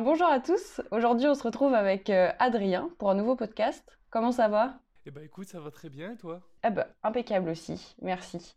Bonjour 0.00 0.26
à 0.26 0.40
tous. 0.40 0.80
Aujourd'hui, 0.90 1.26
on 1.26 1.34
se 1.34 1.42
retrouve 1.42 1.74
avec 1.74 2.10
euh, 2.10 2.30
Adrien 2.38 2.90
pour 2.98 3.10
un 3.10 3.14
nouveau 3.14 3.34
podcast. 3.34 3.82
Comment 4.10 4.30
ça 4.32 4.48
va? 4.48 4.74
Eh 5.06 5.10
ben 5.10 5.24
écoute, 5.24 5.48
ça 5.48 5.58
va 5.60 5.70
très 5.70 5.88
bien 5.88 6.12
et 6.12 6.16
toi? 6.16 6.40
Eh 6.64 6.70
ben, 6.70 6.84
impeccable 7.02 7.48
aussi. 7.48 7.94
Merci. 8.02 8.54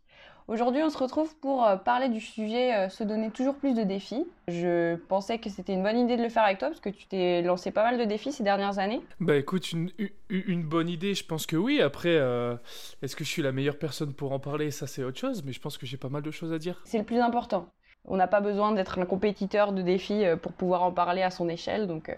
Aujourd'hui, 0.48 0.82
on 0.82 0.90
se 0.90 0.98
retrouve 0.98 1.34
pour 1.36 1.64
euh, 1.64 1.76
parler 1.76 2.08
du 2.08 2.20
sujet 2.20 2.74
euh, 2.74 2.88
se 2.88 3.04
donner 3.04 3.30
toujours 3.30 3.54
plus 3.54 3.74
de 3.74 3.82
défis. 3.84 4.26
Je 4.48 4.96
pensais 4.96 5.38
que 5.38 5.48
c'était 5.48 5.72
une 5.74 5.82
bonne 5.82 5.98
idée 5.98 6.16
de 6.16 6.22
le 6.22 6.28
faire 6.28 6.42
avec 6.42 6.58
toi 6.58 6.68
parce 6.68 6.80
que 6.80 6.88
tu 6.90 7.06
t'es 7.06 7.40
lancé 7.42 7.70
pas 7.70 7.84
mal 7.84 7.98
de 7.98 8.04
défis 8.04 8.32
ces 8.32 8.42
dernières 8.42 8.78
années. 8.78 9.00
Bah 9.20 9.36
écoute, 9.36 9.70
une, 9.72 9.90
une- 9.98 10.10
une 10.28 10.62
bonne 10.64 10.88
idée, 10.88 11.14
je 11.14 11.24
pense 11.24 11.46
que 11.46 11.56
oui. 11.56 11.80
Après, 11.80 12.16
euh, 12.16 12.54
est-ce 13.02 13.14
que 13.16 13.24
je 13.24 13.30
suis 13.30 13.42
la 13.42 13.52
meilleure 13.52 13.78
personne 13.78 14.12
pour 14.12 14.32
en 14.32 14.40
parler? 14.40 14.70
Ça, 14.70 14.86
c'est 14.86 15.04
autre 15.04 15.18
chose, 15.18 15.42
mais 15.44 15.52
je 15.52 15.60
pense 15.60 15.78
que 15.78 15.86
j'ai 15.86 15.96
pas 15.96 16.08
mal 16.08 16.22
de 16.22 16.30
choses 16.30 16.52
à 16.52 16.58
dire. 16.58 16.80
C'est 16.84 16.98
le 16.98 17.04
plus 17.04 17.20
important. 17.20 17.66
On 18.04 18.16
n'a 18.16 18.26
pas 18.26 18.40
besoin 18.40 18.72
d'être 18.72 18.98
un 18.98 19.06
compétiteur 19.06 19.72
de 19.72 19.82
défis 19.82 20.24
euh, 20.24 20.36
pour 20.36 20.52
pouvoir 20.52 20.82
en 20.82 20.92
parler 20.92 21.22
à 21.22 21.30
son 21.30 21.48
échelle, 21.48 21.86
donc 21.86 22.08
euh, 22.08 22.14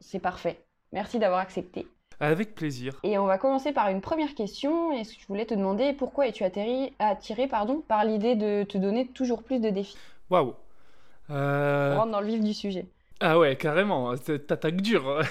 c'est 0.00 0.20
parfait. 0.20 0.62
Merci 0.92 1.18
d'avoir 1.18 1.40
accepté. 1.40 1.86
Avec 2.20 2.54
plaisir. 2.54 2.98
Et 3.04 3.16
on 3.18 3.26
va 3.26 3.38
commencer 3.38 3.72
par 3.72 3.88
une 3.88 4.00
première 4.00 4.34
question. 4.34 4.92
Et 4.92 5.04
je 5.04 5.26
voulais 5.28 5.46
te 5.46 5.54
demander 5.54 5.92
pourquoi 5.92 6.26
es-tu 6.26 6.42
attiré 6.98 7.46
pardon, 7.46 7.82
par 7.86 8.04
l'idée 8.04 8.34
de 8.34 8.64
te 8.64 8.76
donner 8.76 9.06
toujours 9.06 9.42
plus 9.44 9.60
de 9.60 9.70
défis? 9.70 9.96
Waouh 10.30 10.54
Euh, 11.30 11.94
On 11.94 11.98
rentre 12.00 12.12
dans 12.12 12.20
le 12.20 12.26
vif 12.26 12.42
du 12.42 12.54
sujet. 12.54 12.86
Ah 13.20 13.38
ouais, 13.38 13.56
carrément, 13.56 14.16
t'attaques 14.16 14.80
dur. 14.80 15.22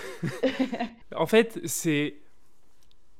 en 1.15 1.25
fait, 1.25 1.59
c'est. 1.65 2.15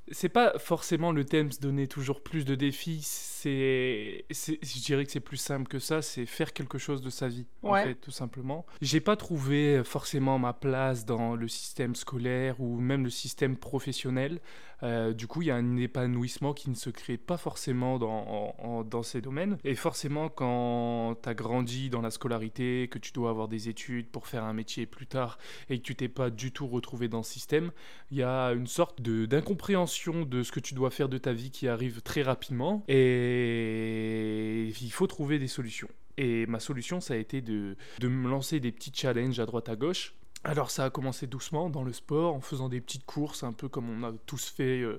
C'est 0.10 0.30
pas 0.30 0.58
forcément 0.58 1.12
le 1.12 1.26
thème 1.26 1.52
se 1.52 1.60
donner 1.60 1.88
toujours 1.88 2.22
plus 2.22 2.46
de 2.46 2.56
défis, 2.56 3.02
c'est. 3.42 4.26
Je 4.30 4.84
dirais 4.84 5.06
que 5.06 5.12
c'est 5.12 5.20
plus 5.20 5.38
simple 5.38 5.68
que 5.68 5.80
ça, 5.80 6.02
c'est 6.02 6.26
faire 6.26 6.54
quelque 6.54 6.78
chose 6.78 7.02
de 7.02 7.10
sa 7.10 7.28
vie, 7.28 7.46
en 7.64 7.76
fait, 7.76 7.96
tout 7.96 8.12
simplement. 8.12 8.66
J'ai 8.82 9.02
pas 9.02 9.16
trouvé 9.16 9.84
forcément 9.84 10.40
ma 10.40 10.54
place 10.54 11.06
dans 11.06 11.36
le 11.36 11.48
système 11.48 11.96
scolaire 11.96 12.60
ou 12.60 12.80
même 12.80 13.04
le 13.04 13.10
système 13.10 13.58
professionnel. 13.58 14.40
Euh, 14.84 15.14
du 15.14 15.28
coup, 15.28 15.42
il 15.42 15.48
y 15.48 15.52
a 15.52 15.56
un 15.56 15.78
épanouissement 15.78 16.54
qui 16.54 16.70
ne 16.70 16.76
se 16.76 16.90
crée 16.90 17.18
pas 17.18 17.38
forcément 17.38 17.98
dans, 17.98 19.04
ces 19.04 19.22
domaines. 19.22 19.58
Et 19.64 19.76
forcément, 19.76 20.30
quand 20.30 21.16
tu 21.22 21.30
as 21.30 21.34
grandi 21.34 21.90
dans 21.90 22.02
la 22.02 22.12
scolarité, 22.12 22.88
que 22.90 23.00
tu 23.00 23.12
dois 23.12 23.30
avoir 23.30 23.48
des 23.48 23.70
études 23.70 24.08
pour 24.08 24.28
faire 24.28 24.44
un 24.44 24.54
métier 24.54 24.86
plus 24.86 25.08
tard 25.08 25.38
et 25.70 25.78
que 25.78 25.84
tu 25.84 25.96
t'es 25.96 26.08
pas 26.08 26.30
du 26.30 26.52
tout 26.52 26.68
retrouvé 26.68 27.08
dans 27.08 27.24
ce 27.24 27.32
système, 27.32 27.72
il 28.12 28.18
y 28.18 28.24
a 28.24 28.50
une 28.54 28.68
sorte 28.68 29.02
d'incompréhension 29.02 30.24
de 30.24 30.44
ce 30.44 30.52
que 30.52 30.60
tu 30.60 30.74
dois 30.74 30.90
faire 30.90 31.10
de 31.10 31.18
ta 31.18 31.34
vie 31.34 31.52
qui 31.52 31.68
arrive 31.68 32.02
très 32.02 32.22
rapidement. 32.22 32.84
Et 32.88 34.74
il 34.82 34.92
faut 34.92 35.08
trouver 35.08 35.40
des 35.40 35.48
solutions. 35.48 35.90
Et 36.18 36.48
ma 36.48 36.60
solution, 36.60 37.00
ça 37.00 37.14
a 37.14 37.18
été 37.18 37.42
de 37.42 37.76
me 38.02 38.28
lancer 38.28 38.60
des 38.60 38.72
petits 38.72 38.92
challenges 38.94 39.40
à 39.40 39.46
droite 39.46 39.70
à 39.70 39.76
gauche. 39.76 40.17
Alors 40.44 40.72
ça 40.72 40.86
a 40.86 40.90
commencé 40.90 41.28
doucement 41.28 41.70
dans 41.70 41.84
le 41.84 41.92
sport, 41.92 42.34
en 42.34 42.42
faisant 42.42 42.70
des 42.70 42.80
petites 42.80 43.06
courses, 43.06 43.44
un 43.44 43.54
peu 43.54 43.68
comme 43.68 43.90
on 43.90 44.08
a 44.08 44.14
tous 44.26 44.48
fait 44.48 44.82
euh, 44.82 44.98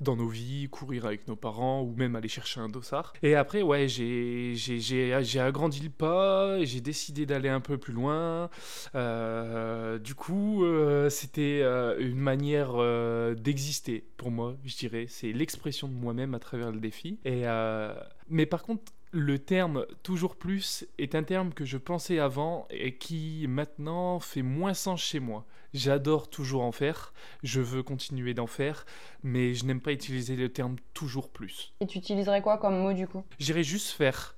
dans 0.00 0.16
nos 0.16 0.28
vies, 0.28 0.68
courir 0.70 1.04
avec 1.06 1.28
nos 1.28 1.36
parents 1.36 1.82
ou 1.82 1.94
même 1.96 2.16
aller 2.16 2.28
chercher 2.28 2.60
un 2.60 2.68
dossard. 2.68 3.12
Et 3.22 3.34
après, 3.34 3.62
ouais, 3.62 3.88
j'ai 3.88 5.38
agrandi 5.38 5.80
le 5.80 5.90
pas, 5.90 6.64
j'ai 6.64 6.80
décidé 6.80 7.26
d'aller 7.26 7.48
un 7.50 7.60
peu 7.60 7.76
plus 7.76 7.92
loin. 7.92 8.48
Euh, 8.94 9.98
du 9.98 10.14
coup, 10.14 10.64
euh, 10.64 11.10
c'était 11.10 11.62
une 11.98 12.18
manière 12.18 12.76
d'exister 13.34 14.08
pour 14.16 14.30
moi, 14.30 14.56
je 14.64 14.76
dirais. 14.76 15.06
C'est 15.08 15.32
l'expression 15.32 15.88
de 15.88 15.94
moi-même 15.94 16.34
à 16.34 16.38
travers 16.38 16.70
le 16.70 16.80
défi. 16.80 17.18
Et, 17.24 17.44
mais 18.28 18.46
par 18.46 18.62
contre, 18.62 18.84
le 19.12 19.38
terme 19.38 19.86
toujours 20.02 20.36
plus 20.36 20.86
est 20.98 21.14
un 21.14 21.22
terme 21.22 21.52
que 21.52 21.64
je 21.64 21.78
pensais 21.78 22.18
avant 22.18 22.66
et 22.70 22.96
qui 22.96 23.44
maintenant 23.48 24.20
fait 24.20 24.42
moins 24.42 24.74
sens 24.74 25.00
chez 25.00 25.20
moi. 25.20 25.44
J'adore 25.74 26.28
toujours 26.30 26.62
en 26.62 26.72
faire, 26.72 27.12
je 27.42 27.60
veux 27.60 27.82
continuer 27.82 28.34
d'en 28.34 28.46
faire, 28.46 28.86
mais 29.22 29.54
je 29.54 29.64
n'aime 29.64 29.80
pas 29.80 29.92
utiliser 29.92 30.36
le 30.36 30.48
terme 30.48 30.76
toujours 30.94 31.28
plus. 31.28 31.72
Et 31.80 31.86
tu 31.86 31.98
utiliserais 31.98 32.42
quoi 32.42 32.58
comme 32.58 32.78
mot 32.78 32.92
du 32.92 33.06
coup? 33.06 33.24
J'irais 33.38 33.62
juste 33.62 33.90
faire. 33.90 34.36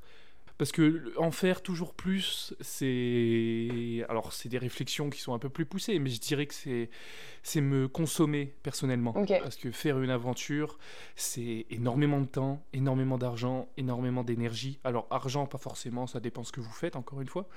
Parce 0.63 0.71
que 0.71 1.13
en 1.19 1.33
faire 1.33 1.61
toujours 1.61 1.93
plus, 1.93 2.55
c'est. 2.61 4.07
Alors, 4.09 4.33
c'est 4.33 4.49
des 4.49 4.59
réflexions 4.59 5.11
qui 5.11 5.21
sont 5.21 5.35
un 5.35 5.41
peu 5.41 5.49
plus 5.49 5.67
poussées, 5.67 5.99
mais 5.99 6.09
je 6.09 6.21
dirais 6.21 6.47
que 6.47 6.55
c'est, 6.55 6.89
c'est 7.43 7.61
me 7.61 7.89
consommer 7.89 8.55
personnellement. 8.63 9.13
Parce 9.43 9.57
que 9.57 9.73
faire 9.73 10.01
une 10.01 10.11
aventure, 10.11 10.79
c'est 11.17 11.67
énormément 11.71 12.21
de 12.21 12.27
temps, 12.27 12.65
énormément 12.73 13.19
d'argent, 13.19 13.71
énormément 13.77 14.23
d'énergie. 14.23 14.79
Alors, 14.85 15.09
argent, 15.11 15.47
pas 15.47 15.59
forcément, 15.59 16.07
ça 16.07 16.21
dépend 16.21 16.45
ce 16.45 16.53
que 16.53 16.61
vous 16.61 16.71
faites, 16.71 16.95
encore 16.95 17.21
une 17.21 17.29
fois. 17.29 17.49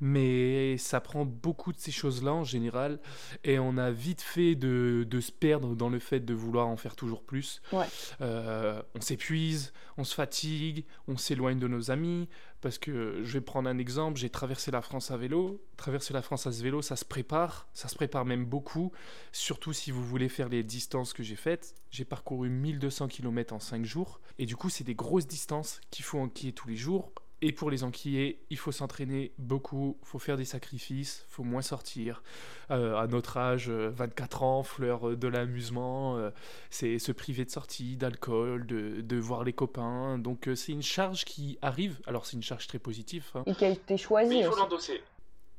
Mais 0.00 0.76
ça 0.78 1.00
prend 1.00 1.24
beaucoup 1.24 1.72
de 1.72 1.78
ces 1.78 1.90
choses-là 1.90 2.32
en 2.32 2.44
général. 2.44 3.00
Et 3.44 3.58
on 3.58 3.76
a 3.76 3.90
vite 3.90 4.22
fait 4.22 4.54
de, 4.54 5.06
de 5.08 5.20
se 5.20 5.32
perdre 5.32 5.74
dans 5.74 5.88
le 5.88 5.98
fait 5.98 6.20
de 6.20 6.34
vouloir 6.34 6.68
en 6.68 6.76
faire 6.76 6.96
toujours 6.96 7.22
plus. 7.22 7.60
Ouais. 7.72 7.86
Euh, 8.20 8.82
on 8.94 9.00
s'épuise, 9.00 9.72
on 9.96 10.04
se 10.04 10.14
fatigue, 10.14 10.84
on 11.08 11.16
s'éloigne 11.16 11.58
de 11.58 11.68
nos 11.68 11.90
amis. 11.90 12.28
Parce 12.60 12.76
que 12.76 13.20
je 13.22 13.32
vais 13.32 13.40
prendre 13.40 13.70
un 13.70 13.78
exemple, 13.78 14.18
j'ai 14.18 14.28
traversé 14.28 14.70
la 14.70 14.82
France 14.82 15.10
à 15.10 15.16
vélo. 15.16 15.62
Traverser 15.76 16.12
la 16.12 16.20
France 16.20 16.46
à 16.46 16.52
ce 16.52 16.62
vélo, 16.62 16.82
ça 16.82 16.96
se 16.96 17.06
prépare, 17.06 17.68
ça 17.72 17.88
se 17.88 17.94
prépare 17.94 18.26
même 18.26 18.44
beaucoup. 18.44 18.92
Surtout 19.32 19.72
si 19.72 19.90
vous 19.90 20.04
voulez 20.04 20.28
faire 20.28 20.48
les 20.48 20.62
distances 20.62 21.14
que 21.14 21.22
j'ai 21.22 21.36
faites. 21.36 21.74
J'ai 21.90 22.04
parcouru 22.04 22.50
1200 22.50 23.08
km 23.08 23.54
en 23.54 23.60
5 23.60 23.84
jours. 23.84 24.20
Et 24.38 24.46
du 24.46 24.56
coup, 24.56 24.68
c'est 24.68 24.84
des 24.84 24.94
grosses 24.94 25.26
distances 25.26 25.80
qu'il 25.90 26.04
faut 26.04 26.18
enquiller 26.18 26.52
tous 26.52 26.68
les 26.68 26.76
jours. 26.76 27.12
Et 27.42 27.52
pour 27.52 27.70
les 27.70 27.84
enquiller, 27.84 28.38
il 28.50 28.58
faut 28.58 28.70
s'entraîner 28.70 29.32
beaucoup, 29.38 29.96
faut 30.02 30.18
faire 30.18 30.36
des 30.36 30.44
sacrifices, 30.44 31.24
faut 31.30 31.42
moins 31.42 31.62
sortir. 31.62 32.22
Euh, 32.70 32.96
à 32.96 33.06
notre 33.06 33.38
âge, 33.38 33.70
euh, 33.70 33.88
24 33.94 34.42
ans, 34.42 34.62
fleur 34.62 35.08
euh, 35.08 35.16
de 35.16 35.26
l'amusement, 35.26 36.18
euh, 36.18 36.30
c'est 36.68 36.98
se 36.98 37.12
priver 37.12 37.46
de 37.46 37.50
sortie, 37.50 37.96
d'alcool, 37.96 38.66
de, 38.66 39.00
de 39.00 39.16
voir 39.16 39.42
les 39.44 39.54
copains. 39.54 40.18
Donc 40.18 40.48
euh, 40.48 40.54
c'est 40.54 40.72
une 40.72 40.82
charge 40.82 41.24
qui 41.24 41.58
arrive. 41.62 41.98
Alors 42.06 42.26
c'est 42.26 42.36
une 42.36 42.42
charge 42.42 42.66
très 42.66 42.78
positive. 42.78 43.24
hein. 43.34 43.42
Et 43.46 43.54
qui 43.54 43.64
a 43.64 43.70
été 43.70 43.96
choisi 43.96 44.44
aussi. 44.44 44.58
l'endosser. 44.60 45.00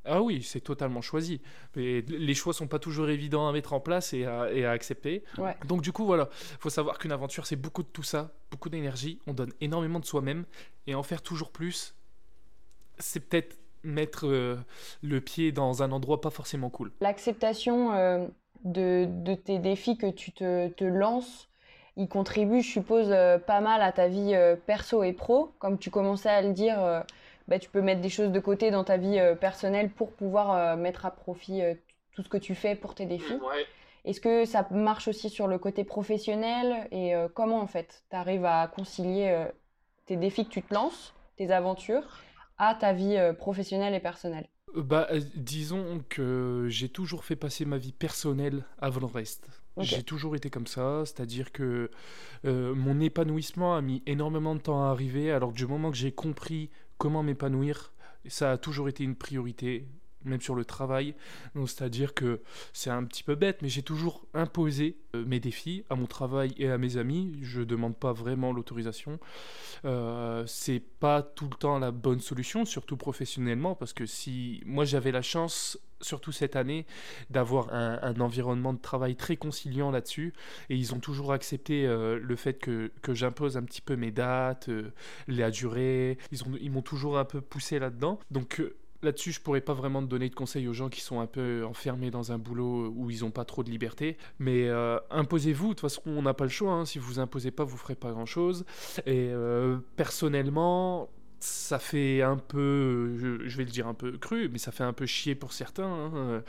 Ah 0.04 0.22
oui, 0.22 0.42
c'est 0.42 0.62
totalement 0.62 1.02
choisi. 1.02 1.42
Mais 1.76 2.02
les 2.02 2.34
choix 2.34 2.54
sont 2.54 2.68
pas 2.68 2.80
toujours 2.80 3.10
évidents 3.10 3.48
à 3.48 3.52
mettre 3.52 3.74
en 3.74 3.80
place 3.80 4.14
et 4.14 4.26
à, 4.26 4.52
et 4.52 4.66
à 4.66 4.72
accepter. 4.72 5.24
Ouais. 5.38 5.56
Donc 5.68 5.82
du 5.82 5.92
coup, 5.92 6.06
voilà, 6.06 6.30
faut 6.60 6.70
savoir 6.70 6.98
qu'une 6.98 7.12
aventure, 7.12 7.46
c'est 7.46 7.56
beaucoup 7.56 7.84
de 7.84 7.88
tout 7.88 8.04
ça, 8.04 8.32
beaucoup 8.50 8.70
d'énergie. 8.70 9.20
On 9.28 9.34
donne 9.34 9.52
énormément 9.62 10.00
de 10.00 10.06
soi-même 10.06 10.46
et 10.88 10.96
en 10.96 11.04
faire 11.04 11.22
toujours 11.22 11.52
plus, 11.52 11.96
c'est 12.98 13.20
peut-être 13.20 13.58
mettre 13.84 14.28
euh, 14.28 14.58
le 15.02 15.22
pied 15.22 15.52
dans 15.52 15.84
un 15.84 15.92
endroit 15.92 16.22
pas 16.22 16.30
forcément 16.30 16.70
cool. 16.70 16.92
L'acceptation 17.02 17.94
euh, 17.94 18.28
de, 18.64 19.08
de 19.08 19.34
tes 19.36 19.60
défis 19.60 19.98
que 19.98 20.10
tu 20.10 20.32
te, 20.32 20.68
te 20.70 20.84
lances, 20.84 21.48
il 21.98 22.08
contribue, 22.08 22.62
je 22.62 22.70
suppose, 22.70 23.08
euh, 23.10 23.38
pas 23.38 23.60
mal 23.60 23.82
à 23.82 23.92
ta 23.92 24.08
vie 24.08 24.34
perso 24.66 25.04
et 25.04 25.14
pro. 25.14 25.52
Comme 25.60 25.78
tu 25.78 25.90
commençais 25.90 26.30
à 26.30 26.42
le 26.42 26.54
dire, 26.54 27.04
bah, 27.52 27.60
tu 27.60 27.70
peux 27.70 27.82
mettre 27.82 28.00
des 28.00 28.10
choses 28.10 28.32
de 28.32 28.40
côté 28.40 28.72
dans 28.72 28.86
ta 28.86 28.96
vie 28.96 29.20
euh, 29.20 29.36
personnelle 29.36 29.90
pour 29.90 30.14
pouvoir 30.14 30.52
euh, 30.52 30.78
mettre 30.78 31.06
à 31.06 31.12
profit 31.12 31.62
euh, 31.62 31.74
tout 32.14 32.24
ce 32.24 32.30
que 32.30 32.38
tu 32.38 32.56
fais 32.56 32.76
pour 32.76 32.96
tes 32.96 33.06
défis. 33.06 33.40
Est-ce 34.06 34.22
que 34.22 34.46
ça 34.46 34.66
marche 34.72 35.10
aussi 35.10 35.30
sur 35.30 35.48
le 35.48 35.60
côté 35.60 35.84
professionnel? 35.84 36.88
Et 36.92 37.14
euh, 37.14 37.28
comment 37.28 37.60
en 37.60 37.68
fait 37.68 38.04
tu 38.10 38.16
arrives 38.16 38.46
à 38.46 38.68
concilier 38.68 39.28
euh, 39.28 39.46
tes 40.06 40.16
défis 40.16 40.46
que 40.46 40.50
tu 40.50 40.64
te 40.64 40.74
lances, 40.74 41.14
tes 41.36 41.52
aventures, 41.52 42.22
à 42.58 42.74
ta 42.74 42.94
vie 42.94 43.18
euh, 43.18 43.34
professionnelle 43.34 43.94
et 43.94 44.00
personnelle? 44.00 44.48
Bah, 44.74 45.10
disons 45.36 46.02
que 46.08 46.68
j'ai 46.70 46.88
toujours 46.88 47.26
fait 47.26 47.36
passer 47.36 47.66
ma 47.66 47.78
vie 47.78 47.92
personnelle 47.92 48.64
avant 48.80 49.02
le 49.02 49.08
reste. 49.08 49.50
J'ai 49.78 50.04
toujours 50.04 50.36
été 50.36 50.50
comme 50.50 50.68
ça, 50.68 51.04
c'est-à-dire 51.06 51.52
que 51.52 51.92
euh, 52.46 52.74
mon 52.76 53.00
épanouissement 53.00 53.76
a 53.76 53.82
mis 53.82 54.04
énormément 54.06 54.56
de 54.56 54.62
temps 54.62 54.84
à 54.84 54.90
arriver, 54.92 55.32
alors 55.32 55.52
que 55.52 55.58
du 55.58 55.66
moment 55.66 55.92
que 55.92 55.98
j'ai 55.98 56.12
compris 56.12 56.70
comment 57.02 57.24
m'épanouir, 57.24 57.94
ça 58.28 58.52
a 58.52 58.58
toujours 58.60 58.88
été 58.88 59.04
une 59.04 59.16
priorité, 59.16 59.88
même 60.26 60.42
sur 60.42 60.56
le 60.56 60.66
travail. 60.66 61.16
C'est-à-dire 61.56 62.14
que 62.14 62.42
c'est 62.74 62.90
un 62.90 63.04
petit 63.04 63.24
peu 63.24 63.36
bête, 63.36 63.62
mais 63.62 63.70
j'ai 63.70 63.84
toujours 63.84 64.26
imposé 64.34 64.98
euh, 65.16 65.26
mes 65.26 65.40
défis 65.40 65.84
à 65.90 65.96
mon 65.96 66.06
travail 66.06 66.54
et 66.58 66.70
à 66.70 66.78
mes 66.78 66.98
amis. 66.98 67.38
Je 67.42 67.62
demande 67.62 67.96
pas 67.98 68.14
vraiment 68.14 68.52
l'autorisation. 68.54 69.20
Euh, 69.86 70.44
c'est 70.48 70.82
pas 71.00 71.22
tout 71.22 71.48
le 71.52 71.56
temps 71.58 71.80
la 71.80 71.92
bonne 71.92 72.20
solution, 72.20 72.66
surtout 72.66 72.98
professionnellement, 72.98 73.76
parce 73.76 73.94
que 73.94 74.06
si 74.06 74.62
moi 74.66 74.86
j'avais 74.86 75.12
la 75.12 75.22
chance, 75.22 75.80
surtout 76.02 76.32
cette 76.32 76.56
année, 76.56 76.86
d'avoir 77.30 77.74
un, 77.74 78.00
un 78.02 78.20
environnement 78.22 78.74
de 78.74 78.80
travail 78.80 79.16
très 79.16 79.38
conciliant 79.38 79.92
là-dessus, 79.92 80.34
et 80.70 80.76
ils 80.76 80.94
ont 80.94 81.00
toujours 81.00 81.32
accepté 81.34 81.86
euh, 81.86 82.20
le 82.20 82.36
fait 82.36 82.56
que, 82.56 82.92
que 83.02 83.14
j'impose 83.14 83.58
un 83.58 83.64
petit 83.64 83.82
peu 83.82 83.96
mes 83.96 84.12
dates, 84.12 84.70
euh, 84.70 84.92
la 85.28 85.52
durée, 85.52 86.18
ils 86.32 86.44
ont- 86.44 86.58
ils 86.60 86.72
m'ont 86.72 86.82
toujours 86.82 87.18
un 87.18 87.26
peu 87.26 87.42
poussé 87.42 87.80
là-dedans. 87.80 88.20
Donc 88.32 88.60
euh, 88.60 88.76
Là-dessus, 89.04 89.32
je 89.32 89.42
pourrais 89.42 89.62
pas 89.62 89.74
vraiment 89.74 90.02
donner 90.02 90.30
de 90.30 90.36
conseils 90.36 90.68
aux 90.68 90.74
gens 90.74 90.90
qui 90.90 91.02
sont 91.02 91.20
un 91.20 91.26
peu 91.26 91.66
enfermés 91.66 92.12
dans 92.12 92.32
un 92.32 92.38
boulot 92.38 92.94
où 92.96 93.10
ils 93.10 93.22
n'ont 93.22 93.32
pas 93.32 93.46
trop 93.46 93.64
de 93.64 93.70
liberté. 93.70 94.18
Mais 94.40 94.68
euh, 94.68 94.98
imposez-vous, 95.10 95.70
de 95.70 95.74
toute 95.74 95.82
façon, 95.82 96.02
on 96.06 96.22
n'a 96.22 96.34
pas 96.34 96.44
le 96.44 96.50
choix. 96.50 96.74
hein. 96.74 96.86
Si 96.86 97.00
vous 97.00 97.20
imposez 97.20 97.52
pas, 97.52 97.64
vous 97.64 97.78
ferez 97.78 97.96
pas 97.96 98.12
grand-chose. 98.12 98.66
Et 99.06 99.30
euh, 99.32 99.78
personnellement, 99.96 101.10
ça 101.44 101.80
fait 101.80 102.22
un 102.22 102.38
peu, 102.38 103.18
je, 103.18 103.58
vais 103.58 103.64
le 103.64 103.72
dire 103.72 103.88
un 103.88 103.94
peu 103.94 104.18
cru, 104.18 104.50
mais 104.50 104.58
ça 104.58 104.72
fait 104.72 104.84
un 104.84 104.94
peu 104.94 105.06
chier 105.06 105.36
pour 105.36 105.54
certains. 105.54 105.84
Hein, 105.86 106.44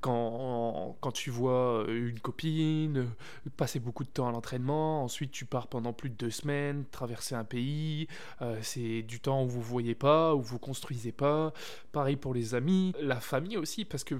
quand, 0.00 0.96
quand 1.00 1.12
tu 1.12 1.30
vois 1.30 1.84
une 1.88 2.20
copine, 2.20 3.08
passer 3.56 3.80
beaucoup 3.80 4.04
de 4.04 4.08
temps 4.08 4.28
à 4.28 4.32
l'entraînement, 4.32 5.02
ensuite 5.02 5.32
tu 5.32 5.46
pars 5.46 5.66
pendant 5.66 5.92
plus 5.92 6.10
de 6.10 6.14
deux 6.14 6.30
semaines, 6.30 6.84
traverser 6.90 7.34
un 7.34 7.44
pays, 7.44 8.06
euh, 8.42 8.58
c'est 8.62 9.02
du 9.02 9.20
temps 9.20 9.42
où 9.42 9.48
vous 9.48 9.62
voyez 9.62 9.94
pas, 9.94 10.34
où 10.34 10.40
vous 10.40 10.58
construisez 10.58 11.12
pas. 11.12 11.52
Pareil 11.92 12.16
pour 12.16 12.34
les 12.34 12.54
amis, 12.54 12.94
la 13.00 13.20
famille 13.20 13.56
aussi, 13.56 13.84
parce 13.84 14.04
que 14.04 14.14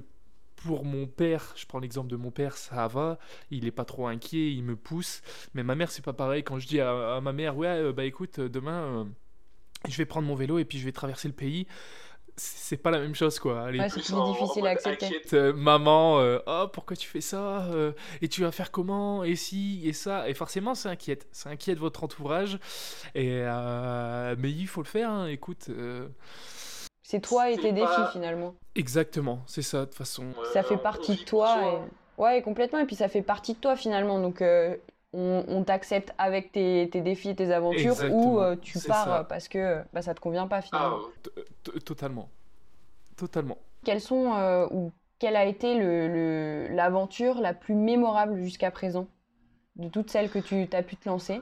pour 0.57 0.83
mon 0.83 1.07
père, 1.07 1.53
je 1.55 1.65
prends 1.65 1.79
l'exemple 1.79 2.09
de 2.09 2.15
mon 2.15 2.31
père, 2.31 2.57
ça 2.57 2.87
va, 2.87 3.19
il 3.51 3.65
est 3.65 3.71
pas 3.71 3.85
trop 3.85 4.07
inquiet, 4.07 4.51
il 4.51 4.63
me 4.63 4.75
pousse. 4.75 5.21
Mais 5.53 5.63
ma 5.63 5.75
mère, 5.75 5.91
c'est 5.91 6.03
pas 6.03 6.13
pareil. 6.13 6.43
Quand 6.43 6.59
je 6.59 6.67
dis 6.67 6.81
à, 6.81 7.21
ma 7.21 7.31
mère, 7.31 7.55
ouais, 7.55 7.67
euh, 7.67 7.93
bah 7.93 8.05
écoute, 8.05 8.39
demain 8.39 9.07
je 9.87 9.97
vais 9.97 10.05
prendre 10.05 10.27
mon 10.27 10.35
vélo 10.35 10.59
et 10.59 10.65
puis 10.65 10.79
je 10.79 10.85
vais 10.85 10.91
traverser 10.91 11.27
le 11.27 11.33
pays 11.33 11.67
c'est 12.37 12.77
pas 12.77 12.91
la 12.91 12.99
même 12.99 13.15
chose 13.15 13.39
quoi. 13.39 13.67
c'est 13.89 14.03
plus 14.03 14.31
difficile 14.31 14.67
à 14.67 14.69
accepter. 14.69 15.21
Euh, 15.33 15.53
maman, 15.53 16.19
euh, 16.19 16.39
oh 16.45 16.67
pourquoi 16.71 16.95
tu 16.95 17.07
fais 17.07 17.21
ça 17.21 17.65
euh, 17.65 17.93
Et 18.21 18.27
tu 18.27 18.41
vas 18.41 18.51
faire 18.51 18.71
comment 18.71 19.23
Et 19.23 19.35
si 19.35 19.81
Et 19.83 19.93
ça 19.93 20.29
Et 20.29 20.33
forcément, 20.33 20.75
c'est 20.75 20.89
inquiète. 20.89 21.27
Ça 21.31 21.49
inquiète 21.49 21.79
votre 21.79 22.03
entourage. 22.03 22.59
Et 23.15 23.41
mais 24.37 24.51
il 24.51 24.67
faut 24.67 24.81
le 24.81 24.87
faire. 24.87 25.09
Hein, 25.09 25.27
écoute. 25.27 25.69
C'est 27.01 27.21
toi 27.21 27.49
et 27.49 27.57
tes 27.57 27.71
défis 27.71 28.01
finalement. 28.11 28.55
Exactement, 28.75 29.41
c'est 29.47 29.61
ça 29.61 29.81
de 29.81 29.85
toute 29.85 29.95
façon. 29.95 30.33
ça 30.53 30.61
fait 30.61 30.77
partie 30.77 31.15
de 31.15 31.23
toi. 31.23 31.57
Et... 31.61 32.21
Ouais, 32.21 32.41
complètement. 32.41 32.79
Et 32.79 32.85
puis 32.85 32.95
ça 32.95 33.07
fait 33.07 33.21
partie 33.21 33.53
de 33.53 33.59
toi 33.59 33.75
finalement. 33.75 34.19
Donc 34.19 34.43
on, 35.17 35.63
t'accepte 35.63 36.13
avec 36.17 36.51
tes, 36.51 36.87
défis, 36.87 37.35
tes 37.35 37.51
aventures, 37.51 37.95
ou 38.11 38.39
euh, 38.39 38.55
tu 38.55 38.79
pars 38.79 39.27
parce 39.27 39.47
que 39.47 39.81
bah, 39.93 40.01
ça 40.01 40.13
te 40.13 40.19
convient 40.19 40.47
pas 40.47 40.61
finalement. 40.61 40.99
Ah, 41.35 41.41
totalement. 41.83 42.29
Totalement. 43.15 43.57
Quelles 43.83 44.01
sont, 44.01 44.35
euh, 44.35 44.67
ou 44.69 44.91
quelle 45.17 45.35
a 45.35 45.45
été 45.45 45.75
l'aventure 46.69 47.35
le, 47.35 47.41
la 47.41 47.53
plus 47.53 47.73
mémorable 47.73 48.37
jusqu'à 48.37 48.69
présent 48.69 49.07
de 49.75 49.89
toutes 49.89 50.09
celles 50.11 50.29
que 50.29 50.39
tu 50.39 50.67
as 50.71 50.83
pu 50.83 50.95
te 50.95 51.09
lancer 51.09 51.41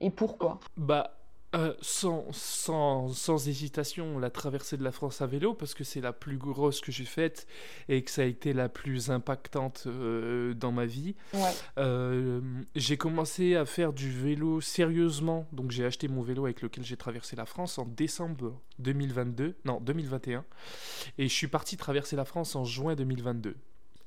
Et 0.00 0.10
pourquoi? 0.10 0.60
Bah, 0.76 1.17
euh, 1.56 1.72
sans, 1.80 2.26
sans, 2.30 3.08
sans, 3.08 3.48
hésitation, 3.48 4.18
la 4.18 4.28
traversée 4.28 4.76
de 4.76 4.84
la 4.84 4.92
France 4.92 5.22
à 5.22 5.26
vélo, 5.26 5.54
parce 5.54 5.72
que 5.72 5.82
c'est 5.82 6.02
la 6.02 6.12
plus 6.12 6.36
grosse 6.36 6.82
que 6.82 6.92
j'ai 6.92 7.06
faite 7.06 7.46
et 7.88 8.02
que 8.02 8.10
ça 8.10 8.20
a 8.22 8.26
été 8.26 8.52
la 8.52 8.68
plus 8.68 9.10
impactante 9.10 9.84
euh, 9.86 10.52
dans 10.52 10.72
ma 10.72 10.84
vie. 10.84 11.14
Euh, 11.78 12.42
j'ai 12.76 12.98
commencé 12.98 13.56
à 13.56 13.64
faire 13.64 13.94
du 13.94 14.10
vélo 14.10 14.60
sérieusement, 14.60 15.48
donc 15.52 15.70
j'ai 15.70 15.86
acheté 15.86 16.06
mon 16.06 16.20
vélo 16.20 16.44
avec 16.44 16.60
lequel 16.60 16.84
j'ai 16.84 16.98
traversé 16.98 17.34
la 17.34 17.46
France 17.46 17.78
en 17.78 17.86
décembre 17.86 18.60
2022, 18.78 19.56
non 19.64 19.80
2021, 19.80 20.44
et 21.16 21.28
je 21.28 21.34
suis 21.34 21.48
parti 21.48 21.78
traverser 21.78 22.14
la 22.14 22.26
France 22.26 22.56
en 22.56 22.64
juin 22.64 22.94
2022. 22.94 23.56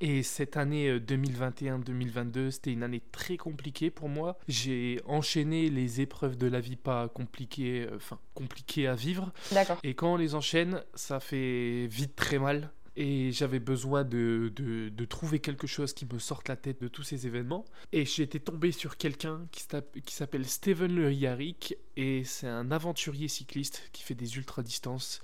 Et 0.04 0.24
cette 0.24 0.58
année 0.58 0.98
2021-2022, 0.98 2.38
euh, 2.38 2.52
c'était 2.52 2.74
une 2.74 2.82
année 2.82 3.04
très 3.12 3.38
compliquée 3.38 3.92
pour 3.92 4.10
moi. 4.10 4.36
J'ai 4.48 5.00
enchaîné 5.06 5.70
les 5.70 6.02
épreuves 6.02 6.38
de 6.38 6.48
la 6.48 6.60
vie 6.60 6.76
pas 6.76 7.08
compliquées, 7.08 7.86
euh, 7.88 7.98
enfin 7.98 8.18
compliquées 8.34 8.88
à 8.88 8.96
vivre. 8.96 9.32
D'accord. 9.52 9.78
Et 9.84 9.94
quand 9.94 10.14
on 10.14 10.18
les 10.18 10.34
enchaîne, 10.34 10.82
ça 10.96 11.20
fait 11.20 11.86
vite 11.86 12.16
très 12.16 12.40
mal 12.40 12.72
et 12.96 13.32
j'avais 13.32 13.60
besoin 13.60 14.04
de, 14.04 14.52
de, 14.56 15.06
trouver 15.06 15.40
quelque 15.40 15.68
chose 15.68 15.94
qui 15.94 16.06
me 16.06 16.20
sorte 16.20 16.48
la 16.48 16.56
tête 16.56 16.82
de 16.82 16.88
tous 16.88 17.04
ces 17.04 17.28
événements. 17.28 17.66
Et 17.92 18.06
j'étais 18.06 18.40
tombé 18.40 18.72
sur 18.72 18.98
quelqu'un 18.98 19.42
qui 19.52 20.14
s'appelle 20.14 20.46
Steven 20.46 20.94
Le 20.94 21.08
Riaric, 21.08 21.76
et 21.98 22.24
c'est 22.24 22.48
un 22.48 22.72
aventurier 22.72 23.28
cycliste 23.28 23.90
qui 23.92 24.04
fait 24.04 24.16
des 24.16 24.38
ultra-distances, 24.38 25.22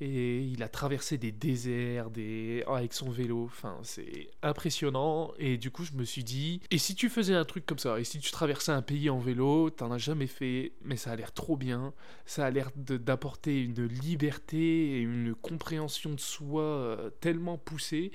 et 0.00 0.42
il 0.42 0.62
a 0.62 0.68
traversé 0.68 1.18
des 1.18 1.32
déserts 1.32 2.10
des... 2.10 2.62
avec 2.66 2.92
son 2.92 3.10
vélo, 3.10 3.44
enfin 3.44 3.78
c'est 3.82 4.30
impressionnant, 4.42 5.32
et 5.38 5.56
du 5.56 5.70
coup 5.70 5.84
je 5.84 5.94
me 5.94 6.04
suis 6.04 6.22
dit, 6.22 6.60
et 6.70 6.78
si 6.78 6.94
tu 6.94 7.08
faisais 7.08 7.34
un 7.34 7.44
truc 7.44 7.66
comme 7.66 7.78
ça, 7.78 7.98
et 7.98 8.04
si 8.04 8.20
tu 8.20 8.30
traversais 8.30 8.72
un 8.72 8.82
pays 8.82 9.10
en 9.10 9.18
vélo, 9.18 9.70
t'en 9.70 9.90
as 9.90 9.98
jamais 9.98 10.28
fait, 10.28 10.72
mais 10.82 10.96
ça 10.96 11.10
a 11.10 11.16
l'air 11.16 11.32
trop 11.32 11.56
bien, 11.56 11.92
ça 12.26 12.46
a 12.46 12.50
l'air 12.50 12.70
d'apporter 12.76 13.60
une 13.60 13.86
liberté 13.86 14.96
et 14.96 15.00
une 15.00 15.34
compréhension 15.34 16.12
de 16.12 16.20
soi 16.20 16.62
euh, 16.62 17.03
tellement 17.20 17.58
poussé 17.58 18.12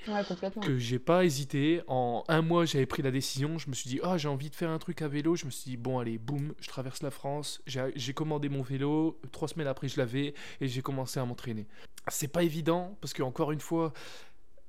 que 0.62 0.78
j'ai 0.78 0.98
pas 0.98 1.24
hésité. 1.24 1.82
En 1.86 2.24
un 2.28 2.42
mois, 2.42 2.64
j'avais 2.64 2.86
pris 2.86 3.02
la 3.02 3.10
décision. 3.10 3.58
Je 3.58 3.68
me 3.68 3.74
suis 3.74 3.88
dit, 3.88 4.00
ah, 4.02 4.18
j'ai 4.18 4.28
envie 4.28 4.50
de 4.50 4.54
faire 4.54 4.70
un 4.70 4.78
truc 4.78 5.02
à 5.02 5.08
vélo. 5.08 5.36
Je 5.36 5.46
me 5.46 5.50
suis 5.50 5.70
dit, 5.70 5.76
bon, 5.76 5.98
allez, 5.98 6.18
boum, 6.18 6.54
je 6.60 6.68
traverse 6.68 7.02
la 7.02 7.10
France. 7.10 7.62
J'ai 7.66 8.14
commandé 8.14 8.48
mon 8.48 8.62
vélo. 8.62 9.18
Trois 9.32 9.48
semaines 9.48 9.68
après, 9.68 9.88
je 9.88 9.98
l'avais 9.98 10.34
et 10.60 10.68
j'ai 10.68 10.82
commencé 10.82 11.20
à 11.20 11.24
m'entraîner. 11.24 11.66
C'est 12.08 12.28
pas 12.28 12.42
évident 12.42 12.96
parce 13.00 13.12
que, 13.12 13.22
encore 13.22 13.52
une 13.52 13.60
fois, 13.60 13.92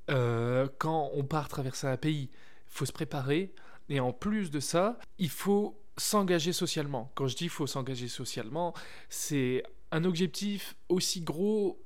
euh, 0.09 0.67
quand 0.77 1.11
on 1.13 1.23
part 1.23 1.47
traverser 1.47 1.87
un 1.87 1.97
pays, 1.97 2.29
il 2.31 2.73
faut 2.73 2.85
se 2.85 2.91
préparer. 2.91 3.53
Et 3.89 3.99
en 3.99 4.13
plus 4.13 4.51
de 4.51 4.59
ça, 4.59 4.97
il 5.17 5.29
faut 5.29 5.77
s'engager 5.97 6.53
socialement. 6.53 7.11
Quand 7.15 7.27
je 7.27 7.35
dis 7.35 7.45
il 7.45 7.49
faut 7.49 7.67
s'engager 7.67 8.07
socialement, 8.07 8.73
c'est 9.09 9.63
un 9.91 10.03
objectif 10.05 10.75
aussi 10.89 11.21
gros 11.21 11.81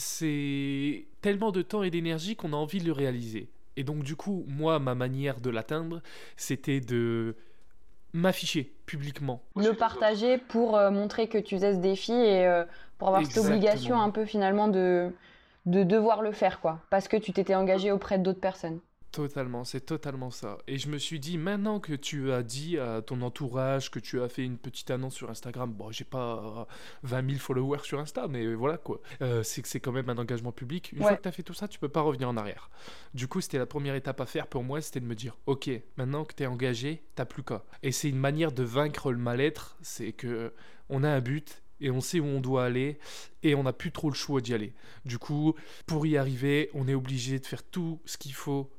c'est 0.00 1.06
tellement 1.20 1.52
de 1.52 1.62
temps 1.62 1.82
et 1.82 1.90
d'énergie 1.90 2.34
qu'on 2.34 2.52
a 2.52 2.56
envie 2.56 2.80
de 2.80 2.86
le 2.86 2.92
réaliser. 2.92 3.50
Et 3.76 3.84
donc 3.84 4.02
du 4.02 4.16
coup, 4.16 4.44
moi, 4.48 4.78
ma 4.78 4.94
manière 4.94 5.40
de 5.40 5.50
l'atteindre, 5.50 6.02
c'était 6.36 6.80
de 6.80 7.36
m'afficher 8.12 8.72
publiquement. 8.86 9.42
Le 9.54 9.72
partager 9.72 10.38
pour 10.38 10.76
euh, 10.76 10.90
montrer 10.90 11.28
que 11.28 11.38
tu 11.38 11.54
faisais 11.54 11.74
ce 11.74 11.78
défi 11.78 12.12
et 12.12 12.46
euh, 12.46 12.64
pour 12.98 13.08
avoir 13.08 13.24
cette 13.24 13.44
obligation 13.44 14.00
un 14.00 14.10
peu 14.10 14.24
finalement 14.24 14.68
de, 14.68 15.10
de 15.66 15.84
devoir 15.84 16.22
le 16.22 16.32
faire, 16.32 16.60
quoi. 16.60 16.80
Parce 16.90 17.06
que 17.06 17.16
tu 17.16 17.32
t'étais 17.32 17.54
engagé 17.54 17.92
auprès 17.92 18.18
d'autres 18.18 18.40
personnes. 18.40 18.80
Totalement, 19.12 19.64
c'est 19.64 19.80
totalement 19.80 20.30
ça. 20.30 20.58
Et 20.68 20.78
je 20.78 20.88
me 20.88 20.96
suis 20.96 21.18
dit, 21.18 21.36
maintenant 21.36 21.80
que 21.80 21.94
tu 21.94 22.30
as 22.30 22.44
dit 22.44 22.78
à 22.78 23.02
ton 23.02 23.22
entourage, 23.22 23.90
que 23.90 23.98
tu 23.98 24.20
as 24.20 24.28
fait 24.28 24.44
une 24.44 24.56
petite 24.56 24.88
annonce 24.90 25.14
sur 25.14 25.30
Instagram, 25.30 25.72
bon, 25.72 25.90
j'ai 25.90 26.04
pas 26.04 26.68
20 27.02 27.30
000 27.30 27.38
followers 27.40 27.80
sur 27.82 27.98
Insta, 27.98 28.28
mais 28.28 28.54
voilà 28.54 28.78
quoi. 28.78 29.00
Euh, 29.20 29.42
c'est 29.42 29.62
que 29.62 29.68
c'est 29.68 29.80
quand 29.80 29.90
même 29.90 30.08
un 30.10 30.18
engagement 30.18 30.52
public. 30.52 30.92
Une 30.92 30.98
fois 30.98 31.16
que 31.16 31.22
tu 31.22 31.28
as 31.28 31.32
fait 31.32 31.42
tout 31.42 31.54
ça, 31.54 31.66
tu 31.66 31.80
peux 31.80 31.88
pas 31.88 32.02
revenir 32.02 32.28
en 32.28 32.36
arrière. 32.36 32.70
Du 33.12 33.26
coup, 33.26 33.40
c'était 33.40 33.58
la 33.58 33.66
première 33.66 33.96
étape 33.96 34.20
à 34.20 34.26
faire 34.26 34.46
pour 34.46 34.62
moi, 34.62 34.80
c'était 34.80 35.00
de 35.00 35.06
me 35.06 35.16
dire, 35.16 35.36
ok, 35.46 35.68
maintenant 35.96 36.24
que 36.24 36.34
tu 36.34 36.44
es 36.44 36.46
engagé, 36.46 37.02
t'as 37.16 37.24
plus 37.24 37.42
qu'à. 37.42 37.64
Et 37.82 37.90
c'est 37.90 38.08
une 38.08 38.18
manière 38.18 38.52
de 38.52 38.62
vaincre 38.62 39.10
le 39.10 39.18
mal-être, 39.18 39.76
c'est 39.82 40.12
que 40.12 40.52
on 40.88 41.02
a 41.02 41.10
un 41.10 41.20
but 41.20 41.62
et 41.80 41.90
on 41.90 42.00
sait 42.00 42.20
où 42.20 42.26
on 42.26 42.40
doit 42.40 42.64
aller 42.64 42.98
et 43.42 43.54
on 43.54 43.64
n'a 43.64 43.72
plus 43.72 43.90
trop 43.90 44.08
le 44.08 44.14
choix 44.14 44.40
d'y 44.40 44.54
aller. 44.54 44.72
Du 45.04 45.18
coup, 45.18 45.54
pour 45.86 46.06
y 46.06 46.16
arriver, 46.16 46.70
on 46.74 46.86
est 46.86 46.94
obligé 46.94 47.38
de 47.38 47.46
faire 47.46 47.62
tout 47.62 48.00
ce 48.04 48.18
qu'il 48.18 48.34
faut 48.34 48.70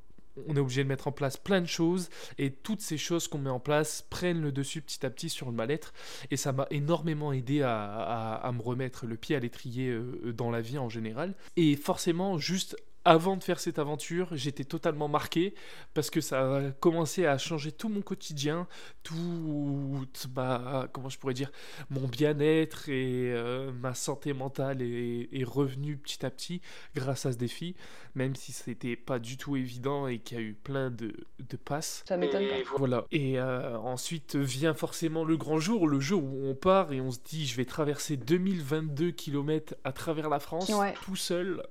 on 0.48 0.56
est 0.56 0.60
obligé 0.60 0.84
de 0.84 0.90
mettre 0.90 1.08
en 1.08 1.12
place 1.12 1.38
plein 1.38 1.62
de 1.62 1.68
choses 1.68 2.10
et 2.38 2.52
toutes 2.52 2.82
ces 2.82 2.98
choses 2.98 3.28
qu'on 3.28 3.38
met 3.38 3.50
en 3.50 3.60
place 3.60 4.06
prennent 4.10 4.42
le 4.42 4.52
dessus 4.52 4.82
petit 4.82 5.06
à 5.06 5.10
petit 5.10 5.30
sur 5.30 5.48
le 5.48 5.54
mal-être. 5.54 5.94
Et 6.30 6.38
ça 6.38 6.52
m'a 6.52 6.68
énormément 6.72 7.32
aidé 7.34 7.62
à, 7.64 8.50
me 8.54 8.62
remettre 8.62 9.06
le 9.06 9.16
pied 9.18 9.36
à 9.36 9.40
l'étrier 9.40 9.90
euh, 9.90 10.34
dans 10.34 10.52
la 10.52 10.62
vie 10.62 10.78
en 10.78 10.90
général. 10.90 11.36
Et 11.56 11.76
forcément 11.76 12.38
juste 12.38 12.76
avant 13.06 13.36
de 13.36 13.44
faire 13.44 13.60
cette 13.60 13.80
aventure, 13.80 14.30
j'étais 14.34 14.64
totalement 14.64 15.08
marqué 15.08 15.56
parce 15.94 16.10
que 16.10 16.22
ça 16.22 16.58
a 16.58 16.72
commencé 16.72 17.26
à 17.26 17.38
changer 17.38 17.72
tout 17.72 17.90
mon 17.90 18.02
quotidien, 18.02 18.68
tout 19.04 20.06
ma, 20.36 20.88
comment 20.92 21.10
je 21.10 21.18
pourrais 21.18 21.34
dire, 21.34 21.52
mon 21.90 22.08
bien-être 22.08 22.90
et 22.90 23.32
euh, 23.34 23.72
ma 23.72 23.94
santé 23.96 24.34
mentale 24.34 24.82
est, 24.82 25.30
est, 25.32 25.44
revenue 25.44 25.98
petit 25.98 26.26
à 26.26 26.30
petit 26.30 26.62
grâce 26.96 27.26
à 27.26 27.32
ce 27.32 27.38
défi, 27.38 27.76
même 28.16 28.36
si 28.36 28.52
c'était 28.52 28.96
pas 28.96 29.20
du 29.20 29.38
tout 29.38 29.56
évident 29.56 30.08
et 30.08 30.20
qu'il 30.20 30.38
y 30.38 30.42
a 30.42 30.44
eu 30.44 30.54
plein 30.54 30.92
de, 30.92 31.14
de 31.40 31.58
passes. 31.58 32.04
Ça 32.08 32.18
m'étonne 32.18 32.48
pas. 32.48 32.78
Voilà. 32.78 33.06
Et 33.12 33.40
euh, 33.40 33.78
ensuite 33.80 34.36
vient 34.36 34.74
forcément 34.74 35.24
le 35.24 35.38
grand 35.38 35.60
jour, 35.60 35.88
le 35.88 36.00
jour 36.00 36.24
où 36.24 36.46
on 36.46 36.56
part 36.56 36.94
et 36.94 37.02
on 37.02 37.12
se 37.12 37.20
dit 37.26 37.48
je 37.48 37.56
vais 37.56 37.66
traverser 37.66 38.18
2022 38.18 39.12
km 39.12 39.76
à 39.84 39.92
travers 39.92 40.30
la 40.30 40.40
France 40.40 40.72
tout 41.04 41.16
seul. 41.16 41.64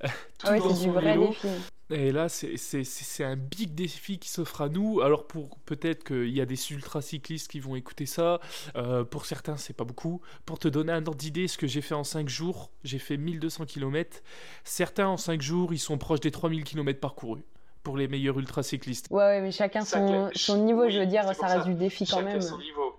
tout 0.38 0.46
c'est 0.74 0.84
du 0.84 0.90
vrai 0.90 1.16
défi. 1.18 1.48
Et 1.88 2.10
là, 2.10 2.28
c'est 2.28 3.24
un 3.24 3.36
big 3.36 3.74
défi 3.74 4.18
qui 4.18 4.28
s'offre 4.28 4.60
à 4.60 4.68
nous. 4.68 5.00
Alors, 5.02 5.28
pour 5.28 5.56
peut-être 5.66 6.02
qu'il 6.02 6.30
y 6.30 6.40
a 6.40 6.46
des 6.46 6.72
ultra-cyclistes 6.72 7.48
qui 7.48 7.60
vont 7.60 7.76
écouter 7.76 8.06
ça. 8.06 8.40
Euh, 8.76 9.04
pour 9.04 9.24
certains, 9.24 9.56
c'est 9.56 9.72
pas 9.72 9.84
beaucoup. 9.84 10.20
Pour 10.46 10.58
te 10.58 10.66
donner 10.66 10.92
un 10.92 11.06
ordre 11.06 11.14
d'idée, 11.14 11.46
ce 11.46 11.56
que 11.56 11.68
j'ai 11.68 11.82
fait 11.82 11.94
en 11.94 12.02
5 12.02 12.28
jours, 12.28 12.70
j'ai 12.82 12.98
fait 12.98 13.16
1200 13.16 13.66
km. 13.66 14.20
Certains, 14.64 15.06
en 15.06 15.16
5 15.16 15.40
jours, 15.40 15.72
ils 15.72 15.78
sont 15.78 15.96
proches 15.96 16.20
des 16.20 16.32
3000 16.32 16.64
km 16.64 16.98
parcourus 16.98 17.44
pour 17.84 17.96
les 17.96 18.08
meilleurs 18.08 18.36
ultra-cyclistes. 18.36 19.06
Ouais, 19.10 19.22
ouais, 19.22 19.40
mais 19.40 19.52
chacun 19.52 19.84
son, 19.84 20.28
son 20.34 20.64
niveau, 20.64 20.90
je 20.90 20.98
veux 20.98 21.06
dire, 21.06 21.32
ça 21.36 21.46
reste 21.46 21.66
du 21.66 21.74
défi 21.74 22.04
quand 22.04 22.22
même. 22.22 22.42
Son 22.42 22.58
niveau. 22.58 22.95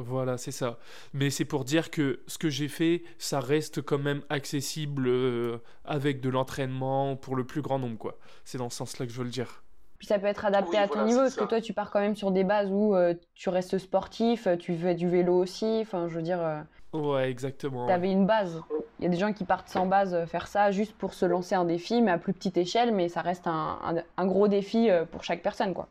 Voilà, 0.00 0.38
c'est 0.38 0.52
ça. 0.52 0.78
Mais 1.12 1.30
c'est 1.30 1.44
pour 1.44 1.64
dire 1.64 1.90
que 1.90 2.20
ce 2.26 2.38
que 2.38 2.48
j'ai 2.48 2.68
fait, 2.68 3.02
ça 3.18 3.40
reste 3.40 3.82
quand 3.82 3.98
même 3.98 4.22
accessible 4.28 5.06
euh, 5.08 5.58
avec 5.84 6.20
de 6.20 6.28
l'entraînement 6.28 7.16
pour 7.16 7.36
le 7.36 7.44
plus 7.44 7.62
grand 7.62 7.78
nombre, 7.78 7.98
quoi. 7.98 8.18
C'est 8.44 8.58
dans 8.58 8.70
ce 8.70 8.76
sens-là 8.76 9.06
que 9.06 9.12
je 9.12 9.18
veux 9.18 9.24
le 9.24 9.30
dire. 9.30 9.62
Puis 9.98 10.06
ça 10.06 10.18
peut 10.18 10.26
être 10.26 10.44
adapté 10.44 10.78
à 10.78 10.86
ton 10.86 11.04
niveau, 11.04 11.20
parce 11.20 11.34
que 11.34 11.44
toi, 11.44 11.60
tu 11.60 11.72
pars 11.72 11.90
quand 11.90 12.00
même 12.00 12.14
sur 12.14 12.30
des 12.30 12.44
bases 12.44 12.70
où 12.70 12.94
euh, 12.94 13.14
tu 13.34 13.48
restes 13.48 13.78
sportif, 13.78 14.46
euh, 14.46 14.56
tu 14.56 14.76
fais 14.76 14.94
du 14.94 15.08
vélo 15.08 15.34
aussi. 15.34 15.80
Enfin, 15.82 16.06
je 16.06 16.14
veux 16.14 16.22
dire. 16.22 16.40
Euh, 16.40 16.62
ouais, 16.92 17.28
exactement. 17.28 17.86
Tu 17.86 17.92
avais 17.92 18.12
une 18.12 18.24
base. 18.24 18.62
Il 19.00 19.04
y 19.04 19.06
a 19.06 19.10
des 19.10 19.16
gens 19.16 19.32
qui 19.32 19.44
partent 19.44 19.68
sans 19.68 19.86
base 19.86 20.24
faire 20.26 20.46
ça 20.46 20.70
juste 20.70 20.96
pour 20.96 21.14
se 21.14 21.26
lancer 21.26 21.54
un 21.54 21.64
défi, 21.64 22.00
mais 22.00 22.12
à 22.12 22.18
plus 22.18 22.32
petite 22.32 22.56
échelle, 22.56 22.92
mais 22.92 23.08
ça 23.08 23.22
reste 23.22 23.46
un, 23.46 23.78
un 24.16 24.26
gros 24.26 24.48
défi 24.48 24.88
pour 25.12 25.22
chaque 25.22 25.42
personne, 25.42 25.72
quoi. 25.72 25.88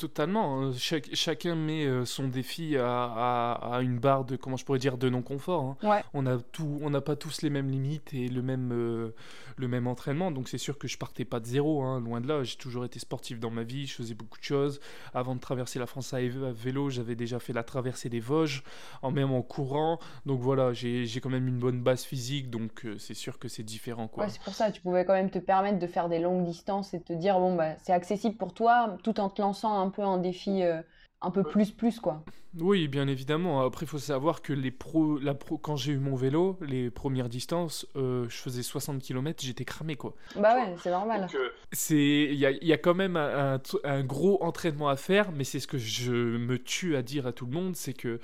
Totalement. 0.00 0.62
Hein. 0.62 0.72
chacun 1.12 1.54
met 1.54 1.84
euh, 1.84 2.06
son 2.06 2.28
défi 2.28 2.76
à, 2.78 3.80
une 3.82 3.98
barre 3.98 4.24
de, 4.24 4.36
comment 4.36 4.56
je 4.56 4.64
pourrais 4.64 4.78
dire, 4.78 4.96
de 4.96 5.10
non-confort. 5.10 5.76
Hein. 5.82 6.02
On 6.14 6.24
a 6.24 6.38
tout, 6.38 6.78
on 6.80 6.88
n'a 6.88 7.02
pas 7.02 7.16
tous 7.16 7.42
les 7.42 7.50
mêmes 7.50 7.68
limites 7.68 8.14
et 8.14 8.28
le 8.28 8.40
même, 8.40 8.70
euh, 8.72 9.14
le 9.56 9.68
même 9.68 9.86
entraînement. 9.86 10.30
Donc 10.30 10.48
c'est 10.48 10.56
sûr 10.56 10.78
que 10.78 10.88
je 10.88 10.96
partais 10.96 11.26
pas 11.26 11.38
de 11.38 11.44
zéro, 11.44 11.82
hein, 11.82 12.00
loin 12.00 12.22
de 12.22 12.28
là. 12.28 12.42
J'ai 12.44 12.56
toujours 12.56 12.86
été 12.86 12.98
sportif 12.98 13.40
dans 13.40 13.50
ma 13.50 13.62
vie. 13.62 13.86
Je 13.86 13.94
faisais 13.94 14.14
beaucoup 14.14 14.38
de 14.38 14.44
choses. 14.44 14.80
Avant 15.12 15.34
de 15.34 15.40
traverser 15.40 15.78
la 15.78 15.86
France 15.86 16.14
à 16.14 16.20
vélo, 16.20 16.88
j'avais 16.88 17.14
déjà 17.14 17.38
fait 17.38 17.52
la 17.52 17.62
traversée 17.62 18.08
des 18.08 18.20
Vosges, 18.20 18.62
en 19.02 19.10
même 19.10 19.32
en 19.32 19.42
courant. 19.42 19.98
Donc 20.24 20.40
voilà, 20.40 20.72
j'ai 20.72 21.20
quand 21.22 21.28
même 21.28 21.46
une 21.46 21.58
bonne 21.58 21.82
base 21.82 22.04
physique. 22.04 22.48
Donc 22.48 22.86
euh, 22.86 22.96
c'est 22.98 23.12
sûr 23.12 23.38
que 23.38 23.48
c'est 23.48 23.64
différent, 23.64 24.08
quoi. 24.08 24.28
c'est 24.28 24.40
pour 24.40 24.54
ça. 24.54 24.72
Tu 24.72 24.80
pouvais 24.80 25.04
quand 25.04 25.12
même 25.12 25.30
te 25.30 25.38
permettre 25.38 25.78
de 25.78 25.86
faire 25.86 26.08
des 26.08 26.20
longues 26.20 26.44
distances 26.44 26.94
et 26.94 27.02
te 27.02 27.12
dire 27.12 27.38
bon 27.38 27.54
bah 27.54 27.74
c'est 27.82 27.92
accessible 27.92 28.36
pour 28.36 28.54
toi, 28.54 28.96
tout 29.02 29.20
en 29.20 29.28
te 29.28 29.42
lançant 29.42 29.59
un 29.68 29.90
peu 29.90 30.02
un 30.02 30.18
défi 30.18 30.62
euh, 30.62 30.82
un 31.22 31.30
peu 31.30 31.42
plus 31.42 31.70
plus 31.70 32.00
quoi. 32.00 32.24
Oui, 32.58 32.88
bien 32.88 33.06
évidemment. 33.06 33.64
Après, 33.64 33.86
il 33.86 33.88
faut 33.88 33.98
savoir 33.98 34.42
que 34.42 34.52
les 34.52 34.72
pros, 34.72 35.18
la 35.18 35.34
pro, 35.34 35.56
quand 35.56 35.76
j'ai 35.76 35.92
eu 35.92 35.98
mon 35.98 36.16
vélo, 36.16 36.58
les 36.60 36.90
premières 36.90 37.28
distances, 37.28 37.86
euh, 37.94 38.26
je 38.28 38.36
faisais 38.36 38.62
60 38.62 39.00
km, 39.00 39.40
j'étais 39.40 39.64
cramé 39.64 39.94
quoi. 39.94 40.14
Bah 40.34 40.56
ouais, 40.56 40.74
c'est 40.82 40.90
normal. 40.90 41.28
Euh, 41.32 41.48
c'est, 41.70 41.94
il 41.94 42.34
y 42.34 42.46
a, 42.46 42.50
y 42.50 42.72
a, 42.72 42.78
quand 42.78 42.94
même 42.94 43.16
un, 43.16 43.60
un, 43.84 44.02
gros 44.02 44.42
entraînement 44.42 44.88
à 44.88 44.96
faire, 44.96 45.30
mais 45.30 45.44
c'est 45.44 45.60
ce 45.60 45.68
que 45.68 45.78
je 45.78 46.12
me 46.12 46.58
tue 46.58 46.96
à 46.96 47.02
dire 47.02 47.26
à 47.26 47.32
tout 47.32 47.46
le 47.46 47.52
monde, 47.52 47.76
c'est 47.76 47.94
que 47.94 48.18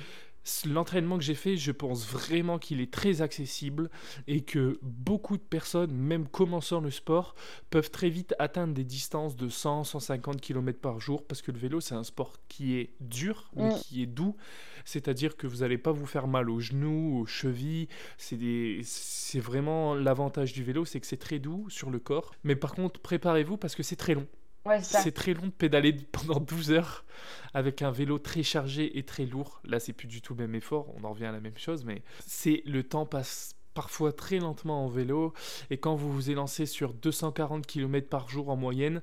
l'entraînement 0.67 1.19
que 1.19 1.25
j'ai 1.25 1.35
fait, 1.35 1.57
je 1.57 1.73
pense 1.73 2.07
vraiment 2.07 2.59
qu'il 2.59 2.81
est 2.81 2.93
très 2.93 3.23
accessible 3.23 3.91
et 4.27 4.43
que 4.43 4.79
beaucoup 4.83 5.37
de 5.37 5.43
personnes, 5.43 5.93
même 5.93 6.29
commençant 6.29 6.81
le 6.81 6.91
sport, 6.91 7.35
peuvent 7.71 7.91
très 7.91 8.09
vite 8.09 8.35
atteindre 8.39 8.75
des 8.75 8.85
distances 8.85 9.37
de 9.37 9.49
100-150 9.49 10.41
km 10.41 10.79
par 10.79 11.01
jour 11.01 11.27
parce 11.27 11.43
que 11.43 11.51
le 11.51 11.59
vélo, 11.59 11.81
c'est 11.81 11.95
un 11.95 12.05
sport 12.05 12.35
qui 12.49 12.77
est 12.77 12.91
dur, 13.01 13.51
mais 13.57 13.71
mm. 13.71 13.79
qui 13.81 14.03
est 14.03 14.07
doux. 14.07 14.37
C'est-à-dire 14.85 15.37
que 15.37 15.47
vous 15.47 15.59
n'allez 15.59 15.79
pas 15.79 15.93
vous 15.93 16.07
faire 16.07 16.29
mal 16.29 16.49
aux 16.49 16.61
genoux, 16.61 17.19
aux 17.21 17.27
chevilles. 17.27 17.89
C'est 18.19 19.41
vraiment 19.41 19.95
l'avantage 19.95 20.53
du 20.53 20.63
vélo, 20.63 20.85
c'est 20.85 21.01
que 21.01 21.07
c'est 21.07 21.17
très 21.17 21.39
doux 21.39 21.69
sur 21.71 21.91
le 21.91 21.99
corps. 21.99 22.35
Mais 22.45 22.55
par 22.57 22.75
contre, 22.75 23.01
préparez-vous 23.01 23.57
parce 23.57 23.75
que 23.75 23.83
c'est 23.83 23.97
très 23.97 24.15
long 24.15 24.27
c'est 24.83 25.13
très 25.13 25.35
long 25.35 25.47
de 25.47 25.51
pédaler 25.51 25.93
pendant 26.13 26.41
12 26.41 26.73
heures 26.73 27.05
avec 27.55 27.83
un 27.83 27.91
vélo 27.91 28.19
très 28.19 28.43
chargé 28.43 28.99
et 28.99 29.05
très 29.05 29.25
lourd. 29.25 29.61
Là, 29.65 29.81
c'est 29.81 29.93
plus 29.93 30.09
du 30.09 30.21
tout 30.21 30.35
le 30.35 30.47
même 30.47 30.55
effort, 30.55 30.95
on 30.97 31.05
en 31.05 31.11
revient 31.11 31.27
à 31.27 31.33
la 31.33 31.41
même 31.41 31.57
chose, 31.57 31.85
mais 31.85 32.03
c'est 32.27 32.63
le 32.67 32.83
temps 32.83 33.07
passe 33.07 33.55
parfois 33.75 34.13
très 34.13 34.39
lentement 34.39 34.85
en 34.85 34.89
vélo 34.89 35.35
et 35.69 35.77
quand 35.77 35.95
vous 35.95 36.11
vous 36.11 36.31
élancez 36.31 36.65
sur 36.65 36.95
240 36.95 37.67
km 37.67 38.09
par 38.09 38.29
jour 38.29 38.49
en 38.49 38.57
moyenne, 38.57 39.03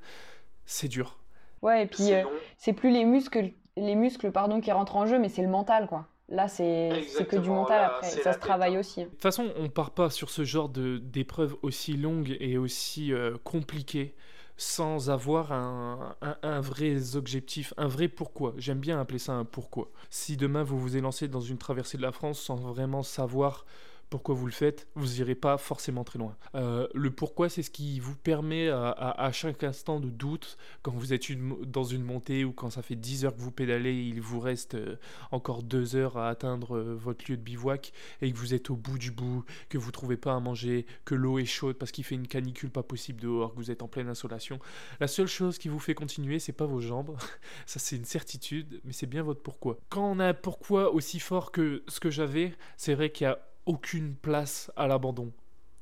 c'est 0.65 0.87
dur. 0.87 1.19
Ouais, 1.61 1.83
et 1.83 1.85
puis 1.85 2.11
euh, 2.13 2.23
c'est 2.57 2.73
plus 2.73 2.91
les 2.91 3.05
muscles, 3.05 3.51
les 3.77 3.95
muscles 3.95 4.31
pardon, 4.31 4.61
qui 4.61 4.71
rentrent 4.71 4.97
en 4.97 5.05
jeu, 5.05 5.19
mais 5.19 5.29
c'est 5.29 5.43
le 5.43 5.47
mental, 5.47 5.87
quoi. 5.87 6.07
Là, 6.29 6.47
c'est 6.47 7.05
que 7.29 7.35
du 7.35 7.49
mental 7.49 7.83
après. 7.83 8.09
Ça 8.09 8.33
se 8.33 8.39
travaille 8.39 8.77
aussi. 8.77 9.01
De 9.01 9.09
toute 9.09 9.21
façon, 9.21 9.51
on 9.57 9.69
part 9.69 9.91
pas 9.91 10.09
sur 10.09 10.29
ce 10.29 10.43
genre 10.43 10.69
d'épreuve 10.69 11.55
aussi 11.61 11.95
longue 11.95 12.35
et 12.39 12.57
aussi 12.57 13.13
euh, 13.13 13.37
compliquée 13.43 14.15
sans 14.57 15.09
avoir 15.09 15.51
un, 15.51 16.61
vrai 16.61 17.15
objectif, 17.15 17.73
un 17.77 17.87
vrai 17.87 18.07
pourquoi. 18.07 18.53
J'aime 18.57 18.79
bien 18.79 18.99
appeler 18.99 19.19
ça 19.19 19.33
un 19.33 19.45
pourquoi. 19.45 19.91
Si 20.09 20.37
demain 20.37 20.63
vous 20.63 20.79
vous 20.79 20.95
élancez 20.95 21.27
dans 21.27 21.41
une 21.41 21.57
traversée 21.57 21.97
de 21.97 22.03
la 22.03 22.11
France 22.11 22.39
sans 22.39 22.55
vraiment 22.55 23.03
savoir 23.03 23.65
pourquoi 24.13 24.35
vous 24.35 24.45
le 24.45 24.51
faites, 24.51 24.87
vous 24.93 25.07
n'irez 25.07 25.33
pas 25.33 25.57
forcément 25.57 26.03
très 26.03 26.19
loin. 26.19 26.37
Euh, 26.53 26.87
le 26.93 27.09
pourquoi, 27.09 27.49
c'est 27.49 27.63
ce 27.63 27.71
qui 27.71 27.99
vous 27.99 28.15
permet 28.15 28.69
à, 28.69 29.31
chaque 29.33 29.63
instant 29.63 29.99
de 29.99 30.11
doute, 30.11 30.55
quand 30.83 30.91
vous 30.91 31.13
êtes 31.13 31.31
dans 31.65 31.83
une 31.83 32.03
montée 32.03 32.45
ou 32.45 32.53
quand 32.53 32.69
ça 32.69 32.83
fait 32.83 32.95
10 32.95 33.25
heures 33.25 33.35
que 33.35 33.41
vous 33.41 33.49
pédalez, 33.49 33.95
il 33.95 34.21
vous 34.21 34.39
reste 34.39 34.75
euh, 34.75 34.97
encore 35.31 35.63
2 35.63 35.95
heures 35.95 36.17
à 36.17 36.29
atteindre 36.29 36.77
euh, 36.77 36.93
votre 36.93 37.25
lieu 37.27 37.37
de 37.37 37.41
bivouac 37.41 37.91
et 38.21 38.31
que 38.31 38.37
vous 38.37 38.53
êtes 38.53 38.69
au 38.69 38.75
bout 38.75 38.99
du 38.99 39.09
bout, 39.09 39.45
que 39.67 39.79
vous 39.79 39.89
trouvez 39.89 40.15
pas 40.15 40.35
à 40.35 40.39
manger, 40.39 40.85
que 41.05 41.15
l'eau 41.15 41.39
est 41.39 41.45
chaude 41.45 41.77
parce 41.77 41.91
qu'il 41.91 42.03
fait 42.03 42.13
une 42.13 42.27
canicule 42.27 42.69
pas 42.69 42.83
possible 42.83 43.19
dehors, 43.19 43.53
que 43.53 43.57
vous 43.57 43.71
êtes 43.71 43.81
en 43.81 43.87
pleine 43.87 44.09
insolation. 44.09 44.59
La 44.99 45.07
seule 45.07 45.25
chose 45.25 45.57
qui 45.57 45.69
vous 45.69 45.79
fait 45.79 45.95
continuer, 45.95 46.37
c'est 46.37 46.53
pas 46.53 46.67
vos 46.67 46.81
jambes, 46.81 47.17
ça 47.65 47.79
c'est 47.79 47.95
une 47.95 48.05
certitude, 48.05 48.79
mais 48.83 48.93
c'est 48.93 49.07
bien 49.07 49.23
votre 49.23 49.41
pourquoi. 49.41 49.79
Quand 49.89 50.05
on 50.05 50.19
a 50.19 50.27
un 50.27 50.33
pourquoi 50.35 50.93
aussi 50.93 51.19
fort 51.19 51.51
que 51.51 51.83
ce 51.87 51.99
que 51.99 52.11
j'avais, 52.11 52.53
c'est 52.77 52.93
vrai 52.93 53.09
qu'il 53.09 53.25
y 53.25 53.27
a 53.27 53.39
aucune 53.65 54.15
place 54.15 54.71
à 54.75 54.87
l'abandon. 54.87 55.31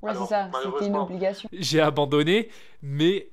Ouais, 0.02 0.14
c'est 0.14 0.26
ça, 0.26 0.50
c'était 0.64 0.88
une 0.88 0.96
obligation. 0.96 1.50
J'ai 1.54 1.80
abandonné, 1.80 2.50
mais 2.82 3.30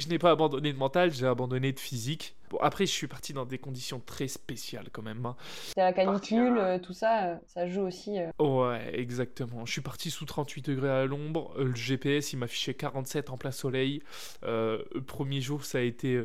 je 0.00 0.08
n'ai 0.08 0.18
pas 0.18 0.30
abandonné 0.30 0.72
de 0.72 0.78
mental, 0.78 1.12
j'ai 1.12 1.26
abandonné 1.26 1.72
de 1.72 1.78
physique. 1.78 2.34
Bon, 2.50 2.58
après, 2.60 2.84
je 2.86 2.90
suis 2.90 3.06
parti 3.06 3.32
dans 3.32 3.44
des 3.44 3.58
conditions 3.58 4.00
très 4.00 4.26
spéciales 4.26 4.88
quand 4.92 5.02
même. 5.02 5.24
Hein. 5.24 5.36
C'était 5.66 5.82
la 5.82 5.92
canicule, 5.92 6.58
euh, 6.58 6.78
tout 6.78 6.92
ça, 6.92 7.26
euh, 7.26 7.36
ça 7.46 7.68
joue 7.68 7.82
aussi. 7.82 8.18
Euh. 8.18 8.30
Ouais, 8.40 8.90
exactement. 8.98 9.64
Je 9.66 9.72
suis 9.72 9.82
parti 9.82 10.10
sous 10.10 10.24
38 10.24 10.66
degrés 10.66 10.90
à 10.90 11.04
l'ombre. 11.04 11.54
Le 11.56 11.74
GPS, 11.74 12.32
il 12.32 12.38
m'affichait 12.38 12.74
47 12.74 13.30
en 13.30 13.36
plein 13.36 13.52
soleil. 13.52 14.02
le 14.42 15.00
premier 15.06 15.40
jour, 15.40 15.64
ça 15.64 15.78
a 15.78 15.82
été 15.82 16.20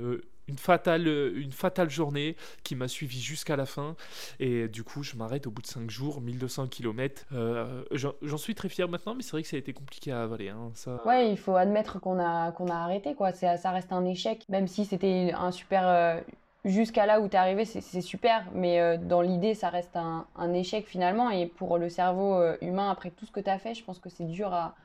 une 0.47 0.57
fatale, 0.57 1.07
une 1.07 1.51
fatale 1.51 1.89
journée 1.89 2.35
qui 2.63 2.75
m'a 2.75 2.87
suivi 2.87 3.19
jusqu'à 3.19 3.55
la 3.55 3.65
fin. 3.65 3.95
Et 4.39 4.67
du 4.67 4.83
coup, 4.83 5.03
je 5.03 5.15
m'arrête 5.15 5.47
au 5.47 5.51
bout 5.51 5.61
de 5.61 5.67
5 5.67 5.89
jours, 5.89 6.21
1200 6.21 6.67
km. 6.67 7.25
Euh, 7.33 7.83
j'en 7.91 8.37
suis 8.37 8.55
très 8.55 8.69
fier 8.69 8.87
maintenant, 8.87 9.15
mais 9.15 9.23
c'est 9.23 9.31
vrai 9.31 9.41
que 9.41 9.47
ça 9.47 9.55
a 9.55 9.59
été 9.59 9.73
compliqué 9.73 10.11
à 10.11 10.21
avaler. 10.21 10.49
Hein, 10.49 10.71
ça... 10.73 11.05
Ouais, 11.05 11.31
il 11.31 11.37
faut 11.37 11.55
admettre 11.55 11.99
qu'on 11.99 12.19
a, 12.19 12.51
qu'on 12.51 12.67
a 12.67 12.75
arrêté. 12.75 13.15
quoi. 13.15 13.31
Ça 13.31 13.71
reste 13.71 13.91
un 13.91 14.05
échec, 14.05 14.45
même 14.49 14.67
si 14.67 14.85
c'était 14.85 15.31
un 15.35 15.51
super. 15.51 15.87
Euh, 15.87 16.19
jusqu'à 16.63 17.05
là 17.05 17.21
où 17.21 17.27
tu 17.27 17.35
es 17.35 17.39
arrivé, 17.39 17.65
c'est 17.65 18.01
super, 18.01 18.45
mais 18.53 18.79
euh, 18.79 18.97
dans 18.97 19.21
l'idée, 19.21 19.53
ça 19.53 19.69
reste 19.69 19.95
un, 19.95 20.27
un, 20.35 20.53
échec 20.53 20.87
finalement. 20.87 21.29
Et 21.29 21.47
pour 21.47 21.77
le 21.77 21.89
cerveau 21.89 22.41
humain, 22.61 22.89
après 22.89 23.11
tout 23.11 23.25
ce 23.25 23.31
que 23.31 23.39
tu 23.39 23.49
as 23.49 23.59
fait, 23.59 23.73
je 23.73 23.83
pense 23.83 23.99
que 23.99 24.09
c'est 24.09 24.25
dur 24.25 24.53
à, 24.53 24.75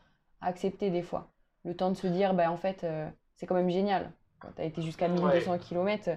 accepter 0.42 0.88
des 0.90 1.02
fois. 1.02 1.28
Le 1.66 1.76
temps 1.76 1.90
de 1.90 1.96
se 1.96 2.06
dire, 2.06 2.32
bah, 2.32 2.50
en 2.50 2.56
fait, 2.56 2.86
c'est 3.36 3.46
quand 3.46 3.54
même 3.54 3.68
génial 3.68 4.10
quand 4.40 4.52
tu 4.56 4.62
as 4.62 4.64
été 4.64 4.82
jusqu'à 4.82 5.08
1200 5.08 5.58
km, 5.58 6.10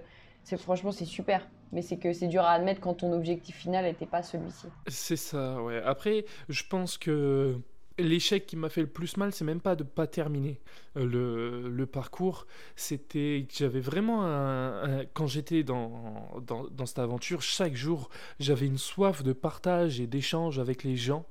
c'est 0.44 0.58
franchement 0.58 0.92
c'est 0.92 1.06
super. 1.06 1.48
Mais 1.72 1.82
c'est 1.82 1.98
que 1.98 2.14
c'est 2.14 2.28
dur 2.28 2.44
à 2.44 2.52
admettre 2.52 2.82
quand 2.82 2.96
ton 2.96 3.14
objectif 3.14 3.56
final 3.56 3.86
n'était 3.86 4.06
pas 4.06 4.22
celui-ci. 4.22 4.68
C'est 4.88 5.16
ça, 5.16 5.62
ouais. 5.62 5.82
Après, 5.84 6.26
je 6.48 6.64
pense 6.70 7.00
que 7.00 7.58
l'échec 7.98 8.46
qui 8.46 8.56
m'a 8.56 8.70
fait 8.70 8.82
le 8.82 8.88
plus 8.88 9.18
mal, 9.18 9.34
c'est 9.34 9.46
même 9.46 9.62
pas 9.62 9.76
de 9.76 9.84
pas 9.84 10.08
terminer 10.08 10.60
euh, 10.98 11.06
le, 11.06 11.70
le 11.70 11.86
parcours. 11.86 12.46
C'était 12.76 13.46
que 13.50 13.56
j'avais 13.56 13.80
vraiment 13.80 14.24
un, 14.24 15.06
quand 15.14 15.28
j'étais 15.28 15.64
dans, 15.64 16.40
dans, 16.46 16.68
dans 16.68 16.86
cette 16.86 17.00
aventure, 17.00 17.42
chaque 17.42 17.76
jour, 17.76 18.10
j'avais 18.40 18.68
une 18.68 18.78
soif 18.78 19.24
de 19.24 19.34
partage 19.34 20.00
et 20.00 20.08
d'échange 20.08 20.60
avec 20.60 20.84
les 20.84 20.96
gens. 20.96 21.26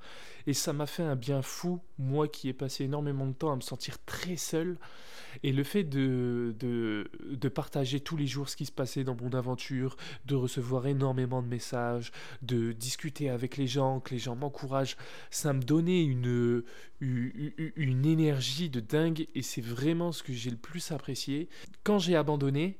Et 0.46 0.54
ça 0.54 0.72
m'a 0.72 0.86
fait 0.86 1.02
un 1.02 1.16
bien 1.16 1.42
fou, 1.42 1.80
moi 1.98 2.28
qui 2.28 2.48
ai 2.48 2.52
passé 2.52 2.84
énormément 2.84 3.26
de 3.26 3.32
temps 3.32 3.52
à 3.52 3.56
me 3.56 3.60
sentir 3.60 3.98
très 4.04 4.36
seul. 4.36 4.78
Et 5.42 5.52
le 5.52 5.64
fait 5.64 5.84
de, 5.84 6.54
de, 6.58 7.10
de, 7.30 7.48
partager 7.48 8.00
tous 8.00 8.16
les 8.16 8.26
jours 8.26 8.50
ce 8.50 8.56
qui 8.56 8.66
se 8.66 8.72
passait 8.72 9.02
dans 9.02 9.16
mon 9.16 9.30
aventure, 9.30 9.96
de 10.26 10.34
recevoir 10.34 10.86
énormément 10.86 11.42
de 11.42 11.48
messages, 11.48 12.12
de 12.42 12.72
discuter 12.72 13.30
avec 13.30 13.56
les 13.56 13.66
gens, 13.66 14.00
que 14.00 14.10
les 14.10 14.18
gens 14.18 14.36
m'encouragent, 14.36 14.96
ça 15.30 15.54
me 15.54 15.62
donnait 15.62 16.04
une, 16.04 16.62
une, 17.00 17.52
une 17.76 18.04
énergie 18.04 18.68
de 18.68 18.80
dingue 18.80 19.26
et 19.34 19.42
c'est 19.42 19.62
vraiment 19.62 20.12
ce 20.12 20.22
que 20.22 20.34
j'ai 20.34 20.50
le 20.50 20.56
plus 20.56 20.92
apprécié. 20.92 21.48
Quand 21.82 21.98
j'ai 21.98 22.14
abandonné, 22.14 22.78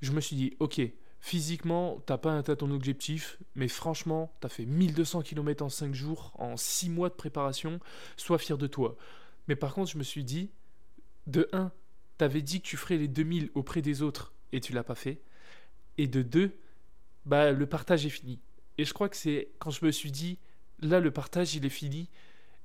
je 0.00 0.12
me 0.12 0.20
suis 0.20 0.36
dit, 0.36 0.56
ok, 0.58 0.80
Physiquement, 1.20 2.02
t'as 2.06 2.16
pas 2.16 2.38
atteint 2.38 2.56
ton 2.56 2.70
objectif, 2.70 3.38
mais 3.54 3.68
franchement, 3.68 4.32
t'as 4.40 4.48
fait 4.48 4.64
1200 4.64 5.20
km 5.22 5.64
en 5.64 5.68
5 5.68 5.94
jours, 5.94 6.32
en 6.38 6.56
6 6.56 6.88
mois 6.88 7.10
de 7.10 7.14
préparation, 7.14 7.78
sois 8.16 8.38
fier 8.38 8.56
de 8.56 8.66
toi. 8.66 8.96
Mais 9.46 9.54
par 9.54 9.74
contre, 9.74 9.90
je 9.90 9.98
me 9.98 10.02
suis 10.02 10.24
dit, 10.24 10.50
de 11.26 11.48
1, 11.52 11.72
t'avais 12.16 12.40
dit 12.40 12.62
que 12.62 12.66
tu 12.66 12.76
ferais 12.76 12.96
les 12.96 13.08
2000 13.08 13.50
auprès 13.54 13.82
des 13.82 14.00
autres 14.00 14.32
et 14.52 14.60
tu 14.60 14.72
l'as 14.72 14.82
pas 14.82 14.94
fait. 14.94 15.20
Et 15.98 16.06
de 16.06 16.22
deux, 16.22 16.52
bah 17.26 17.52
le 17.52 17.66
partage 17.66 18.06
est 18.06 18.10
fini. 18.10 18.40
Et 18.78 18.84
je 18.84 18.94
crois 18.94 19.08
que 19.08 19.16
c'est 19.16 19.50
quand 19.58 19.70
je 19.70 19.84
me 19.84 19.90
suis 19.90 20.10
dit, 20.10 20.38
là 20.80 21.00
le 21.00 21.10
partage 21.10 21.54
il 21.54 21.66
est 21.66 21.70
fini 21.70 22.08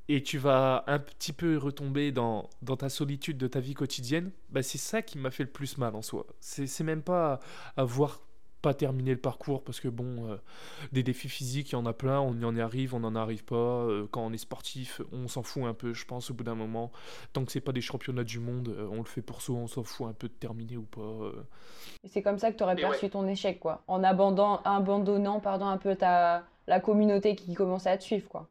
et 0.07 0.23
tu 0.23 0.37
vas 0.37 0.83
un 0.87 0.99
petit 0.99 1.33
peu 1.33 1.57
retomber 1.57 2.11
dans, 2.11 2.49
dans 2.61 2.77
ta 2.77 2.89
solitude 2.89 3.37
de 3.37 3.47
ta 3.47 3.59
vie 3.59 3.73
quotidienne, 3.73 4.31
bah 4.49 4.63
c'est 4.63 4.77
ça 4.77 5.01
qui 5.01 5.17
m'a 5.17 5.31
fait 5.31 5.43
le 5.43 5.49
plus 5.49 5.77
mal 5.77 5.95
en 5.95 6.01
soi. 6.01 6.25
C'est 6.39 6.83
même 6.83 7.01
pas 7.01 7.39
avoir 7.75 8.21
pas 8.65 8.73
terminer 8.73 9.11
le 9.11 9.19
parcours 9.19 9.63
parce 9.63 9.79
que 9.79 9.87
bon, 9.87 10.27
euh, 10.27 10.37
des 10.91 11.03
défis 11.03 11.29
physiques, 11.29 11.69
il 11.69 11.73
y 11.73 11.75
en 11.75 11.85
a 11.85 11.93
plein, 11.93 12.19
on 12.19 12.33
y 12.33 12.45
en 12.45 12.57
arrive, 12.57 12.95
on 12.95 13.01
n'en 13.01 13.13
arrive 13.13 13.45
pas. 13.45 13.55
Euh, 13.55 14.07
quand 14.09 14.25
on 14.25 14.33
est 14.33 14.39
sportif, 14.39 15.01
on 15.11 15.27
s'en 15.27 15.43
fout 15.43 15.65
un 15.65 15.75
peu, 15.75 15.93
je 15.93 16.03
pense, 16.07 16.31
au 16.31 16.33
bout 16.33 16.43
d'un 16.43 16.55
moment. 16.55 16.91
Tant 17.31 17.45
que 17.45 17.51
c'est 17.51 17.61
pas 17.61 17.73
des 17.73 17.81
championnats 17.81 18.23
du 18.23 18.39
monde, 18.39 18.69
euh, 18.69 18.89
on 18.91 18.97
le 18.97 19.03
fait 19.03 19.21
pour 19.21 19.43
soi, 19.43 19.55
on 19.57 19.67
s'en 19.67 19.83
fout 19.83 20.07
un 20.07 20.13
peu 20.13 20.27
de 20.27 20.33
terminer 20.33 20.77
ou 20.77 20.81
pas. 20.81 21.31
C'est 22.05 22.23
comme 22.23 22.39
ça 22.39 22.51
que 22.51 22.57
tu 22.57 22.63
aurais 22.63 22.75
perçu 22.75 23.07
ton 23.07 23.27
échec, 23.27 23.59
quoi. 23.59 23.83
En 23.87 24.03
abandonnant, 24.03 24.63
abandonnant 24.63 25.39
pardon, 25.39 25.67
un 25.67 25.77
peu 25.77 25.95
ta, 25.95 26.43
la 26.65 26.79
communauté 26.79 27.35
qui 27.35 27.53
commençait 27.53 27.91
à 27.91 27.99
te 27.99 28.03
suivre, 28.03 28.27
quoi. 28.27 28.49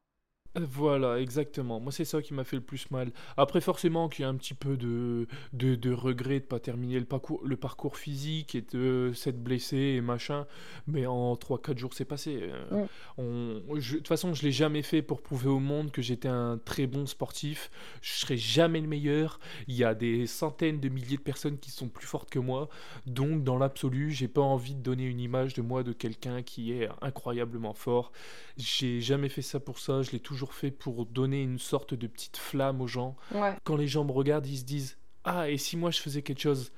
Voilà, 0.57 1.19
exactement. 1.19 1.81
Moi, 1.81 1.91
c'est 1.91 2.05
ça 2.05 2.23
qui 2.23 2.33
m'a 2.33 2.45
fait 2.45 2.55
le 2.55 2.63
plus 2.63 2.89
mal. 2.93 3.11
Après, 3.37 3.61
forcément, 3.61 4.09
qu'il 4.09 4.23
y 4.23 4.25
a 4.25 4.29
un 4.29 4.37
petit 4.37 4.55
peu 4.55 4.77
de, 4.77 5.27
de, 5.53 5.75
de 5.75 5.93
regret 5.93 6.39
de 6.39 6.45
pas 6.45 6.61
terminer 6.61 7.01
le 7.01 7.07
parcours, 7.07 7.41
le 7.45 7.57
parcours 7.57 7.97
physique 7.97 8.55
et 8.55 8.63
de 8.63 9.11
s'être 9.17 9.43
blessé 9.43 9.77
et 9.77 10.01
machin. 10.01 10.47
Mais 10.87 11.07
en 11.07 11.35
3-4 11.35 11.77
jours, 11.77 11.93
c'est 11.93 12.05
passé. 12.05 12.39
Euh, 12.71 12.87
on, 13.19 13.75
de 13.75 13.81
toute 13.81 14.07
façon, 14.07 14.33
je 14.33 14.45
l'ai 14.45 14.53
jamais 14.53 14.83
fait 14.83 15.03
pour 15.03 15.23
prouver 15.23 15.49
au 15.49 15.59
monde 15.59 15.91
que 15.91 16.03
j'étais 16.03 16.29
un 16.29 16.57
très 16.65 16.87
bon 16.87 17.07
sportif. 17.07 17.69
Je 18.01 18.13
serai 18.13 18.37
jamais 18.37 18.81
le 18.81 18.87
meilleur. 18.87 19.41
Il 19.67 19.75
y 19.75 19.83
a 19.83 19.93
des 19.97 20.29
centaines 20.29 20.79
de 20.79 20.89
milliers 20.89 21.17
de 21.17 21.23
personnes 21.23 21.59
qui 21.59 21.73
sont 21.73 21.89
plus 21.89 22.07
fortes 22.07 22.31
que 22.31 22.39
moi. 22.39 22.69
Donc, 23.07 23.43
dans 23.43 23.59
l'absolu, 23.59 24.13
j'ai 24.13 24.29
pas 24.29 24.41
envie 24.41 24.77
de 24.77 24.83
donner 24.83 25.05
une 25.05 25.19
image 25.19 25.55
de 25.55 25.63
moi 25.63 25.83
de 25.83 25.93
quelqu'un 25.93 26.43
qui 26.43 26.71
est 26.71 26.89
incroyablement 27.03 27.75
fort. 27.75 28.13
J'ai 28.57 29.01
jamais 29.01 29.29
fait 29.29 29.43
ça 29.43 29.59
pour 29.59 29.81
ça. 29.81 30.03
Je 30.03 30.13
l'ai 30.13 30.21
toujours 30.21 30.44
fait 30.53 30.71
pour 30.71 31.07
donner 31.07 31.43
une 31.43 31.59
sorte 31.59 31.95
de 31.95 32.07
petite 32.07 32.37
flamme 32.37 32.81
aux 32.81 32.87
gens. 32.87 33.17
Quand 33.65 33.77
les 33.77 33.89
gens 33.89 34.05
me 34.05 34.13
regardent, 34.13 34.47
ils 34.47 34.59
se 34.59 34.65
disent 34.65 34.99
Ah, 35.25 35.49
et 35.49 35.57
si 35.57 35.77
moi 35.77 35.91
je 35.91 36.01
faisais 36.01 36.23
quelque 36.23 36.41
chose? 36.41 36.73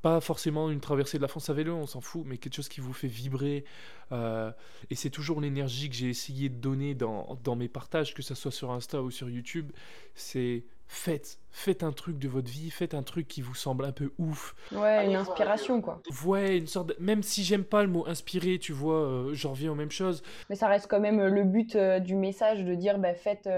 Pas 0.00 0.20
forcément 0.20 0.68
une 0.68 0.80
traversée 0.80 1.16
de 1.16 1.22
la 1.22 1.28
France 1.28 1.48
à 1.48 1.52
vélo, 1.52 1.76
on 1.76 1.86
s'en 1.86 2.00
fout, 2.00 2.24
mais 2.26 2.36
quelque 2.36 2.56
chose 2.56 2.68
qui 2.68 2.80
vous 2.80 2.92
fait 2.92 3.06
vibrer. 3.06 3.64
Euh, 4.10 4.50
et 4.90 4.96
c'est 4.96 5.10
toujours 5.10 5.40
l'énergie 5.40 5.88
que 5.88 5.94
j'ai 5.94 6.08
essayé 6.08 6.48
de 6.48 6.56
donner 6.56 6.96
dans, 6.96 7.38
dans, 7.44 7.54
mes 7.54 7.68
partages, 7.68 8.12
que 8.12 8.20
ce 8.20 8.34
soit 8.34 8.50
sur 8.50 8.72
Insta 8.72 9.00
ou 9.00 9.12
sur 9.12 9.30
YouTube. 9.30 9.70
C'est 10.16 10.64
faites, 10.86 11.38
faites 11.50 11.82
un 11.82 11.92
truc 11.92 12.18
de 12.18 12.28
votre 12.28 12.50
vie, 12.50 12.70
faites 12.70 12.94
un 12.94 13.02
truc 13.02 13.28
qui 13.28 13.42
vous 13.42 13.54
semble 13.54 13.84
un 13.84 13.92
peu 13.92 14.12
ouf. 14.18 14.54
Ouais, 14.72 15.06
une 15.06 15.16
inspiration 15.16 15.80
quoi. 15.80 16.02
Ouais, 16.24 16.58
une 16.58 16.66
sorte 16.66 16.92
même 16.98 17.22
si 17.22 17.44
j'aime 17.44 17.64
pas 17.64 17.82
le 17.82 17.88
mot 17.88 18.06
inspiré, 18.06 18.58
tu 18.58 18.72
vois, 18.72 19.00
euh, 19.00 19.34
j'en 19.34 19.50
reviens 19.50 19.72
aux 19.72 19.76
mêmes 19.76 19.90
choses. 19.90 20.22
Mais 20.50 20.56
ça 20.56 20.68
reste 20.68 20.86
quand 20.88 21.00
même 21.00 21.20
euh, 21.20 21.28
le 21.28 21.44
but 21.44 21.76
euh, 21.76 21.98
du 21.98 22.14
message 22.14 22.64
de 22.64 22.74
dire 22.74 22.98
bah, 22.98 23.14
faites 23.14 23.48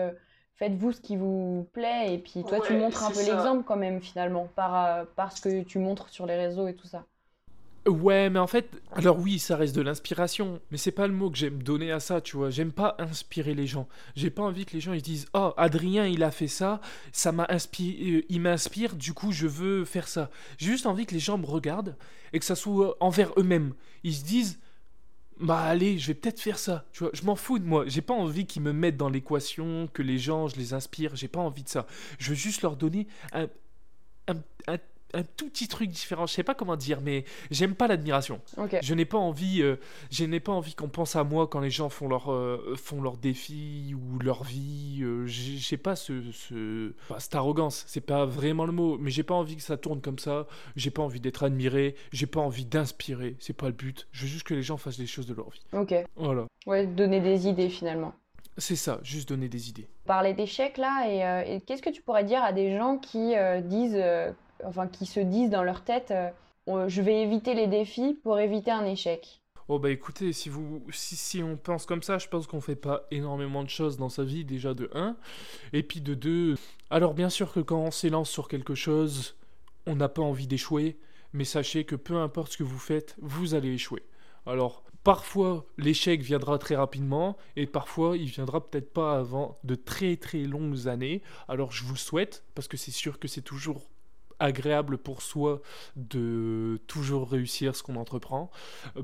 faites-vous 0.55 0.93
ce 0.93 1.01
qui 1.01 1.17
vous 1.17 1.69
plaît 1.73 2.15
et 2.15 2.19
puis 2.19 2.45
toi 2.45 2.61
tu 2.61 2.75
montres 2.75 3.05
un 3.05 3.11
peu 3.11 3.25
l'exemple 3.25 3.65
quand 3.65 3.77
même 3.77 4.01
finalement 4.01 4.49
par, 4.55 5.07
par 5.17 5.33
ce 5.33 5.41
que 5.41 5.63
tu 5.63 5.79
montres 5.79 6.09
sur 6.09 6.27
les 6.27 6.37
réseaux 6.37 6.69
et 6.69 6.75
tout 6.75 6.87
ça. 6.87 7.05
Ouais, 7.87 8.31
mais 8.31 8.39
en 8.39 8.47
fait, 8.47 8.71
alors 8.93 9.19
oui, 9.19 9.39
ça 9.39 9.57
reste 9.59 9.77
de 9.77 9.83
l'inspiration, 9.83 10.59
mais 10.71 10.79
c'est 10.79 10.91
pas 10.91 11.07
le 11.07 11.13
mot 11.13 11.31
que 11.31 11.37
j'aime 11.37 11.63
donner 11.63 11.93
à 11.93 12.01
ça, 12.01 12.23
tu 12.23 12.39
vois. 12.39 12.49
J'aime 12.49 12.73
pas 12.73 12.97
inspirer 12.99 13.53
les 13.55 13.67
gens. 13.67 13.89
J'ai 14.17 14.31
pas 14.31 14.43
envie 14.43 14.65
que 14.65 14.73
les 14.73 14.81
gens 14.81 14.95
ils 14.95 15.03
disent 15.03 15.27
"Oh, 15.35 15.53
Adrien, 15.59 16.07
il 16.07 16.23
a 16.23 16.31
fait 16.31 16.49
ça, 16.49 16.81
ça 17.13 17.31
m'a 17.31 17.45
inspiré, 17.51 18.11
euh, 18.11 18.23
il 18.31 18.41
m'inspire, 18.41 18.97
du 18.97 19.13
coup, 19.13 19.33
je 19.33 19.47
veux 19.47 19.85
faire 19.85 20.09
ça." 20.09 20.31
J'ai 20.57 20.71
juste 20.71 20.87
envie 20.87 21.05
que 21.05 21.13
les 21.13 21.21
gens 21.21 21.37
me 21.37 21.45
regardent 21.45 21.95
et 22.33 22.39
que 22.39 22.47
ça 22.47 22.55
soit 22.57 22.97
envers 23.01 23.33
eux-mêmes. 23.39 23.75
Ils 24.03 24.15
se 24.15 24.25
disent 24.25 24.59
bah 25.41 25.61
allez, 25.61 25.99
je 25.99 26.09
vais 26.09 26.15
peut-être 26.15 26.41
faire 26.41 26.59
ça. 26.59 26.87
Tu 26.93 27.01
vois, 27.05 27.11
je 27.15 27.23
m'en 27.25 27.37
fous 27.37 27.59
de 27.59 27.65
moi. 27.65 27.85
J'ai 27.89 28.03
pas 28.03 28.15
envie 28.15 28.47
qu'ils 28.47 28.63
me 28.63 28.73
mettent 28.73 28.97
dans 28.97 29.09
l'équation, 29.11 29.89
que 29.93 30.03
les 30.03 30.19
gens, 30.19 30.49
je 30.49 30.57
les 30.57 30.75
inspire. 30.75 31.17
J'ai 31.17 31.29
pas 31.29 31.41
envie 31.41 31.65
de 31.65 31.69
ça. 31.69 31.87
Je 32.19 32.31
veux 32.31 32.37
juste 32.37 32.63
leur 32.63 32.77
donner 32.77 33.09
un, 33.33 33.49
un, 34.29 34.35
un 34.69 34.79
un 35.15 35.23
tout 35.23 35.49
petit 35.49 35.69
truc 35.69 35.91
différent. 35.91 36.27
Je 36.27 36.35
sais 36.35 36.43
pas 36.43 36.55
comment 36.55 36.77
dire, 36.77 37.01
mais 37.01 37.25
j'aime 37.51 37.75
pas 37.75 37.87
l'admiration. 37.87 38.41
Je 38.83 38.95
n'ai 38.95 39.05
pas 39.05 39.19
envie, 39.19 39.63
euh, 39.63 39.77
je 40.11 40.25
n'ai 40.25 40.41
pas 40.41 40.53
envie 40.53 40.75
qu'on 40.75 40.89
pense 40.89 41.17
à 41.17 41.25
moi 41.25 41.47
quand 41.47 41.61
les 41.61 41.71
gens 41.71 41.89
font 41.89 42.09
leur 42.09 42.33
euh, 42.33 42.75
font 42.77 43.01
leur 43.01 43.17
défi 43.17 43.95
ou 43.95 44.19
leur 44.19 44.45
vie. 44.45 45.01
Euh, 45.03 45.25
j'ai 45.27 45.77
pas 45.77 45.97
ce, 45.97 46.31
ce... 46.33 46.93
cette 47.19 47.35
arrogance. 47.35 47.85
C'est 47.87 48.01
pas 48.01 48.27
vraiment 48.27 48.67
le 48.67 48.73
mot, 48.73 48.99
mais 48.99 49.11
j'ai 49.11 49.23
pas 49.23 49.35
envie 49.35 49.57
que 49.57 49.63
ça 49.63 49.77
tourne 49.77 50.01
comme 50.01 50.19
ça. 50.19 50.47
J'ai 50.77 50.91
pas 50.91 51.03
envie 51.03 51.21
d'être 51.21 51.45
admiré. 51.45 51.95
J'ai 52.13 52.27
pas 52.27 52.41
envie 52.41 52.65
d'inspirer. 52.65 53.37
C'est 53.39 53.57
pas 53.57 53.67
le 53.67 53.73
but. 53.73 54.09
Je 54.13 54.23
veux 54.23 54.29
juste 54.29 54.47
que 54.47 54.55
les 54.55 54.63
gens 54.63 54.77
fassent 54.77 54.99
des 54.99 55.07
choses 55.07 55.27
de 55.27 55.35
leur 55.35 55.51
vie. 55.51 55.63
Ok. 55.73 55.95
Voilà. 56.17 56.47
Ouais, 56.67 56.87
donner 56.87 57.21
des 57.21 57.47
idées 57.47 57.69
finalement. 57.69 58.15
C'est 58.57 58.77
ça, 58.77 59.01
juste 59.03 59.29
donner 59.29 59.49
des 59.49 59.69
idées. 59.69 59.89
Parler 60.07 60.33
d'échecs 60.33 60.79
là, 60.79 61.09
et, 61.09 61.55
et 61.55 61.61
qu'est-ce 61.63 61.83
que 61.83 61.91
tu 61.91 62.03
pourrais 62.03 62.23
dire 62.23 62.41
à 62.41 62.53
des 62.53 62.77
gens 62.79 62.99
qui 62.99 63.35
disent 63.65 64.01
enfin, 64.67 64.87
qui 64.87 65.07
se 65.07 65.21
disent 65.21 65.51
dans 65.51 65.63
leur 65.63 65.83
tête 65.83 66.13
euh, 66.13 66.89
je 66.89 67.03
vais 67.03 67.23
éviter 67.23 67.55
les 67.55 67.67
défis 67.67 68.19
pour 68.23 68.39
éviter 68.39 68.71
un 68.71 68.85
échec 68.85 69.41
Oh 69.67 69.79
bah 69.79 69.91
écoutez, 69.91 70.35
si, 70.35 70.51
vous, 70.51 70.85
si, 70.91 71.17
si 71.17 71.43
on 71.43 71.57
pense 71.57 71.87
comme 71.87 72.03
ça, 72.03 72.19
je 72.19 72.29
pense 72.29 72.47
qu'on 72.47 72.61
fait 72.61 72.77
pas 72.77 73.07
énormément 73.11 73.63
de 73.63 73.71
choses 73.71 73.97
dans 73.97 74.11
sa 74.11 74.23
vie 74.23 74.45
déjà 74.45 74.75
de 74.75 74.91
1. 74.93 75.17
Et 75.73 75.83
puis 75.83 76.03
de 76.03 76.13
2, 76.13 76.57
alors 76.91 77.15
bien 77.15 77.31
sûr 77.31 77.51
que 77.51 77.61
quand 77.61 77.79
on 77.79 77.91
s'élance 77.91 78.29
sur 78.29 78.49
quelque 78.49 78.75
chose, 78.75 79.37
on 79.87 79.97
n'a 79.97 80.11
pas 80.11 80.21
envie 80.21 80.47
d'échouer, 80.47 80.99
mais 81.33 81.45
sachez 81.45 81.85
que 81.85 81.97
peu 81.97 82.17
importe 82.17 82.53
ce 82.53 82.59
que 82.59 82.63
vous 82.63 82.79
faites, 82.79 83.17
vous 83.23 83.55
allez 83.55 83.73
échouer. 83.73 84.03
Alors 84.45 84.85
parfois 85.03 85.65
l'échec 85.79 86.21
viendra 86.21 86.59
très 86.59 86.77
rapidement 86.77 87.39
et 87.57 87.67
parfois 87.67 88.19
il 88.19 88.27
viendra 88.27 88.67
peut-être 88.67 88.93
pas 88.93 89.19
avant 89.19 89.59
de 89.65 89.75
très 89.75 90.17
très 90.17 90.43
longues 90.43 90.89
années. 90.89 91.23
Alors 91.49 91.73
je 91.73 91.85
vous 91.85 91.97
souhaite, 91.97 92.45
parce 92.55 92.69
que 92.69 92.77
c'est 92.77 92.91
sûr 92.91 93.19
que 93.19 93.29
c'est 93.29 93.41
toujours 93.41 93.89
agréable 94.45 94.99
pour 94.99 95.23
soi 95.23 95.63
de 95.97 96.81
toujours 96.87 97.31
réussir 97.31 97.75
ce 97.75 97.83
qu'on 97.83 97.97
entreprend, 97.97 98.51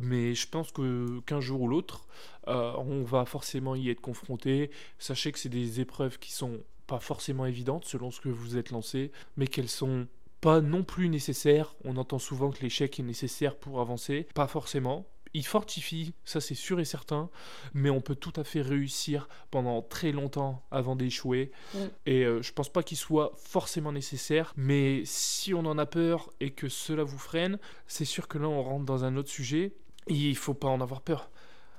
mais 0.00 0.34
je 0.34 0.46
pense 0.46 0.70
que 0.70 1.20
qu'un 1.20 1.40
jour 1.40 1.62
ou 1.62 1.68
l'autre, 1.68 2.06
euh, 2.48 2.72
on 2.76 3.02
va 3.02 3.24
forcément 3.24 3.74
y 3.74 3.88
être 3.88 4.00
confronté. 4.00 4.70
Sachez 4.98 5.32
que 5.32 5.38
c'est 5.38 5.48
des 5.48 5.80
épreuves 5.80 6.18
qui 6.18 6.32
sont 6.32 6.60
pas 6.86 7.00
forcément 7.00 7.46
évidentes 7.46 7.84
selon 7.84 8.10
ce 8.10 8.20
que 8.20 8.28
vous 8.28 8.56
êtes 8.56 8.70
lancé, 8.70 9.12
mais 9.36 9.46
qu'elles 9.46 9.68
sont 9.68 10.06
pas 10.40 10.60
non 10.60 10.82
plus 10.82 11.08
nécessaires. 11.08 11.74
On 11.84 11.96
entend 11.96 12.18
souvent 12.18 12.50
que 12.50 12.62
l'échec 12.62 12.98
est 12.98 13.02
nécessaire 13.02 13.56
pour 13.56 13.80
avancer, 13.80 14.26
pas 14.34 14.46
forcément 14.46 15.06
il 15.34 15.46
fortifie, 15.46 16.14
ça 16.24 16.40
c'est 16.40 16.54
sûr 16.54 16.80
et 16.80 16.84
certain, 16.84 17.30
mais 17.74 17.90
on 17.90 18.00
peut 18.00 18.14
tout 18.14 18.32
à 18.36 18.44
fait 18.44 18.62
réussir 18.62 19.28
pendant 19.50 19.82
très 19.82 20.12
longtemps 20.12 20.64
avant 20.70 20.96
d'échouer. 20.96 21.52
Mm. 21.74 21.78
Et 22.06 22.24
euh, 22.24 22.42
je 22.42 22.52
pense 22.52 22.68
pas 22.68 22.82
qu'il 22.82 22.96
soit 22.96 23.32
forcément 23.36 23.92
nécessaire, 23.92 24.52
mais 24.56 25.02
si 25.04 25.54
on 25.54 25.60
en 25.60 25.78
a 25.78 25.86
peur 25.86 26.30
et 26.40 26.50
que 26.50 26.68
cela 26.68 27.04
vous 27.04 27.18
freine, 27.18 27.58
c'est 27.86 28.04
sûr 28.04 28.28
que 28.28 28.38
là 28.38 28.48
on 28.48 28.62
rentre 28.62 28.84
dans 28.84 29.04
un 29.04 29.16
autre 29.16 29.30
sujet. 29.30 29.72
Et 30.08 30.14
il 30.14 30.36
faut 30.36 30.54
pas 30.54 30.68
en 30.68 30.80
avoir 30.80 31.02
peur. 31.02 31.30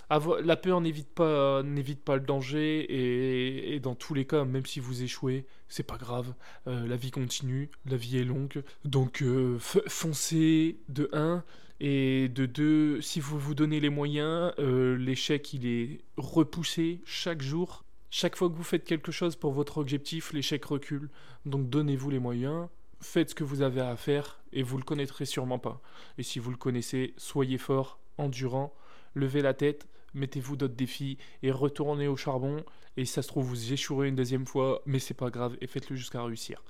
la 0.10 0.56
peur 0.56 0.80
n'évite 0.80 1.10
pas, 1.10 1.64
n'évite 1.64 2.04
pas 2.04 2.16
le 2.16 2.22
danger 2.22 3.74
et, 3.74 3.80
dans 3.80 3.96
tous 3.96 4.14
les 4.14 4.26
cas, 4.26 4.46
même 4.46 4.66
si 4.66 4.80
vous 4.80 5.04
échouez, 5.04 5.46
c'est 5.68 5.84
pas 5.84 5.98
grave. 5.98 6.34
Euh, 6.68 6.88
la 6.88 6.96
vie 6.96 7.12
continue, 7.12 7.70
la 7.86 7.98
vie 7.98 8.18
est 8.18 8.24
longue, 8.24 8.64
donc 8.86 9.22
euh, 9.22 9.58
foncez 9.60 10.80
de 10.88 11.10
1 11.14 11.44
et 11.84 12.30
de 12.30 12.46
deux, 12.46 13.02
si 13.02 13.20
vous 13.20 13.40
vous 13.40 13.56
donnez 13.56 13.80
les 13.80 13.90
moyens, 13.90 14.54
euh, 14.60 14.96
l'échec 14.96 15.52
il 15.52 15.66
est 15.66 16.02
repoussé 16.16 17.02
chaque 17.06 17.42
jour. 17.42 17.84
Chaque 18.12 18.36
fois 18.36 18.50
que 18.50 18.54
vous 18.54 18.64
faites 18.64 18.84
quelque 18.84 19.12
chose 19.12 19.36
pour 19.36 19.52
votre 19.52 19.80
objectif, 19.80 20.32
l'échec 20.32 20.64
recule. 20.64 21.10
Donc 21.48 21.72
donnez-vous 21.72 22.12
les 22.12 22.20
moyens, 22.20 22.68
faites 23.02 23.32
ce 23.32 23.36
que 23.36 23.44
vous 23.44 23.64
avez 23.64 23.82
à 23.82 23.96
faire 23.96 24.44
et 24.54 24.62
vous 24.62 24.78
le 24.78 24.84
connaîtrez 24.84 25.26
sûrement 25.26 25.58
pas. 25.58 25.82
Et 26.20 26.24
si 26.24 26.38
vous 26.38 26.52
le 26.52 26.56
connaissez, 26.56 27.16
soyez 27.18 27.58
fort, 27.58 27.98
endurant, 28.20 28.76
levez 29.16 29.42
la 29.42 29.56
tête, 29.56 29.88
mettez-vous 30.14 30.58
d'autres 30.58 30.76
défis 30.76 31.18
et 31.42 31.50
retournez 31.50 32.08
au 32.08 32.16
charbon. 32.16 32.64
Et 32.96 33.06
ça 33.06 33.24
se 33.24 33.28
trouve, 33.28 33.46
vous 33.46 33.74
échouerez 33.74 34.10
une 34.10 34.16
deuxième 34.16 34.46
fois, 34.46 34.84
mais 34.86 35.00
c'est 35.00 35.16
pas 35.16 35.32
grave 35.32 35.58
et 35.62 35.66
faites-le 35.66 35.96
jusqu'à 35.96 36.22
réussir. 36.22 36.64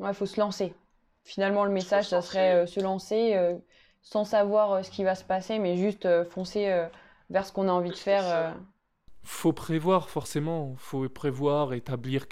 Ouais, 0.00 0.10
il 0.10 0.14
faut 0.14 0.26
se 0.26 0.40
lancer. 0.40 0.74
Finalement, 1.22 1.64
le 1.64 1.70
message, 1.70 2.08
ça 2.08 2.20
serait 2.20 2.64
euh, 2.64 2.66
se 2.66 2.80
lancer. 2.80 3.36
Euh, 3.36 3.54
sans 4.06 4.24
savoir 4.24 4.72
euh, 4.72 4.82
ce 4.82 4.90
qui 4.90 5.02
va 5.02 5.14
se 5.16 5.24
passer, 5.24 5.58
mais 5.58 5.76
juste 5.76 6.06
euh, 6.06 6.24
foncer 6.24 6.68
euh, 6.68 6.86
vers 7.28 7.44
ce 7.44 7.52
qu'on 7.52 7.68
a 7.68 7.72
envie 7.72 7.90
de 7.90 7.96
faire. 7.96 8.54
Faut 9.24 9.52
prévoir 9.52 10.08
forcément, 10.08 10.76
faut 10.78 11.08
prévoir, 11.08 11.72
établir 11.72 12.26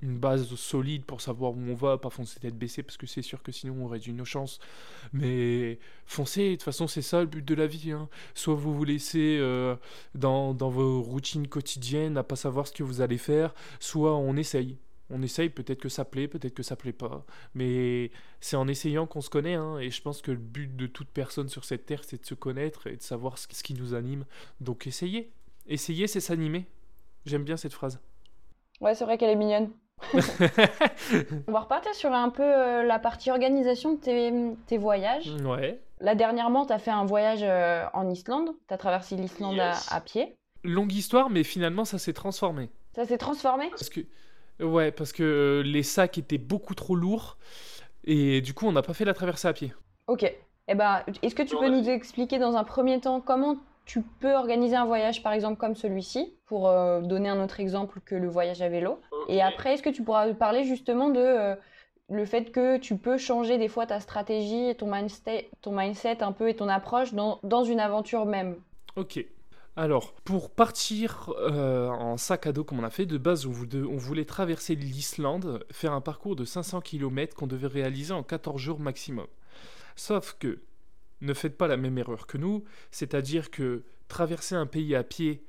une 0.00 0.18
base 0.18 0.54
solide 0.54 1.04
pour 1.04 1.20
savoir 1.20 1.52
où 1.52 1.60
on 1.68 1.74
va, 1.74 1.98
pas 1.98 2.08
foncer 2.08 2.40
tête 2.40 2.56
baissée 2.56 2.82
parce 2.82 2.96
que 2.96 3.06
c'est 3.06 3.20
sûr 3.20 3.42
que 3.42 3.52
sinon 3.52 3.84
on 3.84 3.86
réduit 3.86 4.14
nos 4.14 4.24
chances. 4.24 4.58
Mais 5.12 5.78
foncer, 6.06 6.48
de 6.48 6.54
toute 6.54 6.62
façon 6.62 6.86
c'est 6.86 7.02
ça 7.02 7.20
le 7.20 7.26
but 7.26 7.44
de 7.44 7.54
la 7.54 7.66
vie. 7.66 7.92
Hein. 7.92 8.08
Soit 8.32 8.54
vous 8.54 8.74
vous 8.74 8.84
laissez 8.84 9.38
dans, 10.14 10.54
dans 10.54 10.70
vos 10.70 11.02
routines 11.02 11.48
quotidiennes 11.48 12.16
à 12.16 12.22
pas 12.22 12.36
savoir 12.36 12.66
ce 12.66 12.72
que 12.72 12.82
vous 12.82 13.02
allez 13.02 13.18
faire, 13.18 13.54
soit 13.78 14.16
on 14.16 14.38
essaye. 14.38 14.78
On 15.10 15.22
essaye, 15.22 15.50
peut-être 15.50 15.80
que 15.80 15.88
ça 15.88 16.04
plaît, 16.04 16.26
peut-être 16.26 16.54
que 16.54 16.62
ça 16.62 16.74
plaît 16.74 16.92
pas. 16.92 17.24
Mais 17.54 18.10
c'est 18.40 18.56
en 18.56 18.66
essayant 18.66 19.06
qu'on 19.06 19.20
se 19.20 19.30
connaît. 19.30 19.54
Hein, 19.54 19.78
et 19.78 19.90
je 19.90 20.02
pense 20.02 20.20
que 20.20 20.32
le 20.32 20.38
but 20.38 20.74
de 20.74 20.86
toute 20.86 21.08
personne 21.08 21.48
sur 21.48 21.64
cette 21.64 21.86
terre, 21.86 22.02
c'est 22.04 22.20
de 22.20 22.26
se 22.26 22.34
connaître 22.34 22.86
et 22.88 22.96
de 22.96 23.02
savoir 23.02 23.38
ce 23.38 23.46
qui 23.46 23.74
nous 23.74 23.94
anime. 23.94 24.24
Donc 24.60 24.86
essayez. 24.86 25.32
Essayez, 25.66 26.06
c'est 26.06 26.20
s'animer. 26.20 26.66
J'aime 27.24 27.44
bien 27.44 27.56
cette 27.56 27.72
phrase. 27.72 28.00
Ouais, 28.80 28.94
c'est 28.94 29.04
vrai 29.04 29.18
qu'elle 29.18 29.30
est 29.30 29.36
mignonne. 29.36 29.70
On 31.48 31.52
va 31.52 31.60
repartir 31.60 31.94
sur 31.94 32.12
un 32.12 32.28
peu 32.28 32.42
euh, 32.42 32.82
la 32.82 32.98
partie 32.98 33.30
organisation 33.30 33.94
de 33.94 34.54
tes, 34.66 34.78
voyages. 34.78 35.30
Ouais. 35.42 35.80
Là, 36.00 36.14
dernièrement, 36.14 36.66
tu 36.66 36.72
as 36.72 36.78
fait 36.78 36.90
un 36.90 37.04
voyage 37.04 37.40
euh, 37.42 37.84
en 37.94 38.08
Islande. 38.10 38.50
Tu 38.68 38.74
as 38.74 38.76
traversé 38.78 39.16
l'Islande 39.16 39.58
à, 39.58 40.00
pied. 40.00 40.36
Longue 40.62 40.92
histoire, 40.92 41.30
mais 41.30 41.44
finalement, 41.44 41.84
ça 41.84 41.98
s'est 41.98 42.12
transformé. 42.12 42.70
Ça 42.94 43.06
s'est 43.06 43.18
transformé? 43.18 43.70
Parce 43.70 43.88
que, 43.88 44.00
ouais, 44.60 44.90
parce 44.90 45.12
que 45.12 45.22
euh, 45.22 45.62
les 45.62 45.82
sacs 45.82 46.18
étaient 46.18 46.38
beaucoup 46.38 46.74
trop 46.74 46.94
lourds. 46.94 47.38
Et 48.04 48.40
du 48.40 48.54
coup, 48.54 48.66
on 48.66 48.72
n'a 48.72 48.82
pas 48.82 48.94
fait 48.94 49.04
la 49.04 49.14
traversée 49.14 49.48
à 49.48 49.52
pied. 49.52 49.72
Ok. 50.06 50.32
Eh 50.68 50.74
ben, 50.74 51.02
est-ce 51.22 51.34
que 51.34 51.42
tu 51.42 51.56
peux 51.56 51.68
nous 51.68 51.88
expliquer 51.88 52.38
dans 52.38 52.56
un 52.56 52.64
premier 52.64 53.00
temps 53.00 53.20
comment 53.20 53.56
tu 53.84 54.02
peux 54.02 54.34
organiser 54.34 54.74
un 54.74 54.84
voyage, 54.84 55.22
par 55.22 55.32
exemple, 55.32 55.58
comme 55.58 55.76
celui-ci, 55.76 56.34
pour 56.46 56.68
euh, 56.68 57.00
donner 57.00 57.28
un 57.28 57.42
autre 57.42 57.60
exemple 57.60 58.00
que 58.04 58.14
le 58.16 58.28
voyage 58.28 58.62
à 58.62 58.68
vélo? 58.68 59.00
Et 59.28 59.42
après, 59.42 59.74
est-ce 59.74 59.82
que 59.82 59.90
tu 59.90 60.02
pourras 60.02 60.32
parler 60.34 60.64
justement 60.64 61.10
de 61.10 61.56
le 62.08 62.24
fait 62.24 62.52
que 62.52 62.78
tu 62.78 62.96
peux 62.96 63.18
changer 63.18 63.58
des 63.58 63.68
fois 63.68 63.86
ta 63.86 64.00
stratégie, 64.00 64.74
ton 64.76 64.92
mindset, 64.92 65.50
ton 65.60 65.72
mindset 65.72 66.22
un 66.22 66.32
peu 66.32 66.48
et 66.48 66.54
ton 66.54 66.68
approche 66.68 67.14
dans, 67.14 67.40
dans 67.42 67.64
une 67.64 67.80
aventure 67.80 68.26
même? 68.26 68.56
Ok. 68.96 69.24
Alors, 69.78 70.14
pour 70.24 70.50
partir 70.50 71.34
euh, 71.38 71.88
en 71.88 72.16
sac 72.16 72.46
à 72.46 72.52
dos 72.52 72.64
comme 72.64 72.80
on 72.80 72.84
a 72.84 72.90
fait, 72.90 73.04
de 73.04 73.18
base, 73.18 73.44
on, 73.44 73.52
on 73.52 73.96
voulait 73.98 74.24
traverser 74.24 74.74
l'Islande, 74.74 75.64
faire 75.70 75.92
un 75.92 76.00
parcours 76.00 76.34
de 76.34 76.46
500 76.46 76.80
km 76.80 77.36
qu'on 77.36 77.46
devait 77.46 77.66
réaliser 77.66 78.14
en 78.14 78.22
14 78.22 78.58
jours 78.58 78.80
maximum. 78.80 79.26
Sauf 79.94 80.34
que, 80.38 80.60
ne 81.20 81.34
faites 81.34 81.58
pas 81.58 81.66
la 81.66 81.76
même 81.76 81.98
erreur 81.98 82.26
que 82.26 82.38
nous, 82.38 82.64
c'est-à-dire 82.90 83.50
que 83.50 83.82
traverser 84.08 84.54
un 84.54 84.66
pays 84.66 84.94
à 84.94 85.02
pied 85.02 85.44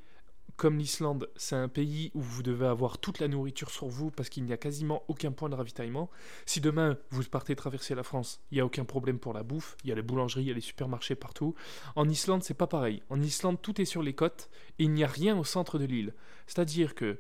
comme 0.58 0.80
l'Islande, 0.80 1.30
c'est 1.36 1.56
un 1.56 1.68
pays 1.68 2.12
où 2.16 2.22
vous 2.22 2.42
devez 2.42 2.66
avoir 2.66 2.98
toute 2.98 3.20
la 3.20 3.28
nourriture 3.28 3.70
sur 3.70 3.88
vous 3.88 4.10
parce 4.10 4.28
qu'il 4.28 4.44
n'y 4.44 4.54
a 4.54 4.58
quasiment 4.58 5.04
aucun 5.08 5.32
point 5.32 5.50
de 5.50 5.56
ravitaillement. 5.56 6.10
Si 6.48 6.62
demain 6.62 6.98
vous 7.12 7.24
partez 7.24 7.56
traverser 7.56 7.94
la 7.94 8.02
France, 8.02 8.42
il 8.52 8.56
n'y 8.56 8.62
a 8.62 8.66
aucun 8.66 8.84
problème 8.84 9.20
pour 9.20 9.34
la 9.34 9.44
bouffe, 9.44 9.78
il 9.84 9.90
y 9.90 9.92
a 9.92 9.96
les 9.96 10.02
boulangeries, 10.02 10.42
il 10.42 10.48
y 10.48 10.52
a 10.52 10.56
les 10.56 10.62
supermarchés 10.62 11.14
partout. 11.14 11.54
En 11.96 12.10
Islande, 12.10 12.44
c'est 12.44 12.56
pas 12.56 12.66
pareil. 12.66 13.04
En 13.12 13.22
Islande, 13.22 13.62
tout 13.62 13.80
est 13.80 13.86
sur 13.86 14.02
les 14.02 14.14
côtes 14.14 14.50
et 14.80 14.86
il 14.86 14.92
n'y 14.92 15.04
a 15.04 15.08
rien 15.08 15.38
au 15.38 15.44
centre 15.44 15.78
de 15.78 15.86
l'île. 15.86 16.16
C'est-à-dire 16.48 16.96
que 16.96 17.20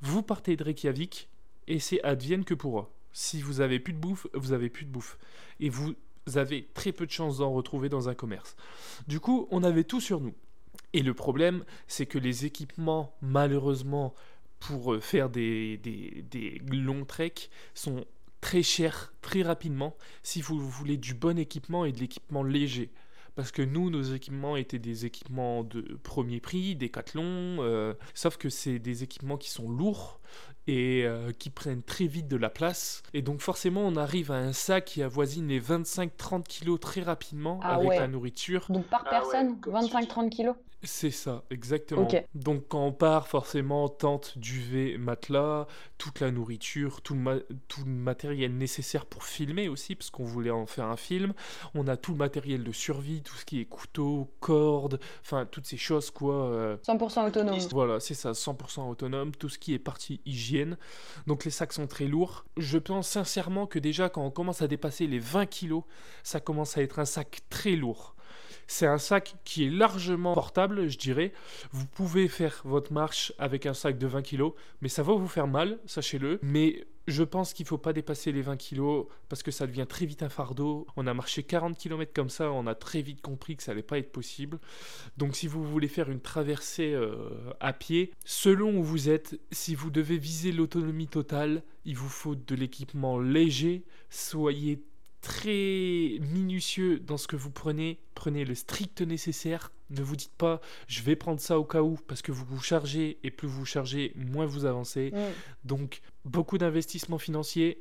vous 0.00 0.22
partez 0.22 0.56
de 0.56 0.64
Reykjavik 0.64 1.28
et 1.66 1.80
c'est 1.80 2.02
advienne 2.02 2.44
que 2.44 2.54
pourra. 2.54 2.88
Si 3.12 3.42
vous 3.42 3.60
avez 3.60 3.80
plus 3.80 3.92
de 3.92 3.98
bouffe, 3.98 4.26
vous 4.32 4.52
avez 4.52 4.70
plus 4.70 4.86
de 4.86 4.90
bouffe. 4.90 5.18
Et 5.60 5.68
vous 5.68 5.94
avez 6.36 6.66
très 6.72 6.92
peu 6.92 7.04
de 7.04 7.10
chances 7.10 7.38
d'en 7.38 7.52
retrouver 7.52 7.90
dans 7.90 8.08
un 8.08 8.14
commerce. 8.14 8.56
Du 9.06 9.20
coup, 9.20 9.46
on 9.50 9.62
avait 9.62 9.84
tout 9.84 10.00
sur 10.00 10.22
nous. 10.22 10.34
Et 10.92 11.02
le 11.02 11.14
problème, 11.14 11.64
c'est 11.86 12.06
que 12.06 12.18
les 12.18 12.46
équipements, 12.46 13.14
malheureusement, 13.20 14.14
pour 14.58 14.94
euh, 14.94 15.00
faire 15.00 15.30
des, 15.30 15.76
des, 15.76 16.60
longs 16.70 17.04
treks, 17.04 17.50
sont 17.74 18.04
très 18.40 18.62
chers 18.62 19.12
très 19.20 19.42
rapidement 19.42 19.96
si 20.22 20.40
vous 20.40 20.58
voulez 20.58 20.96
du 20.96 21.14
bon 21.14 21.38
équipement 21.38 21.84
et 21.84 21.92
de 21.92 21.98
l'équipement 21.98 22.42
léger. 22.42 22.90
Parce 23.34 23.52
que 23.52 23.62
nous, 23.62 23.88
nos 23.88 24.02
équipements 24.02 24.56
étaient 24.56 24.80
des 24.80 25.06
équipements 25.06 25.62
de 25.62 25.82
premier 26.02 26.40
prix, 26.40 26.74
des 26.74 26.90
euh, 27.16 27.94
sauf 28.12 28.36
que 28.36 28.48
c'est 28.48 28.80
des 28.80 29.04
équipements 29.04 29.36
qui 29.36 29.50
sont 29.50 29.70
lourds 29.70 30.18
et 30.66 31.04
euh, 31.04 31.30
qui 31.30 31.48
prennent 31.48 31.84
très 31.84 32.06
vite 32.06 32.26
de 32.26 32.36
la 32.36 32.50
place. 32.50 33.04
Et 33.14 33.22
donc 33.22 33.40
forcément, 33.40 33.82
on 33.82 33.94
arrive 33.94 34.32
à 34.32 34.38
un 34.38 34.52
sac 34.52 34.86
qui 34.86 35.04
avoisine 35.04 35.46
les 35.46 35.60
25-30 35.60 36.42
kilos 36.42 36.80
très 36.80 37.02
rapidement 37.02 37.60
ah 37.62 37.76
avec 37.76 37.90
la 37.90 38.08
nourriture. 38.08 38.66
Donc 38.70 38.86
par 38.86 39.04
ah 39.06 39.10
personne, 39.10 39.54
25-30 39.60 40.30
kilos 40.30 40.56
c'est 40.84 41.10
ça, 41.10 41.42
exactement. 41.50 42.06
Donc 42.34 42.68
quand 42.68 42.86
on 42.86 42.92
part, 42.92 43.26
forcément, 43.26 43.88
tente, 43.88 44.38
duvet, 44.38 44.96
matelas, 44.96 45.66
toute 45.98 46.20
la 46.20 46.30
nourriture, 46.30 47.02
tout 47.02 47.14
le, 47.14 47.46
tout 47.66 47.84
le 47.84 47.90
matériel 47.90 48.56
nécessaire 48.56 49.04
pour 49.04 49.24
filmer 49.24 49.68
aussi, 49.68 49.96
parce 49.96 50.10
qu'on 50.10 50.24
voulait 50.24 50.52
en 50.52 50.66
faire 50.66 50.86
un 50.86 50.96
film. 50.96 51.34
On 51.74 51.88
a 51.88 51.96
tout 51.96 52.12
le 52.12 52.18
matériel 52.18 52.62
de 52.62 52.70
survie, 52.70 53.22
tout 53.22 53.34
ce 53.34 53.44
qui 53.44 53.60
est 53.60 53.64
couteau, 53.64 54.30
corde, 54.38 55.00
enfin 55.20 55.46
toutes 55.46 55.66
ces 55.66 55.76
choses 55.76 56.12
quoi. 56.12 56.78
100% 56.86 57.18
euh. 57.18 57.26
autonome. 57.26 57.58
Voilà, 57.72 57.98
c'est 57.98 58.14
ça, 58.14 58.30
100% 58.30 58.88
autonome, 58.88 59.32
tout 59.32 59.48
ce 59.48 59.58
qui 59.58 59.74
est 59.74 59.80
partie 59.80 60.20
hygiène. 60.26 60.76
Donc 61.26 61.44
les 61.44 61.50
sacs 61.50 61.72
sont 61.72 61.88
très 61.88 62.04
lourds. 62.04 62.44
Je 62.56 62.78
pense 62.78 63.08
sincèrement 63.08 63.66
que 63.66 63.80
déjà 63.80 64.08
quand 64.08 64.24
on 64.24 64.30
commence 64.30 64.62
à 64.62 64.68
dépasser 64.68 65.08
les 65.08 65.18
20 65.18 65.46
kilos, 65.46 65.82
ça 66.22 66.38
commence 66.38 66.78
à 66.78 66.82
être 66.82 67.00
un 67.00 67.04
sac 67.04 67.40
très 67.50 67.74
lourd. 67.74 68.14
C'est 68.68 68.86
un 68.86 68.98
sac 68.98 69.34
qui 69.44 69.66
est 69.66 69.70
largement 69.70 70.34
portable, 70.34 70.88
je 70.88 70.98
dirais. 70.98 71.32
Vous 71.72 71.86
pouvez 71.86 72.28
faire 72.28 72.60
votre 72.64 72.92
marche 72.92 73.32
avec 73.38 73.64
un 73.64 73.74
sac 73.74 73.98
de 73.98 74.06
20 74.06 74.22
kg, 74.22 74.50
mais 74.82 74.88
ça 74.88 75.02
va 75.02 75.14
vous 75.14 75.26
faire 75.26 75.48
mal, 75.48 75.78
sachez-le. 75.86 76.38
Mais 76.42 76.86
je 77.08 77.22
pense 77.22 77.54
qu'il 77.54 77.64
ne 77.64 77.68
faut 77.68 77.78
pas 77.78 77.94
dépasser 77.94 78.30
les 78.30 78.42
20 78.42 78.58
kg 78.58 79.06
parce 79.30 79.42
que 79.42 79.50
ça 79.50 79.66
devient 79.66 79.86
très 79.88 80.04
vite 80.04 80.22
un 80.22 80.28
fardeau. 80.28 80.86
On 80.96 81.06
a 81.06 81.14
marché 81.14 81.42
40 81.42 81.78
km 81.78 82.12
comme 82.14 82.28
ça, 82.28 82.52
on 82.52 82.66
a 82.66 82.74
très 82.74 83.00
vite 83.00 83.22
compris 83.22 83.56
que 83.56 83.62
ça 83.62 83.72
n'allait 83.72 83.82
pas 83.82 83.98
être 83.98 84.12
possible. 84.12 84.58
Donc 85.16 85.34
si 85.34 85.46
vous 85.46 85.64
voulez 85.64 85.88
faire 85.88 86.10
une 86.10 86.20
traversée 86.20 86.92
euh, 86.92 87.14
à 87.60 87.72
pied, 87.72 88.12
selon 88.26 88.76
où 88.76 88.82
vous 88.82 89.08
êtes, 89.08 89.40
si 89.50 89.74
vous 89.74 89.90
devez 89.90 90.18
viser 90.18 90.52
l'autonomie 90.52 91.08
totale, 91.08 91.62
il 91.86 91.96
vous 91.96 92.10
faut 92.10 92.34
de 92.34 92.54
l'équipement 92.54 93.18
léger. 93.18 93.84
Soyez 94.10 94.82
très 95.20 96.18
minutieux 96.20 97.00
dans 97.00 97.16
ce 97.16 97.26
que 97.26 97.36
vous 97.36 97.50
prenez. 97.50 97.98
Prenez 98.14 98.44
le 98.44 98.54
strict 98.54 99.02
nécessaire. 99.02 99.72
Ne 99.90 100.02
vous 100.02 100.16
dites 100.16 100.36
pas 100.36 100.60
je 100.86 101.02
vais 101.02 101.16
prendre 101.16 101.40
ça 101.40 101.58
au 101.58 101.64
cas 101.64 101.82
où 101.82 101.98
parce 102.06 102.20
que 102.20 102.30
vous 102.30 102.44
vous 102.44 102.60
chargez 102.60 103.18
et 103.22 103.30
plus 103.30 103.48
vous 103.48 103.64
chargez, 103.64 104.12
moins 104.16 104.46
vous 104.46 104.64
avancez. 104.64 105.12
Donc 105.64 106.00
beaucoup 106.24 106.58
d'investissements 106.58 107.18
financiers 107.18 107.80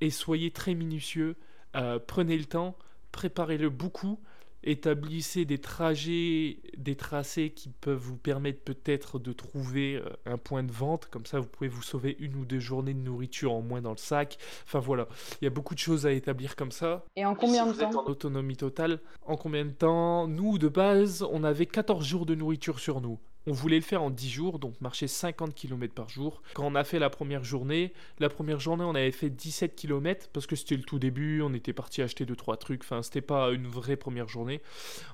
et 0.00 0.10
soyez 0.10 0.50
très 0.50 0.74
minutieux. 0.74 1.36
Euh, 1.76 1.98
prenez 1.98 2.36
le 2.36 2.44
temps, 2.44 2.76
préparez-le 3.10 3.70
beaucoup 3.70 4.20
établissez 4.64 5.44
des 5.44 5.58
trajets, 5.58 6.58
des 6.76 6.96
tracés 6.96 7.50
qui 7.50 7.68
peuvent 7.68 7.98
vous 7.98 8.16
permettre 8.16 8.60
peut-être 8.60 9.18
de 9.18 9.32
trouver 9.32 9.96
euh, 9.96 10.08
un 10.26 10.38
point 10.38 10.62
de 10.62 10.72
vente. 10.72 11.06
Comme 11.10 11.26
ça, 11.26 11.38
vous 11.38 11.46
pouvez 11.46 11.68
vous 11.68 11.82
sauver 11.82 12.16
une 12.18 12.34
ou 12.36 12.44
deux 12.44 12.58
journées 12.58 12.94
de 12.94 12.98
nourriture 12.98 13.52
en 13.52 13.60
moins 13.60 13.82
dans 13.82 13.92
le 13.92 13.98
sac. 13.98 14.38
Enfin 14.64 14.80
voilà, 14.80 15.06
il 15.40 15.44
y 15.44 15.46
a 15.46 15.50
beaucoup 15.50 15.74
de 15.74 15.80
choses 15.80 16.06
à 16.06 16.12
établir 16.12 16.56
comme 16.56 16.72
ça. 16.72 17.04
Et 17.14 17.24
en 17.24 17.34
combien 17.34 17.66
de 17.66 17.72
temps 17.72 18.04
En 18.04 18.10
autonomie 18.10 18.56
totale. 18.56 19.00
En 19.26 19.36
combien 19.36 19.64
de 19.64 19.70
temps 19.70 20.26
Nous, 20.26 20.58
de 20.58 20.68
base, 20.68 21.22
on 21.30 21.44
avait 21.44 21.66
14 21.66 22.04
jours 22.04 22.26
de 22.26 22.34
nourriture 22.34 22.80
sur 22.80 23.00
nous. 23.00 23.18
On 23.46 23.52
voulait 23.52 23.76
le 23.76 23.82
faire 23.82 24.02
en 24.02 24.10
10 24.10 24.30
jours, 24.30 24.58
donc 24.58 24.80
marcher 24.80 25.06
50 25.06 25.54
km 25.54 25.92
par 25.92 26.08
jour. 26.08 26.42
Quand 26.54 26.66
on 26.66 26.74
a 26.74 26.84
fait 26.84 26.98
la 26.98 27.10
première 27.10 27.44
journée, 27.44 27.92
la 28.18 28.28
première 28.28 28.60
journée, 28.60 28.84
on 28.84 28.94
avait 28.94 29.12
fait 29.12 29.30
17 29.30 29.74
km 29.74 30.28
parce 30.32 30.46
que 30.46 30.56
c'était 30.56 30.76
le 30.76 30.82
tout 30.82 30.98
début, 30.98 31.42
on 31.42 31.52
était 31.52 31.72
parti 31.72 32.00
acheter 32.02 32.24
2-3 32.24 32.58
trucs, 32.58 32.82
enfin, 32.82 33.02
c'était 33.02 33.20
pas 33.20 33.50
une 33.52 33.66
vraie 33.66 33.96
première 33.96 34.28
journée. 34.28 34.62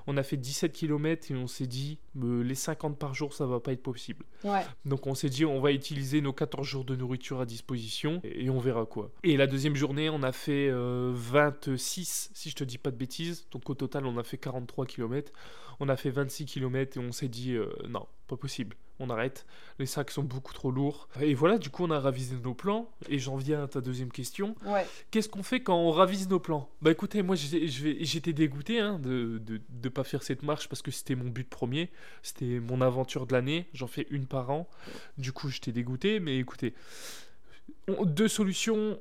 On 0.07 0.15
a 0.17 0.23
fait 0.23 0.37
17 0.37 0.71
km 0.71 1.31
et 1.31 1.35
on 1.35 1.47
s'est 1.47 1.67
dit, 1.67 1.99
euh, 2.21 2.43
les 2.43 2.55
50 2.55 2.97
par 2.97 3.13
jour, 3.13 3.33
ça 3.33 3.45
va 3.45 3.59
pas 3.59 3.73
être 3.73 3.83
possible. 3.83 4.25
Donc 4.85 5.07
on 5.07 5.15
s'est 5.15 5.29
dit, 5.29 5.45
on 5.45 5.59
va 5.59 5.71
utiliser 5.71 6.21
nos 6.21 6.33
14 6.33 6.65
jours 6.65 6.85
de 6.85 6.95
nourriture 6.95 7.41
à 7.41 7.45
disposition 7.45 8.21
et, 8.23 8.49
on 8.49 8.59
verra 8.59 8.85
quoi. 8.85 9.11
Et 9.23 9.37
la 9.37 9.47
deuxième 9.47 9.75
journée, 9.75 10.09
on 10.09 10.23
a 10.23 10.31
fait 10.31 10.69
26, 10.71 12.29
euh, 12.31 12.35
si 12.35 12.49
je 12.49 12.55
te 12.55 12.63
dis 12.63 12.77
pas 12.77 12.91
de 12.91 12.97
bêtises, 12.97 13.47
donc 13.51 13.69
au 13.69 13.75
total, 13.75 14.05
on 14.05 14.17
a 14.17 14.23
fait 14.23 14.37
43 14.37 14.85
km. 14.85 15.31
On 15.83 15.89
a 15.89 15.97
fait 15.97 16.11
26 16.11 16.45
km 16.45 16.97
et 16.97 16.99
on 16.99 17.11
s'est 17.11 17.27
dit 17.27 17.55
euh, 17.55 17.67
non, 17.89 18.05
pas 18.27 18.37
possible, 18.37 18.75
on 18.99 19.09
arrête. 19.09 19.47
Les 19.79 19.87
sacs 19.87 20.11
sont 20.11 20.21
beaucoup 20.21 20.53
trop 20.53 20.69
lourds. 20.69 21.09
Et 21.19 21.33
voilà, 21.33 21.57
du 21.57 21.71
coup, 21.71 21.83
on 21.83 21.89
a 21.89 21.99
ravisé 21.99 22.35
nos 22.35 22.53
plans. 22.53 22.87
Et 23.09 23.17
j'en 23.17 23.35
viens 23.35 23.63
à 23.63 23.67
ta 23.67 23.81
deuxième 23.81 24.11
question. 24.11 24.53
Qu'est-ce 25.09 25.27
qu'on 25.27 25.41
fait 25.41 25.61
quand 25.61 25.75
on 25.75 25.89
ravise 25.89 26.29
nos 26.29 26.39
plans? 26.39 26.69
Bah 26.83 26.91
écoutez, 26.91 27.23
moi 27.23 27.35
j'étais 27.35 28.31
dégoûté 28.31 28.79
hein, 28.79 28.99
de 28.99 29.41
ne 29.83 29.89
pas 29.89 30.03
faire 30.03 30.21
cette 30.21 30.43
marche 30.43 30.69
parce 30.69 30.83
que 30.83 30.91
c'était 30.91 31.15
mon 31.15 31.31
but 31.31 31.49
premier. 31.49 31.89
C'était 32.21 32.59
mon 32.59 32.79
aventure 32.81 33.25
de 33.25 33.33
l'année. 33.33 33.65
J'en 33.73 33.87
fais 33.87 34.05
une 34.11 34.27
par 34.27 34.51
an. 34.51 34.69
Du 35.17 35.31
coup, 35.31 35.49
j'étais 35.49 35.71
dégoûté. 35.71 36.19
Mais 36.19 36.37
écoutez, 36.37 36.75
deux 37.87 38.27
solutions 38.27 38.99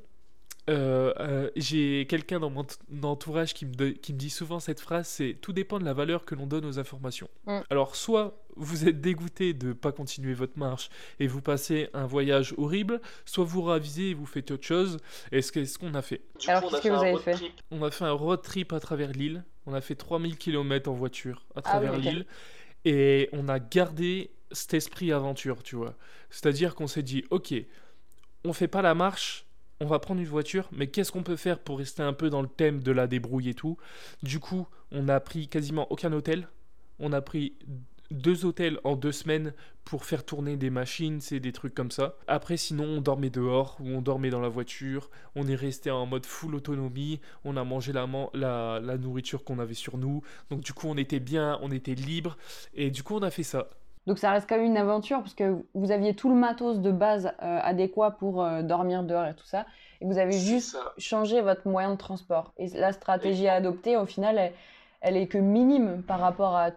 euh, 0.68 1.12
euh, 1.18 1.50
j'ai 1.56 2.06
quelqu'un 2.06 2.38
dans 2.38 2.50
mon 2.50 2.66
entourage 3.02 3.54
qui 3.54 3.66
me, 3.66 3.90
qui 3.90 4.12
me 4.12 4.18
dit 4.18 4.30
souvent 4.30 4.60
cette 4.60 4.80
phrase, 4.80 5.08
c'est 5.08 5.36
tout 5.40 5.52
dépend 5.52 5.78
de 5.78 5.84
la 5.84 5.94
valeur 5.94 6.24
que 6.24 6.34
l'on 6.34 6.46
donne 6.46 6.64
aux 6.64 6.78
informations. 6.78 7.28
Mm. 7.46 7.60
Alors 7.70 7.96
soit 7.96 8.44
vous 8.56 8.86
êtes 8.86 9.00
dégoûté 9.00 9.54
de 9.54 9.68
ne 9.68 9.72
pas 9.72 9.92
continuer 9.92 10.34
votre 10.34 10.58
marche 10.58 10.90
et 11.18 11.26
vous 11.26 11.40
passez 11.40 11.88
un 11.94 12.06
voyage 12.06 12.54
horrible, 12.58 13.00
soit 13.24 13.44
vous 13.44 13.62
ravisez 13.62 14.10
et 14.10 14.14
vous 14.14 14.26
faites 14.26 14.50
autre 14.50 14.66
chose. 14.66 14.98
Et 15.32 15.40
ce 15.40 15.50
qu'est-ce 15.50 15.78
qu'on 15.78 15.94
a 15.94 16.02
fait? 16.02 16.22
Alors 16.46 16.70
qu'est-ce 16.70 16.82
que 16.82 16.88
vous 16.88 17.02
avez 17.02 17.18
fait? 17.18 17.52
On 17.70 17.82
a 17.82 17.90
fait 17.90 18.04
un 18.04 18.12
road 18.12 18.42
trip 18.42 18.72
à 18.72 18.80
travers 18.80 19.12
l'île. 19.12 19.44
On 19.66 19.72
a 19.72 19.80
fait 19.80 19.94
3000 19.94 20.36
km 20.36 20.90
en 20.90 20.94
voiture 20.94 21.46
à 21.54 21.58
ah 21.58 21.62
travers 21.62 21.96
l'île. 21.96 22.26
Et 22.84 23.28
on 23.32 23.48
a 23.48 23.58
gardé 23.58 24.30
cet 24.52 24.74
esprit 24.74 25.12
aventure, 25.12 25.62
tu 25.62 25.76
vois. 25.76 25.94
C'est-à-dire 26.30 26.74
qu'on 26.74 26.86
s'est 26.86 27.02
dit, 27.02 27.24
ok, 27.30 27.54
on 28.44 28.52
fait 28.52 28.68
pas 28.68 28.82
la 28.82 28.94
marche 28.94 29.46
on 29.80 29.86
va 29.86 29.98
prendre 29.98 30.20
une 30.20 30.26
voiture, 30.26 30.68
mais 30.72 30.86
qu'est-ce 30.88 31.10
qu'on 31.10 31.22
peut 31.22 31.36
faire 31.36 31.58
pour 31.58 31.78
rester 31.78 32.02
un 32.02 32.12
peu 32.12 32.30
dans 32.30 32.42
le 32.42 32.48
thème 32.48 32.82
de 32.82 32.92
la 32.92 33.06
débrouille 33.06 33.48
et 33.48 33.54
tout? 33.54 33.78
Du 34.22 34.38
coup, 34.38 34.66
on 34.92 35.08
a 35.08 35.20
pris 35.20 35.48
quasiment 35.48 35.90
aucun 35.90 36.12
hôtel. 36.12 36.48
On 36.98 37.12
a 37.12 37.22
pris 37.22 37.54
deux 38.10 38.44
hôtels 38.44 38.78
en 38.84 38.96
deux 38.96 39.12
semaines 39.12 39.54
pour 39.84 40.04
faire 40.04 40.24
tourner 40.24 40.56
des 40.56 40.68
machines, 40.68 41.20
c'est 41.20 41.40
des 41.40 41.52
trucs 41.52 41.74
comme 41.74 41.90
ça. 41.90 42.16
Après, 42.26 42.56
sinon, 42.56 42.84
on 42.84 43.00
dormait 43.00 43.30
dehors 43.30 43.78
ou 43.80 43.88
on 43.88 44.02
dormait 44.02 44.30
dans 44.30 44.40
la 44.40 44.48
voiture. 44.48 45.10
On 45.34 45.46
est 45.48 45.54
resté 45.54 45.90
en 45.90 46.06
mode 46.06 46.26
full 46.26 46.54
autonomie. 46.54 47.20
On 47.44 47.56
a 47.56 47.64
mangé 47.64 47.92
la, 47.92 48.06
la, 48.34 48.80
la 48.80 48.98
nourriture 48.98 49.44
qu'on 49.44 49.58
avait 49.58 49.74
sur 49.74 49.96
nous. 49.96 50.22
Donc, 50.50 50.60
du 50.60 50.72
coup, 50.72 50.88
on 50.88 50.96
était 50.96 51.20
bien, 51.20 51.58
on 51.62 51.70
était 51.70 51.94
libre. 51.94 52.36
Et 52.74 52.90
du 52.90 53.02
coup, 53.02 53.14
on 53.14 53.22
a 53.22 53.30
fait 53.30 53.42
ça. 53.42 53.70
Donc 54.06 54.18
ça 54.18 54.30
reste 54.30 54.48
quand 54.48 54.56
même 54.56 54.64
une 54.64 54.76
aventure 54.76 55.18
parce 55.18 55.34
que 55.34 55.64
vous 55.74 55.90
aviez 55.90 56.14
tout 56.14 56.28
le 56.28 56.34
matos 56.34 56.78
de 56.80 56.90
base 56.90 57.26
euh, 57.42 57.60
adéquat 57.62 58.12
pour 58.12 58.42
euh, 58.42 58.62
dormir 58.62 59.02
dehors 59.02 59.26
et 59.26 59.34
tout 59.34 59.44
ça. 59.44 59.66
Et 60.00 60.06
vous 60.06 60.18
avez 60.18 60.32
juste 60.32 60.78
changé 60.96 61.42
votre 61.42 61.68
moyen 61.68 61.90
de 61.92 61.96
transport. 61.96 62.52
Et 62.56 62.68
la 62.68 62.92
stratégie 62.92 63.46
à 63.48 63.54
adopter, 63.54 63.96
au 63.96 64.06
final, 64.06 64.38
elle, 64.38 64.52
elle 65.02 65.16
est 65.16 65.26
que 65.26 65.38
minime 65.38 66.02
par 66.02 66.20
rapport 66.20 66.56
à 66.56 66.70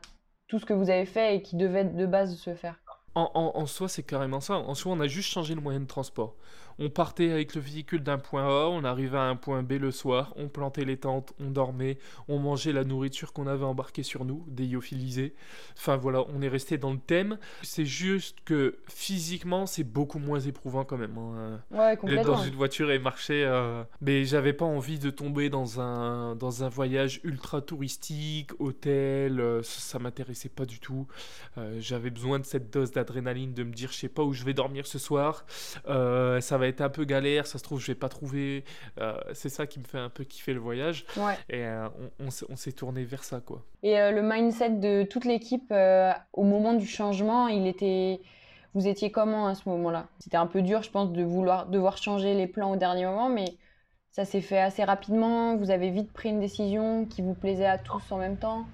tout 0.47 0.59
ce 0.59 0.65
que 0.65 0.73
vous 0.73 0.89
avez 0.89 1.05
fait 1.05 1.35
et 1.37 1.41
qui 1.41 1.55
devait 1.55 1.85
de 1.85 2.05
base 2.05 2.35
se 2.35 2.53
faire. 2.53 2.75
En, 3.15 3.31
en, 3.33 3.51
en 3.55 3.65
soi, 3.65 3.87
c'est 3.87 4.03
carrément 4.03 4.41
ça. 4.41 4.55
En 4.55 4.73
soi, 4.75 4.91
on 4.91 4.99
a 4.99 5.07
juste 5.07 5.29
changé 5.29 5.55
le 5.55 5.61
moyen 5.61 5.79
de 5.79 5.85
transport. 5.85 6.35
On 6.79 6.89
partait 6.89 7.31
avec 7.31 7.55
le 7.55 7.61
véhicule 7.61 8.03
d'un 8.03 8.17
point 8.17 8.45
A, 8.45 8.67
on 8.67 8.83
arrivait 8.83 9.17
à 9.17 9.23
un 9.23 9.35
point 9.35 9.63
B 9.63 9.73
le 9.73 9.91
soir, 9.91 10.33
on 10.35 10.47
plantait 10.47 10.85
les 10.85 10.97
tentes, 10.97 11.33
on 11.39 11.49
dormait, 11.49 11.97
on 12.27 12.39
mangeait 12.39 12.73
la 12.73 12.83
nourriture 12.83 13.33
qu'on 13.33 13.47
avait 13.47 13.65
embarquée 13.65 14.03
sur 14.03 14.25
nous, 14.25 14.43
des 14.47 14.65
lyophilisés. 14.65 15.33
Enfin 15.77 15.97
voilà, 15.97 16.23
on 16.33 16.41
est 16.41 16.47
resté 16.47 16.77
dans 16.77 16.91
le 16.91 16.99
thème. 16.99 17.37
C'est 17.61 17.85
juste 17.85 18.37
que 18.45 18.77
physiquement, 18.87 19.65
c'est 19.65 19.83
beaucoup 19.83 20.19
moins 20.19 20.39
éprouvant 20.39 20.83
quand 20.83 20.97
même. 20.97 21.17
Hein. 21.17 21.61
Ouais, 21.71 21.97
complètement. 21.97 22.35
dans 22.35 22.43
une 22.43 22.55
voiture 22.55 22.91
et 22.91 22.99
marcher. 22.99 23.43
Euh, 23.45 23.83
mais 24.01 24.25
j'avais 24.25 24.53
pas 24.53 24.65
envie 24.65 24.99
de 24.99 25.09
tomber 25.09 25.49
dans 25.49 25.79
un, 25.79 26.35
dans 26.35 26.63
un 26.63 26.69
voyage 26.69 27.19
ultra 27.23 27.61
touristique, 27.61 28.51
hôtel, 28.59 29.39
euh, 29.39 29.61
ça, 29.63 29.99
m'intéressait 29.99 30.49
pas 30.49 30.65
du 30.65 30.79
tout. 30.79 31.07
Euh, 31.57 31.77
j'avais 31.79 32.09
besoin 32.09 32.39
de 32.39 32.45
cette 32.45 32.71
dose 32.71 32.91
d'adrénaline, 32.91 33.53
de 33.53 33.63
me 33.63 33.71
dire 33.71 33.91
je 33.91 33.97
sais 33.97 34.09
pas 34.09 34.23
où 34.23 34.33
je 34.33 34.43
vais 34.43 34.53
dormir 34.53 34.87
ce 34.87 34.99
soir. 34.99 35.45
ça 35.85 36.57
va 36.57 36.62
va 36.63 36.69
être 36.69 36.81
un 36.81 36.89
peu 36.89 37.05
galère, 37.05 37.47
ça 37.47 37.57
se 37.57 37.63
trouve, 37.63 37.79
je 37.79 37.87
vais 37.87 37.95
pas 37.95 38.09
trouver. 38.09 38.63
Euh, 38.99 39.17
c'est 39.33 39.49
ça 39.49 39.67
qui 39.67 39.79
me 39.79 39.85
fait 39.85 39.99
un 39.99 40.09
peu 40.09 40.23
kiffer 40.23 40.53
le 40.53 40.59
voyage. 40.59 41.05
Et 41.49 41.65
euh, 41.65 41.87
on, 42.19 42.29
on 42.49 42.55
s'est 42.55 42.71
tourné 42.71 43.03
vers 43.03 43.23
ça, 43.23 43.39
quoi. 43.39 43.63
Et 43.83 43.99
euh, 43.99 44.11
le 44.11 44.21
mindset 44.21 44.71
de 44.71 45.03
toute 45.03 45.25
l'équipe 45.25 45.73
au 46.33 46.43
moment 46.43 46.73
du 46.73 46.87
changement, 46.87 47.47
il 47.47 47.67
était. 47.67 48.21
Vous 48.73 48.87
étiez 48.87 49.11
comment 49.11 49.45
à 49.45 49.53
ce 49.53 49.69
moment-là? 49.69 50.07
C'était 50.17 50.37
un 50.37 50.47
peu 50.47 50.63
dur, 50.63 50.81
je 50.81 50.89
pense, 50.89 51.11
de 51.11 51.23
vouloir 51.23 51.67
devoir 51.67 51.97
changer 51.97 52.33
les 52.33 52.47
plans 52.47 52.71
au 52.71 52.75
dernier 52.75 53.05
moment, 53.05 53.29
mais 53.29 53.45
ça 54.09 54.25
s'est 54.25 54.41
fait 54.41 54.59
assez 54.59 54.83
rapidement. 54.83 55.55
Vous 55.57 55.69
avez 55.69 55.91
vite 55.91 56.11
pris 56.11 56.29
une 56.29 56.39
décision 56.39 57.05
qui 57.05 57.21
vous 57.21 57.35
plaisait 57.35 57.67
à 57.67 57.77
tous 57.77 58.11
en 58.11 58.17
même 58.17 58.37
temps. 58.37 58.65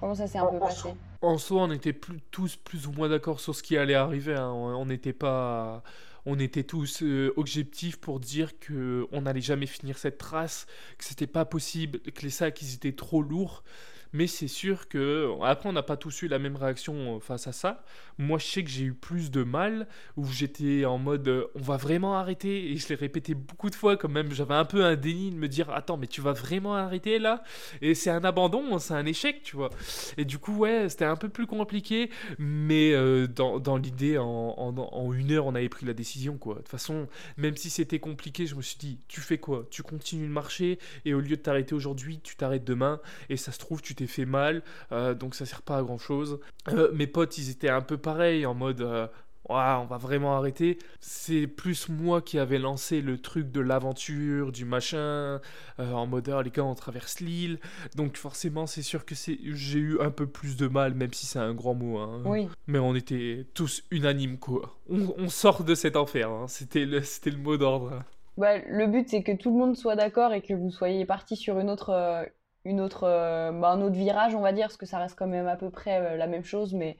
Comment 0.00 0.14
ça 0.14 0.26
s'est 0.26 0.38
un 0.38 0.46
peu 0.46 0.58
passé? 0.58 0.90
En 1.22 1.38
soi, 1.38 1.62
on 1.62 1.70
était 1.72 1.94
plus, 1.94 2.20
tous 2.30 2.56
plus 2.56 2.86
ou 2.86 2.92
moins 2.92 3.08
d'accord 3.08 3.40
sur 3.40 3.54
ce 3.54 3.62
qui 3.62 3.76
allait 3.76 3.94
arriver. 3.94 4.34
Hein. 4.34 4.52
On 4.52 4.84
n'était 4.84 5.14
pas 5.14 5.82
on 6.26 6.38
était 6.38 6.64
tous 6.64 7.02
euh, 7.02 7.32
objectifs 7.36 7.96
pour 7.96 8.20
dire 8.20 8.58
que 8.58 9.06
on 9.12 9.22
n'allait 9.22 9.40
jamais 9.40 9.66
finir 9.66 9.98
cette 9.98 10.18
trace, 10.18 10.66
que 10.98 11.04
c'était 11.04 11.26
pas 11.26 11.44
possible, 11.44 12.00
que 12.00 12.22
les 12.22 12.30
sacs 12.30 12.60
ils 12.62 12.74
étaient 12.74 12.92
trop 12.92 13.22
lourds 13.22 13.64
mais 14.12 14.26
c'est 14.26 14.48
sûr 14.48 14.88
que 14.88 15.30
après 15.42 15.68
on 15.68 15.72
n'a 15.72 15.82
pas 15.82 15.96
tous 15.96 16.22
eu 16.22 16.28
la 16.28 16.38
même 16.38 16.56
réaction 16.56 17.16
euh, 17.16 17.20
face 17.20 17.46
à 17.46 17.52
ça. 17.52 17.84
Moi 18.18 18.38
je 18.38 18.46
sais 18.46 18.64
que 18.64 18.70
j'ai 18.70 18.84
eu 18.84 18.94
plus 18.94 19.30
de 19.30 19.42
mal 19.42 19.86
où 20.16 20.26
j'étais 20.26 20.84
en 20.84 20.98
mode 20.98 21.28
euh, 21.28 21.46
on 21.54 21.60
va 21.60 21.76
vraiment 21.76 22.16
arrêter. 22.16 22.70
Et 22.70 22.76
je 22.76 22.88
l'ai 22.88 22.94
répété 22.94 23.34
beaucoup 23.34 23.70
de 23.70 23.74
fois 23.74 23.96
quand 23.96 24.08
même. 24.08 24.32
J'avais 24.32 24.54
un 24.54 24.64
peu 24.64 24.84
un 24.84 24.96
déni 24.96 25.30
de 25.30 25.36
me 25.36 25.48
dire 25.48 25.70
attends 25.70 25.96
mais 25.96 26.06
tu 26.06 26.20
vas 26.20 26.32
vraiment 26.32 26.74
arrêter 26.74 27.18
là? 27.18 27.42
Et 27.82 27.94
c'est 27.94 28.10
un 28.10 28.24
abandon 28.24 28.78
c'est 28.78 28.94
un 28.94 29.06
échec 29.06 29.42
tu 29.42 29.56
vois. 29.56 29.70
Et 30.16 30.24
du 30.24 30.38
coup 30.38 30.56
ouais 30.56 30.88
c'était 30.88 31.04
un 31.04 31.16
peu 31.16 31.28
plus 31.28 31.46
compliqué. 31.46 32.10
Mais 32.38 32.92
euh, 32.92 33.26
dans, 33.26 33.60
dans 33.60 33.76
l'idée 33.76 34.18
en, 34.18 34.26
en, 34.26 35.12
une 35.12 35.32
heure 35.32 35.46
on 35.46 35.54
avait 35.54 35.68
pris 35.68 35.86
la 35.86 35.94
décision 35.94 36.38
quoi. 36.38 36.54
De 36.54 36.60
toute 36.60 36.68
façon 36.68 37.08
même 37.36 37.56
si 37.56 37.70
c'était 37.70 37.98
compliqué 38.00 38.46
je 38.46 38.54
me 38.54 38.62
suis 38.62 38.78
dit 38.78 38.98
tu 39.08 39.20
fais 39.20 39.38
quoi? 39.38 39.66
Tu 39.70 39.82
continues 39.82 40.26
de 40.26 40.32
marcher 40.32 40.78
et 41.04 41.14
au 41.14 41.20
lieu 41.20 41.36
de 41.36 41.42
t'arrêter 41.42 41.74
aujourd'hui 41.74 42.20
tu 42.22 42.36
t'arrêtes 42.36 42.64
demain. 42.64 43.00
Et 43.28 43.36
ça 43.36 43.52
se 43.52 43.58
trouve 43.58 43.82
tu 43.82 43.94
fait 44.06 44.26
mal, 44.26 44.62
euh, 44.92 45.14
donc 45.14 45.34
ça 45.34 45.46
sert 45.46 45.62
pas 45.62 45.78
à 45.78 45.82
grand 45.82 45.98
chose. 45.98 46.40
Euh, 46.68 46.90
mes 46.92 47.06
potes, 47.06 47.38
ils 47.38 47.50
étaient 47.50 47.68
un 47.68 47.80
peu 47.80 47.96
pareils, 47.96 48.46
en 48.46 48.54
mode 48.54 48.80
euh, 48.80 49.06
on 49.50 49.86
va 49.86 49.96
vraiment 49.96 50.36
arrêter. 50.36 50.78
C'est 51.00 51.46
plus 51.46 51.88
moi 51.88 52.20
qui 52.20 52.38
avais 52.38 52.58
lancé 52.58 53.00
le 53.00 53.18
truc 53.18 53.50
de 53.50 53.60
l'aventure, 53.60 54.52
du 54.52 54.64
machin, 54.64 55.40
en 55.78 56.06
mode 56.06 56.30
oh, 56.34 56.42
les 56.42 56.50
gars, 56.50 56.64
on 56.64 56.74
traverse 56.74 57.20
l'île. 57.20 57.58
Donc 57.96 58.16
forcément, 58.16 58.66
c'est 58.66 58.82
sûr 58.82 59.06
que 59.06 59.14
j'ai 59.14 59.78
eu 59.78 60.00
un 60.00 60.10
peu 60.10 60.26
plus 60.26 60.56
de 60.56 60.68
mal, 60.68 60.94
même 60.94 61.12
si 61.14 61.24
c'est 61.24 61.38
un 61.38 61.54
grand 61.54 61.74
mot. 61.74 61.98
Hein. 61.98 62.22
Oui. 62.26 62.48
Mais 62.66 62.78
on 62.78 62.94
était 62.94 63.46
tous 63.54 63.84
unanimes, 63.90 64.38
quoi. 64.38 64.76
On, 64.90 65.28
sort 65.28 65.64
de 65.64 65.74
cet 65.74 65.96
enfer, 65.96 66.30
hein. 66.30 66.46
c'était 66.48 66.84
le, 66.84 67.00
le 67.00 67.36
mot 67.36 67.56
d'ordre. 67.56 68.02
Bah, 68.36 68.58
le 68.58 68.86
but, 68.86 69.08
c'est 69.08 69.22
que 69.22 69.32
tout 69.32 69.50
le 69.50 69.58
monde 69.58 69.76
soit 69.76 69.96
d'accord 69.96 70.32
et 70.32 70.42
que 70.42 70.54
vous 70.54 70.70
soyez 70.70 71.04
parti 71.04 71.36
sur 71.36 71.58
une 71.58 71.70
autre, 71.70 72.28
une 72.68 72.82
autre, 72.82 73.04
euh, 73.04 73.50
bah, 73.50 73.70
un 73.70 73.80
autre 73.80 73.96
virage, 73.96 74.34
on 74.34 74.42
va 74.42 74.52
dire, 74.52 74.66
parce 74.66 74.76
que 74.76 74.86
ça 74.86 74.98
reste 74.98 75.18
quand 75.18 75.26
même 75.26 75.46
à 75.46 75.56
peu 75.56 75.70
près 75.70 76.00
euh, 76.00 76.16
la 76.16 76.26
même 76.26 76.44
chose, 76.44 76.74
mais 76.74 76.98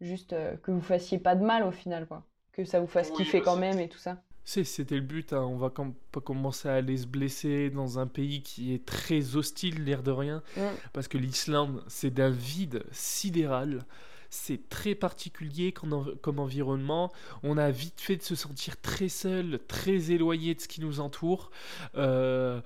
juste 0.00 0.32
euh, 0.32 0.56
que 0.56 0.70
vous 0.70 0.80
fassiez 0.80 1.18
pas 1.18 1.36
de 1.36 1.44
mal 1.44 1.62
au 1.62 1.70
final, 1.70 2.06
quoi. 2.06 2.24
Que 2.52 2.64
ça 2.64 2.80
vous 2.80 2.86
fasse 2.86 3.10
kiffer 3.10 3.40
bah, 3.40 3.44
quand 3.44 3.56
même 3.56 3.78
et 3.78 3.88
tout 3.88 3.98
ça. 3.98 4.16
C'était 4.44 4.96
le 4.96 5.02
but, 5.02 5.32
hein. 5.32 5.42
on 5.42 5.58
va 5.58 5.70
pas 5.70 6.20
commencer 6.20 6.68
à 6.68 6.74
aller 6.74 6.96
se 6.96 7.06
blesser 7.06 7.70
dans 7.70 7.98
un 7.98 8.06
pays 8.06 8.42
qui 8.42 8.74
est 8.74 8.84
très 8.84 9.36
hostile, 9.36 9.84
l'air 9.84 10.02
de 10.02 10.10
rien, 10.10 10.42
mm. 10.56 10.60
parce 10.92 11.06
que 11.06 11.18
l'Islande, 11.18 11.84
c'est 11.86 12.10
d'un 12.10 12.30
vide 12.30 12.82
sidéral 12.90 13.84
c'est 14.30 14.68
très 14.68 14.94
particulier 14.94 15.72
comme, 15.72 16.14
comme, 16.22 16.38
environnement. 16.38 17.12
On 17.42 17.58
a 17.58 17.70
vite 17.72 18.00
fait 18.00 18.16
de 18.16 18.22
se 18.22 18.36
sentir 18.36 18.80
très 18.80 19.08
seul, 19.08 19.58
très 19.66 20.12
éloigné 20.12 20.54
de 20.54 20.60
ce 20.60 20.68
qui 20.68 20.80
nous 20.80 21.00
entoure. 21.00 21.50
Euh, 21.96 22.60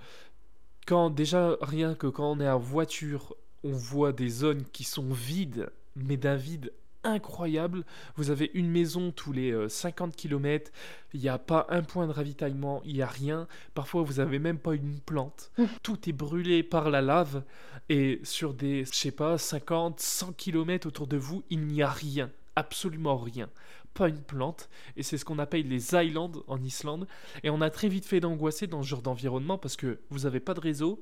quand 0.87 1.11
déjà 1.11 1.57
rien 1.61 1.94
que 1.94 2.07
quand 2.07 2.31
on 2.31 2.40
est 2.40 2.49
en 2.49 2.59
voiture, 2.59 3.35
on 3.62 3.73
voit 3.73 4.12
des 4.12 4.29
zones 4.29 4.64
qui 4.73 4.85
sont 4.85 5.12
vides, 5.12 5.70
mais 5.97 6.16
d'un 6.16 6.37
vide 6.37 6.73
incroyable. 7.05 7.85
Vous 8.16 8.31
avez 8.31 8.51
une 8.55 8.70
maison 8.70 9.12
tous 9.12 9.33
les 9.33 9.68
50 9.68 10.11
euh, 10.11 10.16
km, 10.16 10.73
il 11.12 11.20
n'y 11.20 11.29
a 11.29 11.38
pas 11.38 11.66
un 11.68 11.83
point 11.83 12.07
de 12.07 12.12
ravitaillement, 12.12 12.83
il 12.85 12.94
n'y 12.94 13.03
a 13.03 13.07
rien. 13.07 13.47
Parfois, 13.75 14.03
vous 14.03 14.14
n'avez 14.14 14.38
même 14.38 14.59
pas 14.59 14.75
une 14.75 15.01
plante. 15.01 15.51
Tout 15.83 16.09
est 16.09 16.12
brûlé 16.12 16.62
par 16.62 16.90
la 16.90 17.03
lave. 17.03 17.42
Et 17.88 18.20
sur 18.23 18.55
des, 18.55 18.85
je 18.87 18.94
sais 18.94 19.11
pas, 19.11 19.38
50, 19.38 20.01
100 20.01 20.33
km 20.33 20.88
autour 20.88 21.07
de 21.07 21.16
vous, 21.16 21.44
il 21.51 21.66
n'y 21.66 21.83
a 21.83 21.90
rien. 21.90 22.31
Absolument 22.57 23.17
rien 23.17 23.49
pas 23.95 24.09
une 24.09 24.21
plante, 24.21 24.69
et 24.97 25.03
c'est 25.03 25.17
ce 25.17 25.25
qu'on 25.25 25.38
appelle 25.38 25.69
les 25.69 25.95
islands 25.95 26.33
en 26.49 26.62
Islande. 26.62 27.07
Et 27.45 27.51
on 27.51 27.61
a 27.61 27.71
très 27.71 27.88
vite 27.88 28.05
fait 28.05 28.21
d'angoisser 28.21 28.67
dans 28.67 28.83
ce 28.83 28.88
genre 28.88 29.03
d'environnement 29.03 29.57
parce 29.57 29.77
que 29.77 30.01
vous 30.11 30.21
n'avez 30.21 30.40
pas 30.40 30.53
de 30.53 30.61
réseau, 30.61 31.01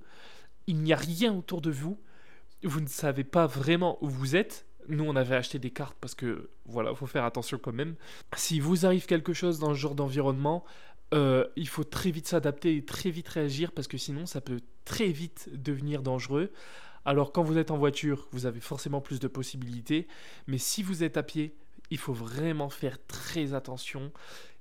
il 0.67 0.77
n'y 0.77 0.93
a 0.93 0.97
rien 0.97 1.35
autour 1.35 1.61
de 1.61 1.71
vous, 1.71 1.99
vous 2.62 2.81
ne 2.81 2.87
savez 2.87 3.25
pas 3.25 3.47
vraiment 3.47 3.99
où 4.03 4.09
vous 4.09 4.37
êtes. 4.37 4.67
Nous, 4.88 5.05
on 5.05 5.17
avait 5.17 5.37
acheté 5.37 5.59
des 5.59 5.71
cartes 5.71 5.97
parce 6.01 6.15
que, 6.15 6.51
voilà, 6.67 6.95
faut 6.95 7.07
faire 7.07 7.25
attention 7.25 7.59
quand 7.59 7.73
même. 7.73 7.95
Si 8.37 8.61
vous 8.61 8.85
arrive 8.85 9.07
quelque 9.07 9.33
chose 9.33 9.59
dans 9.59 9.75
ce 9.75 9.79
genre 9.79 9.95
d'environnement, 9.95 10.65
euh, 11.15 11.47
il 11.57 11.69
faut 11.69 11.85
très 11.85 12.11
vite 12.11 12.27
s'adapter 12.29 12.77
et 12.77 12.85
très 12.85 13.11
vite 13.11 13.29
réagir 13.29 13.73
parce 13.73 13.88
que 13.88 13.99
sinon, 13.99 14.27
ça 14.27 14.41
peut 14.41 14.61
très 14.85 15.09
vite 15.09 15.49
devenir 15.53 16.03
dangereux. 16.03 16.53
Alors, 17.05 17.33
quand 17.33 17.43
vous 17.43 17.59
êtes 17.59 17.71
en 17.71 17.79
voiture, 17.79 18.29
vous 18.33 18.47
avez 18.47 18.61
forcément 18.61 19.01
plus 19.01 19.21
de 19.21 19.29
possibilités. 19.29 20.07
Mais 20.47 20.59
si 20.59 20.83
vous 20.83 21.03
êtes 21.03 21.17
à 21.17 21.23
pied, 21.23 21.55
il 21.91 21.99
faut 21.99 22.12
vraiment 22.12 22.71
faire 22.71 22.99
très 23.07 23.55
attention 23.55 24.12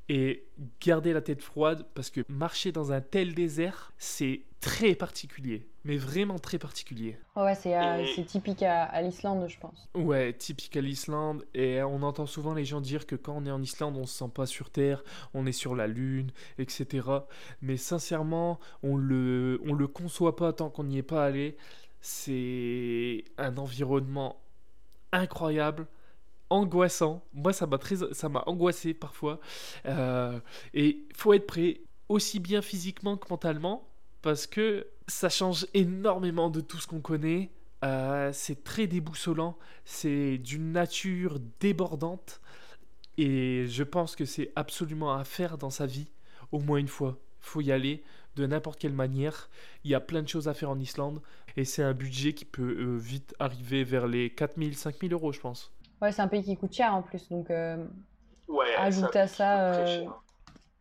et 0.09 0.43
garder 0.81 1.13
la 1.13 1.21
tête 1.21 1.41
froide 1.41 1.85
parce 1.93 2.09
que 2.09 2.21
marcher 2.27 2.71
dans 2.71 2.91
un 2.91 2.99
tel 2.99 3.33
désert, 3.33 3.93
c'est 3.97 4.41
très 4.59 4.93
particulier, 4.93 5.67
mais 5.85 5.97
vraiment 5.97 6.37
très 6.37 6.59
particulier. 6.59 7.17
Ouais, 7.35 7.55
c'est 7.55 7.75
euh, 7.75 8.03
typique 8.27 8.61
à, 8.61 9.01
l'Islande, 9.01 9.47
je 9.47 9.57
pense. 9.57 9.89
Ouais, 9.95 10.33
typique 10.33 10.75
à 10.77 10.81
l'Islande. 10.81 11.45
Et 11.53 11.81
on 11.81 12.03
entend 12.03 12.25
souvent 12.25 12.53
les 12.53 12.65
gens 12.65 12.81
dire 12.81 13.07
que 13.07 13.15
quand 13.15 13.35
on 13.35 13.45
est 13.45 13.51
en 13.51 13.61
Islande, 13.61 13.97
on 13.97 14.05
se 14.05 14.17
sent 14.17 14.29
pas 14.33 14.45
sur 14.45 14.69
Terre, 14.69 15.03
on 15.33 15.45
est 15.45 15.51
sur 15.51 15.75
la 15.75 15.87
Lune, 15.87 16.31
etc. 16.59 17.07
Mais 17.61 17.77
sincèrement, 17.77 18.59
on 18.83 18.97
le, 18.97 19.61
on 19.65 19.73
le 19.73 19.87
conçoit 19.87 20.35
pas 20.35 20.53
tant 20.53 20.69
qu'on 20.69 20.83
n'y 20.83 20.97
est 20.97 21.03
pas 21.03 21.25
allé. 21.25 21.57
C'est 22.01 23.23
un 23.37 23.57
environnement 23.57 24.41
incroyable 25.11 25.87
angoissant. 26.49 27.23
Moi, 27.33 27.53
ça 27.53 27.65
m'a 27.65 27.77
très, 27.77 27.95
ça 28.13 28.29
m'a 28.29 28.43
angoissé 28.45 28.93
parfois. 28.93 29.39
Euh, 29.85 30.39
et 30.73 31.05
faut 31.15 31.33
être 31.33 31.47
prêt 31.47 31.81
aussi 32.09 32.39
bien 32.39 32.61
physiquement 32.61 33.17
que 33.17 33.27
mentalement 33.29 33.87
parce 34.21 34.47
que 34.47 34.87
ça 35.07 35.29
change 35.29 35.65
énormément 35.73 36.49
de 36.49 36.61
tout 36.61 36.77
ce 36.77 36.87
qu'on 36.87 37.01
connaît. 37.01 37.51
Euh, 37.83 38.31
c'est 38.33 38.63
très 38.63 38.85
déboussolant, 38.85 39.57
c'est 39.85 40.37
d'une 40.37 40.71
nature 40.71 41.39
débordante 41.59 42.39
et 43.17 43.65
je 43.67 43.83
pense 43.83 44.15
que 44.15 44.25
c'est 44.25 44.51
absolument 44.55 45.15
à 45.15 45.23
faire 45.23 45.57
dans 45.57 45.71
sa 45.71 45.87
vie 45.87 46.07
au 46.51 46.59
moins 46.59 46.77
une 46.77 46.87
fois. 46.87 47.17
Faut 47.39 47.61
y 47.61 47.71
aller 47.71 48.03
de 48.35 48.45
n'importe 48.45 48.79
quelle 48.79 48.93
manière. 48.93 49.49
Il 49.83 49.91
y 49.91 49.95
a 49.95 49.99
plein 49.99 50.21
de 50.21 50.27
choses 50.27 50.47
à 50.47 50.53
faire 50.53 50.69
en 50.69 50.79
Islande 50.79 51.21
et 51.57 51.65
c'est 51.65 51.83
un 51.83 51.93
budget 51.93 52.33
qui 52.33 52.45
peut 52.45 52.75
euh, 52.79 52.97
vite 52.97 53.35
arriver 53.39 53.83
vers 53.83 54.07
les 54.07 54.29
4000, 54.33 54.75
5000 54.77 55.13
euros, 55.13 55.31
je 55.33 55.39
pense. 55.39 55.71
Ouais, 56.01 56.11
c'est 56.11 56.21
un 56.21 56.27
pays 56.27 56.43
qui 56.43 56.57
coûte 56.57 56.73
cher 56.73 56.93
en 56.95 57.01
plus, 57.03 57.29
donc 57.29 57.49
euh, 57.51 57.85
Ouais, 58.47 58.67
ajoute 58.75 59.15
à 59.15 59.27
ça 59.27 59.73
euh, 59.73 60.09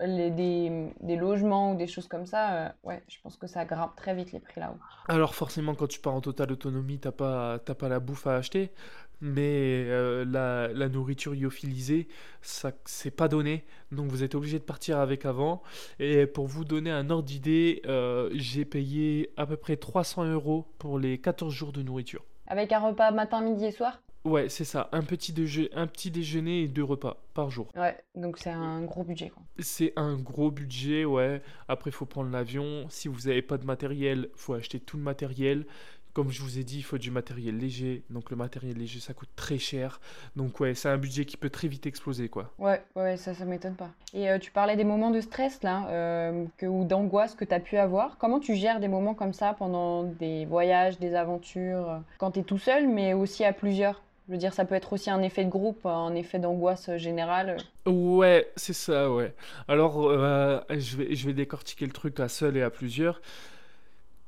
les, 0.01 0.31
des, 0.31 0.95
des 1.01 1.17
logements 1.17 1.73
ou 1.73 1.77
des 1.77 1.87
choses 1.89 2.09
comme 2.09 2.27
ça. 2.27 2.67
euh, 2.69 2.73
ouais, 2.85 3.05
je 3.09 3.19
pense 3.23 3.37
que 3.39 3.47
ça 3.49 3.65
grimpe 3.67 3.97
très 3.97 4.15
vite 4.15 4.33
les 4.33 4.41
prix 4.41 4.61
là-haut. 4.61 4.81
Alors 5.09 5.35
forcément, 5.35 5.75
quand 5.75 5.87
tu 5.89 6.01
pars 6.01 6.15
en 6.15 6.21
totale 6.21 6.53
autonomie, 6.53 6.99
t'as 7.01 7.13
pas, 7.13 7.59
t'as 7.59 7.75
pas 7.75 7.89
la 7.89 8.01
bouffe 8.01 8.27
à 8.27 8.37
acheter, 8.37 8.73
mais 9.21 9.85
euh, 9.89 10.25
la, 10.25 10.69
la 10.69 10.89
nourriture 10.89 11.33
lyophilisée, 11.35 12.09
ça, 12.43 12.73
c'est 12.85 13.11
pas 13.11 13.29
donné, 13.29 13.65
donc 13.93 14.11
vous 14.11 14.23
êtes 14.23 14.35
obligé 14.35 14.59
de 14.59 14.65
partir 14.65 14.99
avec 14.99 15.27
avant. 15.27 15.63
Et 15.99 16.27
pour 16.27 16.47
vous 16.47 16.65
donner 16.65 16.91
un 16.91 17.11
ordre 17.11 17.25
d'idée, 17.25 17.83
euh, 17.87 18.31
j'ai 18.35 18.65
payé 18.65 19.31
à 19.37 19.47
peu 19.47 19.57
près 19.57 19.77
300 19.77 20.25
euros 20.25 20.67
pour 20.79 20.99
les 20.99 21.19
14 21.19 21.53
jours 21.53 21.73
de 21.73 21.83
nourriture. 21.83 22.25
Avec 22.47 22.73
un 22.73 22.81
repas 22.81 23.11
matin, 23.13 23.41
midi 23.43 23.67
et 23.67 23.73
soir? 23.73 24.01
Ouais, 24.25 24.51
c'est 24.51 24.65
ça, 24.65 24.91
un 24.93 25.03
petit, 25.03 25.33
déje- 25.33 25.71
un 25.73 25.87
petit 25.87 26.11
déjeuner 26.11 26.63
et 26.65 26.69
deux 26.69 26.85
repas 26.85 27.23
par 27.33 27.51
jour. 27.51 27.69
Ouais, 27.75 27.97
donc 28.15 28.37
c'est 28.37 28.51
un 28.51 28.83
gros 28.83 29.03
budget. 29.03 29.33
C'est 29.59 29.95
un 29.97 30.17
gros 30.17 30.51
budget, 30.51 31.07
ouais. 31.07 31.41
Après, 31.69 31.89
il 31.89 31.95
faut 31.95 32.05
prendre 32.05 32.31
l'avion. 32.31 32.85
Si 32.91 33.09
vous 33.09 33.29
n'avez 33.29 33.41
pas 33.41 33.57
de 33.57 33.65
matériel, 33.65 34.29
faut 34.35 34.53
acheter 34.53 34.79
tout 34.79 34.99
le 34.99 35.03
matériel. 35.03 35.65
Comme 36.13 36.31
je 36.31 36.43
vous 36.43 36.59
ai 36.59 36.65
dit, 36.65 36.79
il 36.79 36.83
faut 36.83 36.99
du 36.99 37.11
matériel 37.11 37.57
léger. 37.59 38.03
Donc 38.11 38.31
le 38.31 38.37
matériel 38.37 38.77
léger, 38.77 39.01
ça 39.01 39.15
coûte 39.15 39.29
très 39.37 39.59
cher. 39.59 40.01
Donc 40.37 40.59
ouais, 40.61 40.75
c'est 40.75 40.89
un 40.89 40.99
budget 40.99 41.25
qui 41.25 41.37
peut 41.37 41.51
très 41.51 41.69
vite 41.69 41.87
exploser, 41.87 42.29
quoi. 42.29 42.53
Ouais, 42.59 42.83
ouais, 42.97 43.17
ça, 43.17 43.35
ça 43.35 43.45
m'étonne 43.45 43.77
pas. 43.77 43.91
Et 44.13 44.29
euh, 44.29 44.39
tu 44.39 44.51
parlais 44.51 44.77
des 44.77 44.85
moments 44.85 45.11
de 45.11 45.21
stress 45.21 45.63
là, 45.63 45.87
euh, 45.89 46.45
que, 46.57 46.67
ou 46.67 46.85
d'angoisse 46.85 47.35
que 47.35 47.45
tu 47.45 47.55
as 47.55 47.61
pu 47.61 47.77
avoir. 47.77 48.19
Comment 48.19 48.41
tu 48.41 48.55
gères 48.55 48.81
des 48.81 48.89
moments 48.89 49.15
comme 49.15 49.33
ça 49.33 49.55
pendant 49.55 50.03
des 50.05 50.45
voyages, 50.47 50.99
des 50.99 51.15
aventures, 51.15 51.91
euh, 51.91 51.99
quand 52.19 52.33
tu 52.33 52.41
es 52.41 52.43
tout 52.43 52.59
seul, 52.59 52.89
mais 52.89 53.15
aussi 53.15 53.45
à 53.45 53.53
plusieurs? 53.53 54.03
Je 54.27 54.33
veux 54.35 54.39
dire, 54.39 54.55
ça 54.55 54.65
peut 54.65 54.77
être 54.77 54.93
aussi 54.93 55.11
un 55.11 55.23
effet 55.23 55.45
de 55.45 55.51
groupe, 55.51 55.85
un 55.87 56.15
effet 56.15 56.39
d'angoisse 56.39 56.97
générale. 56.99 57.57
Ouais, 57.85 58.49
c'est 58.55 58.75
ça, 58.75 59.11
ouais. 59.13 59.35
Alors, 59.67 60.09
euh, 60.09 60.61
je 60.71 60.97
vais, 60.99 61.17
je 61.17 61.27
vais 61.27 61.33
décortiquer 61.33 61.85
le 61.85 61.91
truc 61.91 62.21
à 62.21 62.29
seul 62.29 62.57
et 62.57 62.63
à 62.63 62.71
plusieurs. 62.71 63.21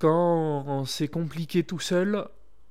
Quand 0.02 0.84
c'est 0.84 1.06
compliqué 1.06 1.62
tout 1.62 1.78
seul, 1.78 2.26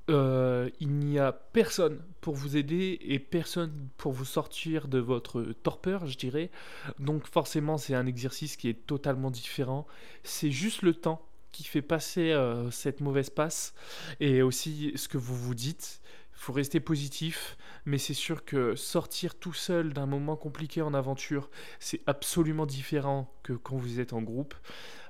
euh, 0.10 0.70
il 0.82 0.90
n'y 0.90 1.18
a 1.18 1.32
personne 1.32 2.02
pour 2.20 2.36
vous 2.36 2.58
aider 2.58 3.00
et 3.04 3.20
personne 3.20 3.88
pour 3.96 4.12
vous 4.12 4.26
sortir 4.26 4.90
de 4.90 5.00
votre 5.00 5.42
torpeur, 5.64 6.08
je 6.08 6.18
dirais. 6.18 6.52
Donc 7.00 7.26
forcément, 7.26 7.78
c'est 7.78 7.96
un 7.96 8.06
exercice 8.06 8.58
qui 8.58 8.68
est 8.68 8.86
totalement 8.86 9.32
différent. 9.32 9.88
C'est 10.26 10.52
juste 10.52 10.82
le 10.82 10.94
temps 10.94 11.26
qui 11.54 11.64
fait 11.64 11.82
passer 11.82 12.34
euh, 12.34 12.70
cette 12.70 13.00
mauvaise 13.00 13.30
passe 13.30 13.76
et 14.20 14.42
aussi 14.42 14.92
ce 14.96 15.08
que 15.08 15.18
vous 15.18 15.38
vous 15.38 15.56
dites. 15.56 16.02
Il 16.34 16.40
faut 16.40 16.52
rester 16.52 16.82
positif, 16.82 17.56
mais 17.86 17.98
c'est 17.98 18.14
sûr 18.14 18.44
que 18.44 18.76
sortir 18.76 19.36
tout 19.36 19.54
seul 19.54 19.94
d'un 19.94 20.06
moment 20.06 20.36
compliqué 20.36 20.82
en 20.82 20.94
aventure, 20.94 21.50
c'est 21.80 22.02
absolument 22.08 22.66
différent 22.66 23.34
que 23.42 23.54
quand 23.54 23.78
vous 23.78 24.02
êtes 24.02 24.12
en 24.12 24.22
groupe. 24.22 24.54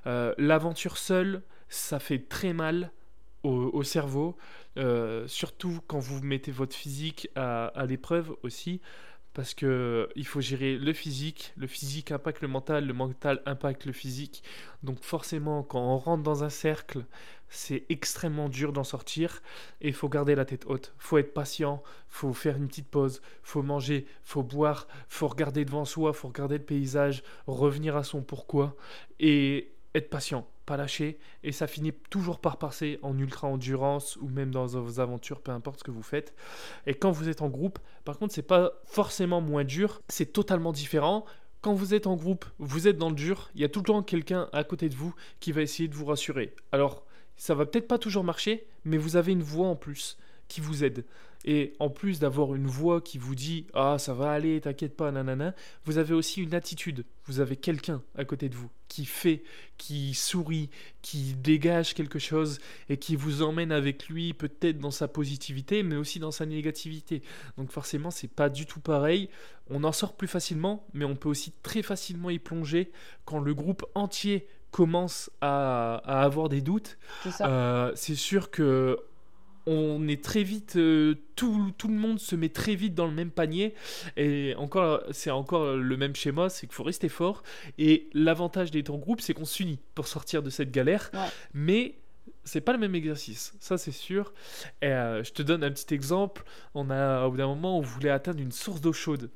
Euh, 0.06 0.34
L'aventure 0.38 0.98
seule, 0.98 1.42
ça 1.72 1.98
fait 1.98 2.28
très 2.28 2.52
mal 2.52 2.92
au, 3.42 3.70
au 3.72 3.82
cerveau, 3.82 4.36
euh, 4.76 5.26
surtout 5.26 5.80
quand 5.86 5.98
vous 5.98 6.22
mettez 6.22 6.52
votre 6.52 6.76
physique 6.76 7.28
à, 7.34 7.72
l'épreuve 7.88 8.36
aussi, 8.42 8.80
parce 9.32 9.54
que 9.54 10.08
il 10.14 10.26
faut 10.26 10.42
gérer 10.42 10.76
le 10.76 10.92
physique, 10.92 11.54
le 11.56 11.66
physique 11.66 12.12
impacte 12.12 12.42
le 12.42 12.48
mental, 12.48 12.86
le 12.86 12.92
mental 12.92 13.42
impacte 13.46 13.86
le 13.86 13.92
physique. 13.92 14.42
Donc 14.82 15.02
forcément, 15.02 15.62
quand 15.62 15.80
on 15.80 15.96
rentre 15.96 16.22
dans 16.22 16.44
un 16.44 16.50
cercle, 16.50 17.04
c'est 17.48 17.84
extrêmement 17.88 18.50
dur 18.50 18.72
d'en 18.72 18.84
sortir 18.84 19.42
et 19.80 19.88
il 19.88 19.94
faut 19.94 20.10
garder 20.10 20.34
la 20.34 20.44
tête 20.44 20.64
haute. 20.66 20.94
Faut 20.98 21.16
être 21.16 21.32
patient, 21.32 21.82
faut 22.08 22.34
faire 22.34 22.58
une 22.58 22.68
petite 22.68 22.88
pause, 22.88 23.22
faut 23.42 23.62
manger, 23.62 24.06
faut 24.22 24.42
boire, 24.42 24.86
faut 25.08 25.28
regarder 25.28 25.64
devant 25.64 25.86
soi, 25.86 26.12
faut 26.12 26.28
regarder 26.28 26.58
le 26.58 26.64
paysage, 26.64 27.22
revenir 27.46 27.96
à 27.96 28.04
son 28.04 28.22
pourquoi 28.22 28.76
et 29.20 29.72
être 29.94 30.10
patient, 30.10 30.46
pas 30.64 30.76
lâcher, 30.76 31.18
et 31.42 31.52
ça 31.52 31.66
finit 31.66 31.92
toujours 32.10 32.40
par 32.40 32.58
passer 32.58 32.98
en 33.02 33.18
ultra-endurance 33.18 34.16
ou 34.16 34.28
même 34.28 34.50
dans 34.50 34.66
vos 34.66 35.00
aventures, 35.00 35.40
peu 35.40 35.52
importe 35.52 35.80
ce 35.80 35.84
que 35.84 35.90
vous 35.90 36.02
faites. 36.02 36.34
Et 36.86 36.94
quand 36.94 37.10
vous 37.10 37.28
êtes 37.28 37.42
en 37.42 37.48
groupe, 37.48 37.78
par 38.04 38.18
contre, 38.18 38.34
c'est 38.34 38.42
pas 38.42 38.72
forcément 38.84 39.40
moins 39.40 39.64
dur, 39.64 40.02
c'est 40.08 40.32
totalement 40.32 40.72
différent. 40.72 41.24
Quand 41.60 41.74
vous 41.74 41.94
êtes 41.94 42.06
en 42.06 42.16
groupe, 42.16 42.44
vous 42.58 42.88
êtes 42.88 42.98
dans 42.98 43.10
le 43.10 43.14
dur, 43.14 43.50
il 43.54 43.60
y 43.60 43.64
a 43.64 43.68
tout 43.68 43.80
le 43.80 43.86
temps 43.86 44.02
quelqu'un 44.02 44.48
à 44.52 44.64
côté 44.64 44.88
de 44.88 44.96
vous 44.96 45.14
qui 45.40 45.52
va 45.52 45.62
essayer 45.62 45.88
de 45.88 45.94
vous 45.94 46.06
rassurer. 46.06 46.54
Alors, 46.72 47.04
ça 47.36 47.54
va 47.54 47.66
peut-être 47.66 47.88
pas 47.88 47.98
toujours 47.98 48.24
marcher, 48.24 48.66
mais 48.84 48.98
vous 48.98 49.16
avez 49.16 49.32
une 49.32 49.42
voix 49.42 49.68
en 49.68 49.76
plus 49.76 50.16
qui 50.52 50.60
vous 50.60 50.84
aide. 50.84 51.04
Et 51.44 51.72
en 51.80 51.88
plus 51.88 52.20
d'avoir 52.20 52.54
une 52.54 52.66
voix 52.66 53.00
qui 53.00 53.18
vous 53.18 53.34
dit 53.34 53.66
Ah, 53.74 53.96
ça 53.98 54.14
va 54.14 54.30
aller, 54.30 54.60
t'inquiète 54.60 54.96
pas, 54.96 55.10
nanana, 55.10 55.54
vous 55.84 55.98
avez 55.98 56.14
aussi 56.14 56.42
une 56.42 56.54
attitude. 56.54 57.04
Vous 57.24 57.40
avez 57.40 57.56
quelqu'un 57.56 58.02
à 58.14 58.24
côté 58.24 58.48
de 58.48 58.54
vous 58.54 58.70
qui 58.86 59.06
fait, 59.06 59.42
qui 59.78 60.12
sourit, 60.12 60.68
qui 61.00 61.34
dégage 61.34 61.94
quelque 61.94 62.18
chose 62.18 62.58
et 62.90 62.98
qui 62.98 63.16
vous 63.16 63.42
emmène 63.42 63.72
avec 63.72 64.08
lui 64.08 64.34
peut-être 64.34 64.78
dans 64.78 64.90
sa 64.90 65.08
positivité, 65.08 65.82
mais 65.82 65.96
aussi 65.96 66.20
dans 66.20 66.30
sa 66.30 66.46
négativité. 66.46 67.22
Donc 67.56 67.72
forcément, 67.72 68.10
c'est 68.10 68.28
pas 68.28 68.50
du 68.50 68.66
tout 68.66 68.80
pareil. 68.80 69.30
On 69.70 69.82
en 69.84 69.92
sort 69.92 70.16
plus 70.16 70.28
facilement, 70.28 70.86
mais 70.92 71.06
on 71.06 71.16
peut 71.16 71.30
aussi 71.30 71.52
très 71.62 71.82
facilement 71.82 72.30
y 72.30 72.38
plonger 72.38 72.92
quand 73.24 73.40
le 73.40 73.54
groupe 73.54 73.84
entier 73.94 74.46
commence 74.70 75.30
à, 75.40 75.96
à 76.04 76.22
avoir 76.22 76.48
des 76.48 76.60
doutes. 76.60 76.98
C'est. 77.22 77.40
Euh, 77.40 77.92
c'est 77.94 78.14
sûr 78.14 78.50
que 78.50 78.98
on 79.66 80.08
est 80.08 80.22
très 80.22 80.42
vite, 80.42 80.76
euh, 80.76 81.14
tout, 81.36 81.72
tout 81.78 81.88
le 81.88 81.94
monde 81.94 82.18
se 82.18 82.34
met 82.36 82.48
très 82.48 82.74
vite 82.74 82.94
dans 82.94 83.06
le 83.06 83.12
même 83.12 83.30
panier. 83.30 83.74
Et 84.16 84.54
encore, 84.56 85.02
c'est 85.10 85.30
encore 85.30 85.76
le 85.76 85.96
même 85.96 86.14
schéma, 86.14 86.48
c'est 86.48 86.66
qu'il 86.66 86.74
faut 86.74 86.82
rester 86.82 87.08
fort. 87.08 87.42
Et 87.78 88.08
l'avantage 88.12 88.70
d'être 88.70 88.90
en 88.90 88.98
groupe, 88.98 89.20
c'est 89.20 89.34
qu'on 89.34 89.44
s'unit 89.44 89.78
pour 89.94 90.06
sortir 90.06 90.42
de 90.42 90.50
cette 90.50 90.70
galère. 90.70 91.10
Ouais. 91.14 91.28
Mais 91.54 91.94
c'est 92.44 92.60
pas 92.60 92.72
le 92.72 92.78
même 92.78 92.94
exercice, 92.94 93.54
ça 93.60 93.78
c'est 93.78 93.92
sûr. 93.92 94.32
Et, 94.80 94.86
euh, 94.86 95.22
je 95.22 95.32
te 95.32 95.42
donne 95.42 95.62
un 95.64 95.70
petit 95.70 95.94
exemple. 95.94 96.44
On 96.74 96.90
a, 96.90 97.26
au 97.26 97.30
bout 97.30 97.36
d'un 97.36 97.46
moment, 97.46 97.78
on 97.78 97.82
voulait 97.82 98.10
atteindre 98.10 98.40
une 98.40 98.52
source 98.52 98.80
d'eau 98.80 98.92
chaude 98.92 99.30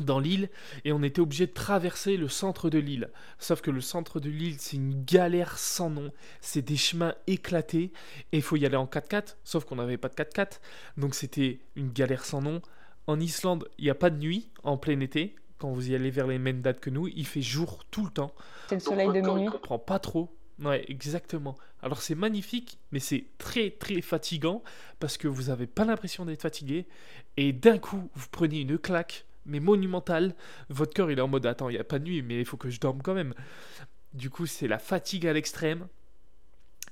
dans 0.00 0.18
l'île 0.18 0.50
et 0.84 0.92
on 0.92 1.02
était 1.02 1.20
obligé 1.20 1.46
de 1.46 1.52
traverser 1.52 2.16
le 2.16 2.28
centre 2.28 2.70
de 2.70 2.78
l'île. 2.78 3.10
Sauf 3.38 3.60
que 3.60 3.70
le 3.70 3.80
centre 3.80 4.20
de 4.20 4.30
l'île, 4.30 4.56
c'est 4.58 4.76
une 4.76 5.04
galère 5.04 5.58
sans 5.58 5.90
nom. 5.90 6.12
C'est 6.40 6.62
des 6.62 6.76
chemins 6.76 7.14
éclatés 7.26 7.92
et 8.32 8.38
il 8.38 8.42
faut 8.42 8.56
y 8.56 8.66
aller 8.66 8.76
en 8.76 8.86
4x4, 8.86 9.36
sauf 9.44 9.64
qu'on 9.64 9.76
n'avait 9.76 9.96
pas 9.98 10.08
de 10.08 10.14
4x4. 10.14 10.60
Donc 10.96 11.14
c'était 11.14 11.60
une 11.76 11.90
galère 11.92 12.24
sans 12.24 12.42
nom. 12.42 12.60
En 13.06 13.20
Islande, 13.20 13.68
il 13.78 13.84
n'y 13.84 13.90
a 13.90 13.94
pas 13.94 14.10
de 14.10 14.18
nuit 14.18 14.48
en 14.62 14.76
plein 14.76 15.00
été. 15.00 15.36
Quand 15.58 15.70
vous 15.72 15.90
y 15.90 15.94
allez 15.94 16.10
vers 16.10 16.26
les 16.26 16.38
mêmes 16.38 16.62
dates 16.62 16.80
que 16.80 16.90
nous, 16.90 17.08
il 17.08 17.26
fait 17.26 17.42
jour 17.42 17.84
tout 17.90 18.04
le 18.04 18.10
temps. 18.10 18.34
C'est 18.68 18.76
le 18.76 18.80
Donc, 18.80 18.88
soleil 18.88 19.12
de 19.12 19.20
minuit. 19.20 19.46
comprend. 19.46 19.58
prend 19.58 19.78
pas 19.78 19.98
trop. 19.98 20.34
Ouais, 20.62 20.84
exactement. 20.88 21.56
Alors 21.82 22.00
c'est 22.00 22.14
magnifique, 22.14 22.78
mais 22.92 23.00
c'est 23.00 23.26
très 23.38 23.70
très 23.70 24.00
fatigant 24.00 24.62
parce 25.00 25.18
que 25.18 25.26
vous 25.28 25.44
n'avez 25.44 25.66
pas 25.66 25.84
l'impression 25.84 26.24
d'être 26.24 26.42
fatigué 26.42 26.86
et 27.36 27.52
d'un 27.52 27.78
coup 27.78 28.08
vous 28.14 28.26
prenez 28.30 28.60
une 28.60 28.78
claque, 28.78 29.26
mais 29.46 29.60
monumentale. 29.60 30.34
Votre 30.68 30.94
cœur 30.94 31.10
il 31.10 31.18
est 31.18 31.22
en 31.22 31.28
mode 31.28 31.46
attends, 31.46 31.68
il 31.68 31.74
n'y 31.74 31.78
a 31.78 31.84
pas 31.84 31.98
de 31.98 32.04
nuit, 32.04 32.22
mais 32.22 32.40
il 32.40 32.44
faut 32.44 32.56
que 32.56 32.70
je 32.70 32.80
dorme 32.80 33.02
quand 33.02 33.14
même. 33.14 33.34
Du 34.12 34.30
coup, 34.30 34.46
c'est 34.46 34.68
la 34.68 34.78
fatigue 34.78 35.26
à 35.26 35.32
l'extrême. 35.32 35.88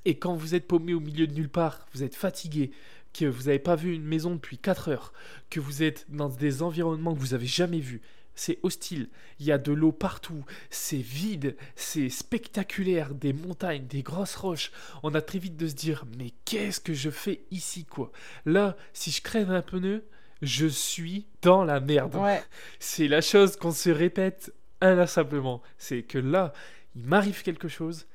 Et 0.04 0.18
quand 0.18 0.34
vous 0.34 0.54
êtes 0.54 0.66
paumé 0.66 0.94
au 0.94 1.00
milieu 1.00 1.26
de 1.28 1.34
nulle 1.34 1.48
part, 1.48 1.86
vous 1.92 2.02
êtes 2.02 2.16
fatigué, 2.16 2.72
que 3.12 3.26
vous 3.26 3.44
n'avez 3.44 3.60
pas 3.60 3.76
vu 3.76 3.94
une 3.94 4.04
maison 4.04 4.34
depuis 4.34 4.58
4 4.58 4.88
heures, 4.88 5.12
que 5.50 5.60
vous 5.60 5.82
êtes 5.82 6.06
dans 6.08 6.28
des 6.28 6.62
environnements 6.62 7.14
que 7.14 7.20
vous 7.20 7.28
n'avez 7.28 7.46
jamais 7.46 7.78
vus, 7.78 8.02
c'est 8.34 8.58
hostile, 8.62 9.10
il 9.38 9.46
y 9.46 9.52
a 9.52 9.58
de 9.58 9.72
l'eau 9.72 9.92
partout, 9.92 10.44
c'est 10.70 10.96
vide, 10.96 11.56
c'est 11.76 12.08
spectaculaire, 12.08 13.14
des 13.14 13.32
montagnes, 13.32 13.86
des 13.86 14.02
grosses 14.02 14.36
roches. 14.36 14.72
On 15.02 15.14
a 15.14 15.20
très 15.20 15.38
vite 15.38 15.56
de 15.56 15.68
se 15.68 15.74
dire, 15.74 16.04
mais 16.18 16.32
qu'est-ce 16.44 16.80
que 16.80 16.94
je 16.94 17.10
fais 17.10 17.44
ici, 17.50 17.84
quoi? 17.84 18.10
Là, 18.46 18.76
si 18.94 19.10
je 19.10 19.22
crève 19.22 19.50
un 19.50 19.62
pneu, 19.62 20.04
je 20.42 20.66
suis 20.66 21.26
dans 21.40 21.64
la 21.64 21.80
merde. 21.80 22.16
Ouais, 22.16 22.42
C'est 22.80 23.08
la 23.08 23.20
chose 23.20 23.56
qu'on 23.56 23.72
se 23.72 23.90
répète 23.90 24.52
inlassablement. 24.80 25.62
C'est 25.78 26.02
que 26.02 26.18
là, 26.18 26.52
il 26.96 27.06
m'arrive 27.06 27.42
quelque 27.42 27.68
chose, 27.68 28.06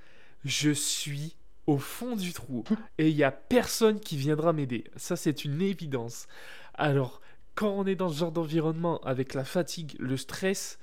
je 0.45 0.71
suis 0.71 1.35
au 1.65 1.77
fond 1.77 2.15
du 2.15 2.33
trou 2.33 2.63
et 2.97 3.09
il 3.09 3.15
n'y 3.15 3.23
a 3.23 3.31
personne 3.31 3.99
qui 3.99 4.17
viendra 4.17 4.53
m'aider. 4.53 4.83
Ça, 4.97 5.15
c'est 5.15 5.45
une 5.45 5.61
évidence. 5.61 6.27
Alors, 6.75 7.21
quand 7.55 7.69
on 7.69 7.85
est 7.85 7.95
dans 7.95 8.09
ce 8.09 8.19
genre 8.19 8.31
d'environnement 8.31 8.99
avec 9.01 9.33
la 9.33 9.43
fatigue, 9.43 9.95
le 9.99 10.15
stress, 10.17 10.77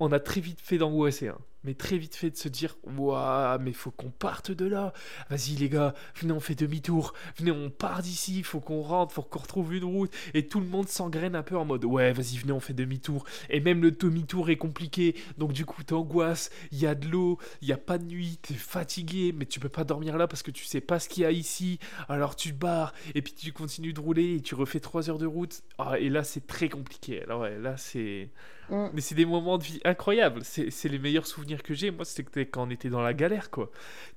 on 0.00 0.10
a 0.12 0.20
très 0.20 0.40
vite 0.40 0.60
fait 0.60 0.78
d'angoisser. 0.78 1.28
hein. 1.28 1.38
Mais 1.64 1.74
très 1.74 1.98
vite 1.98 2.14
fait 2.14 2.30
de 2.30 2.36
se 2.36 2.48
dire 2.48 2.76
Waouh, 2.84 3.58
mais 3.60 3.72
faut 3.72 3.90
qu'on 3.90 4.10
parte 4.10 4.50
de 4.50 4.66
là. 4.66 4.92
Vas-y, 5.28 5.56
les 5.56 5.68
gars, 5.68 5.94
venez, 6.16 6.32
on 6.32 6.40
fait 6.40 6.54
demi-tour. 6.54 7.14
Venez, 7.36 7.50
on 7.50 7.70
part 7.70 8.02
d'ici. 8.02 8.42
Faut 8.42 8.60
qu'on 8.60 8.80
rentre, 8.80 9.12
faut 9.14 9.22
qu'on 9.22 9.40
retrouve 9.40 9.74
une 9.74 9.84
route. 9.84 10.12
Et 10.34 10.46
tout 10.46 10.60
le 10.60 10.66
monde 10.66 10.88
s'engraine 10.88 11.34
un 11.34 11.42
peu 11.42 11.56
en 11.56 11.64
mode 11.64 11.84
Ouais, 11.84 12.12
vas-y, 12.12 12.36
venez, 12.36 12.52
on 12.52 12.60
fait 12.60 12.74
demi-tour. 12.74 13.24
Et 13.50 13.60
même 13.60 13.82
le 13.82 13.90
demi-tour 13.90 14.50
est 14.50 14.56
compliqué. 14.56 15.16
Donc, 15.36 15.52
du 15.52 15.64
coup, 15.64 15.82
t'angoisses. 15.82 16.50
Il 16.70 16.78
y 16.78 16.86
a 16.86 16.94
de 16.94 17.08
l'eau, 17.08 17.38
il 17.60 17.68
y 17.68 17.72
a 17.72 17.78
pas 17.78 17.98
de 17.98 18.04
nuit. 18.04 18.38
T'es 18.42 18.54
fatigué, 18.54 19.32
mais 19.32 19.46
tu 19.46 19.58
peux 19.60 19.68
pas 19.68 19.84
dormir 19.84 20.16
là 20.16 20.28
parce 20.28 20.42
que 20.42 20.50
tu 20.50 20.64
sais 20.64 20.80
pas 20.80 21.00
ce 21.00 21.08
qu'il 21.08 21.24
y 21.24 21.26
a 21.26 21.30
ici. 21.32 21.78
Alors, 22.08 22.36
tu 22.36 22.52
barres. 22.52 22.94
Et 23.14 23.22
puis, 23.22 23.32
tu 23.32 23.52
continues 23.52 23.92
de 23.92 24.00
rouler 24.00 24.36
et 24.36 24.40
tu 24.40 24.54
refais 24.54 24.80
3 24.80 25.10
heures 25.10 25.18
de 25.18 25.26
route. 25.26 25.62
Ah, 25.78 25.98
et 25.98 26.08
là, 26.08 26.22
c'est 26.22 26.46
très 26.46 26.68
compliqué. 26.68 27.22
Alors, 27.22 27.40
ouais, 27.40 27.58
là, 27.58 27.76
c'est. 27.76 28.30
Mm. 28.70 28.88
Mais 28.92 29.00
c'est 29.00 29.14
des 29.14 29.24
moments 29.24 29.58
de 29.58 29.64
vie 29.64 29.80
incroyables. 29.84 30.42
C'est 30.44 30.88
les 30.88 30.98
meilleurs 30.98 31.26
souvenirs 31.26 31.47
que 31.56 31.74
j'ai. 31.74 31.90
Moi, 31.90 32.04
c'était 32.04 32.46
quand 32.46 32.66
on 32.66 32.70
était 32.70 32.88
dans 32.88 33.00
la 33.00 33.14
galère, 33.14 33.50
quoi. 33.50 33.70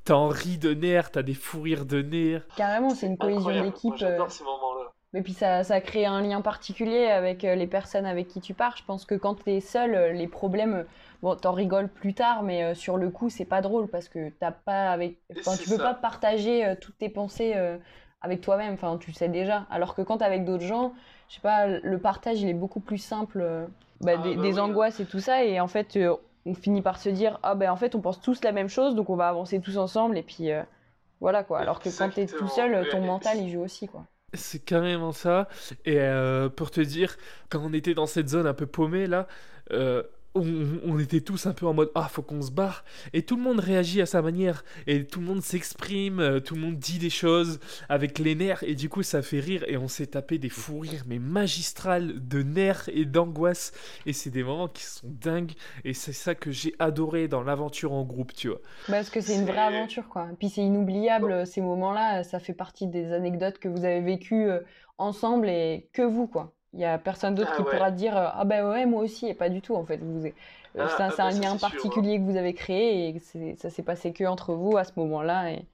T'as 0.03 0.15
en 0.15 0.27
ri 0.27 0.57
de 0.57 0.73
nerfs, 0.73 1.11
t'as 1.11 1.23
des 1.23 1.33
fous 1.33 1.61
rires 1.61 1.85
de 1.85 2.01
nerfs. 2.01 2.45
Carrément, 2.55 2.91
c'est 2.91 3.07
une 3.07 3.17
cohésion 3.17 3.63
d'équipe. 3.63 3.93
J'adore 3.97 4.27
euh, 4.27 4.29
ces 4.29 4.43
moments-là. 4.43 4.91
Mais 5.13 5.21
puis 5.21 5.33
ça, 5.33 5.63
ça 5.63 5.81
crée 5.81 6.05
un 6.05 6.21
lien 6.21 6.41
particulier 6.41 7.05
avec 7.05 7.43
euh, 7.43 7.55
les 7.55 7.67
personnes 7.67 8.05
avec 8.05 8.27
qui 8.27 8.39
tu 8.41 8.53
pars. 8.53 8.77
Je 8.77 8.83
pense 8.83 9.05
que 9.05 9.15
quand 9.15 9.35
t'es 9.43 9.59
seul, 9.59 9.93
euh, 9.93 10.11
les 10.13 10.27
problèmes, 10.27 10.85
bon, 11.21 11.35
t'en 11.35 11.51
rigoles 11.51 11.89
plus 11.89 12.13
tard, 12.13 12.43
mais 12.43 12.75
sur 12.75 12.97
le 12.97 13.09
coup, 13.09 13.29
c'est 13.29 13.45
pas 13.45 13.61
drôle 13.61 13.87
parce 13.87 14.07
que 14.09 14.29
t'as 14.39 14.51
pas 14.51 14.91
avec, 14.91 15.17
enfin, 15.39 15.57
tu 15.57 15.69
peux 15.69 15.77
pas 15.77 15.93
partager 15.93 16.75
toutes 16.79 16.97
tes 16.97 17.09
pensées 17.09 17.55
avec 18.21 18.41
toi-même. 18.41 18.73
Enfin, 18.73 18.97
tu 18.97 19.11
sais 19.13 19.29
déjà. 19.29 19.65
Alors 19.69 19.95
que 19.95 20.01
quand 20.01 20.17
t'es 20.17 20.25
avec 20.25 20.45
d'autres 20.45 20.63
gens, 20.63 20.93
je 21.29 21.35
sais 21.35 21.41
pas, 21.41 21.67
le 21.67 21.97
partage, 21.97 22.41
il 22.41 22.49
est 22.49 22.53
beaucoup 22.53 22.79
plus 22.79 22.97
simple. 22.97 23.67
Bah, 24.01 24.13
ah, 24.17 24.23
des, 24.23 24.35
bah 24.35 24.63
angoisses 24.63 24.99
et 24.99 25.05
tout 25.05 25.19
ça. 25.19 25.43
Et 25.43 25.59
en 25.59 25.67
fait, 25.67 25.95
euh, 25.95 26.15
on 26.45 26.53
finit 26.53 26.81
par 26.81 26.97
se 26.99 27.09
dire 27.09 27.39
ah 27.43 27.55
ben 27.55 27.69
en 27.69 27.75
fait, 27.75 27.95
on 27.95 28.01
pense 28.01 28.21
tous 28.21 28.43
la 28.43 28.51
même 28.51 28.69
chose, 28.69 28.95
donc 28.95 29.09
on 29.09 29.15
va 29.15 29.29
avancer 29.29 29.59
tous 29.59 29.77
ensemble. 29.77 30.17
Et 30.17 30.23
puis 30.23 30.51
euh, 30.51 30.63
voilà 31.19 31.43
quoi. 31.43 31.59
Alors 31.59 31.79
que 31.79 31.89
quand 31.89 32.09
tu 32.09 32.21
es 32.21 32.25
tout 32.25 32.47
seul, 32.47 32.87
ton 32.89 33.01
mental 33.01 33.37
il 33.39 33.51
joue 33.51 33.61
aussi 33.61 33.87
quoi. 33.87 34.05
C'est 34.33 34.63
carrément 34.63 35.11
ça. 35.11 35.49
Et 35.83 35.99
euh, 35.99 36.47
pour 36.47 36.71
te 36.71 36.79
dire, 36.79 37.17
quand 37.49 37.59
on 37.61 37.73
était 37.73 37.93
dans 37.93 38.05
cette 38.05 38.29
zone 38.29 38.47
un 38.47 38.53
peu 38.53 38.65
paumée 38.65 39.07
là, 39.07 39.27
on, 40.35 40.99
était 40.99 41.21
tous 41.21 41.45
un 41.45 41.53
peu 41.53 41.65
en 41.65 41.73
mode 41.73 41.91
ah 41.95 42.07
faut 42.09 42.21
qu'on 42.21 42.41
se 42.41 42.51
barre. 42.51 42.83
Et 43.13 43.23
tout 43.23 43.35
le 43.35 43.41
monde 43.41 43.59
réagit 43.59 44.01
à 44.01 44.05
sa 44.05 44.21
manière. 44.21 44.63
Et 44.87 45.05
tout 45.05 45.19
le 45.19 45.25
monde 45.25 45.41
s'exprime 45.41 46.19
euh, 46.19 46.39
tout 46.39 46.55
le 46.55 46.61
monde 46.61 46.77
dit 46.77 46.99
des 46.99 47.09
choses 47.09 47.59
avec 47.89 48.19
les 48.19 48.35
nerfs. 48.35 48.63
Et 48.63 48.75
du 48.75 48.89
coup 48.89 49.03
ça 49.03 49.21
fait 49.21 49.39
rire. 49.39 49.63
Et 49.67 49.77
on 49.77 49.87
s'est 49.87 50.07
tapé 50.07 50.37
des 50.37 50.49
fous 50.49 50.79
rires 50.79 51.03
mais 51.07 51.19
magistrales 51.19 52.27
de 52.27 52.43
nerfs 52.43 52.89
et 52.93 53.05
d'angoisse. 53.05 53.73
Et 54.05 54.13
c'est 54.13 54.29
des 54.29 54.43
moments 54.43 54.67
qui 54.67 54.83
sont 54.83 55.07
dingues. 55.09 55.53
Et 55.83 55.93
c'est 55.93 56.13
ça 56.13 56.35
que 56.35 56.51
j'ai 56.51 56.75
adoré 56.79 57.27
dans 57.27 57.43
l'aventure 57.43 57.91
en 57.91 58.03
groupe 58.03 58.33
tu 58.33 58.49
vois. 58.49 58.61
Parce 58.87 59.09
que 59.09 59.21
c'est 59.21 59.35
une 59.35 59.45
vraie 59.45 59.57
aventure 59.57 60.07
quoi. 60.07 60.27
Puis 60.39 60.49
c'est 60.49 60.61
inoubliable 60.61 61.45
ces 61.45 61.61
moments 61.61 61.93
là 61.93 62.23
ça 62.23 62.39
fait 62.39 62.53
partie 62.53 62.87
des 62.87 63.11
anecdotes 63.11 63.59
que 63.59 63.67
vous 63.67 63.83
avez 63.83 64.01
vécues 64.01 64.49
euh, 64.49 64.59
ensemble 64.97 65.49
et 65.49 65.89
que 65.93 66.01
vous 66.01 66.27
quoi 66.27 66.53
il 66.73 66.79
y 66.79 66.85
a 66.85 66.97
personne 66.97 67.35
d'autre 67.35 67.51
ah 67.53 67.57
qui 67.57 67.63
pourra 67.63 67.91
dire 67.91 68.17
euh, 68.17 68.27
ah 68.33 68.45
ben 68.45 68.69
ouais 68.69 68.85
moi 68.85 69.03
aussi 69.03 69.27
et 69.27 69.33
pas 69.33 69.49
du 69.49 69.61
tout 69.61 69.75
en 69.75 69.85
fait. 69.85 69.97
Vous, 69.97 70.25
euh, 70.25 70.31
ah, 70.79 70.87
c'est 70.89 71.03
un, 71.03 71.09
ah 71.09 71.31
bah, 71.31 71.31
lien 71.31 71.57
particulier 71.57 72.17
que 72.17 72.23
vous 72.23 72.37
avez 72.37 72.53
créé 72.53 73.09
et 73.09 73.55
ça 73.57 73.69
s'est 73.69 73.83
passé 73.83 74.13
que 74.13 74.23
entre 74.23 74.53
vous 74.53 74.77
à 74.77 74.83
ce 74.83 74.91
moment-là 74.95 75.51
et 75.51 75.65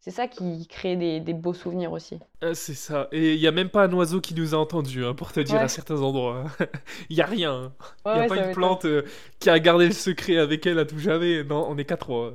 c'est 0.00 0.12
ça 0.12 0.28
qui 0.28 0.68
crée 0.68 0.94
des, 0.94 1.18
des, 1.18 1.34
beaux 1.34 1.52
souvenirs 1.52 1.90
aussi. 1.90 2.20
c'est 2.52 2.74
ça. 2.74 3.08
Et 3.10 3.34
il 3.34 3.40
n'y 3.40 3.46
a 3.48 3.50
même 3.50 3.70
pas 3.70 3.86
un 3.86 3.92
oiseau 3.92 4.20
qui 4.20 4.34
nous 4.34 4.54
a 4.54 4.58
entendus, 4.58 5.04
hein, 5.04 5.14
pour 5.14 5.32
te 5.32 5.40
dire, 5.40 5.60
à 5.60 5.66
certains 5.66 6.00
endroits. 6.00 6.44
Il 7.10 7.16
n'y 7.16 7.22
a 7.22 7.26
rien. 7.26 7.72
Il 8.04 8.12
n'y 8.12 8.20
a 8.20 8.26
pas 8.28 8.36
une 8.36 8.52
plante 8.52 8.84
euh, 8.84 9.02
qui 9.40 9.50
a 9.50 9.58
gardé 9.58 9.86
le 9.86 9.92
secret 9.92 10.36
avec 10.36 10.64
elle 10.64 10.78
à 10.78 10.84
tout 10.84 11.00
jamais. 11.00 11.42
Non, 11.42 11.66
on 11.68 11.76
est 11.76 11.84
qu'à 11.84 11.96
trois. 11.96 12.34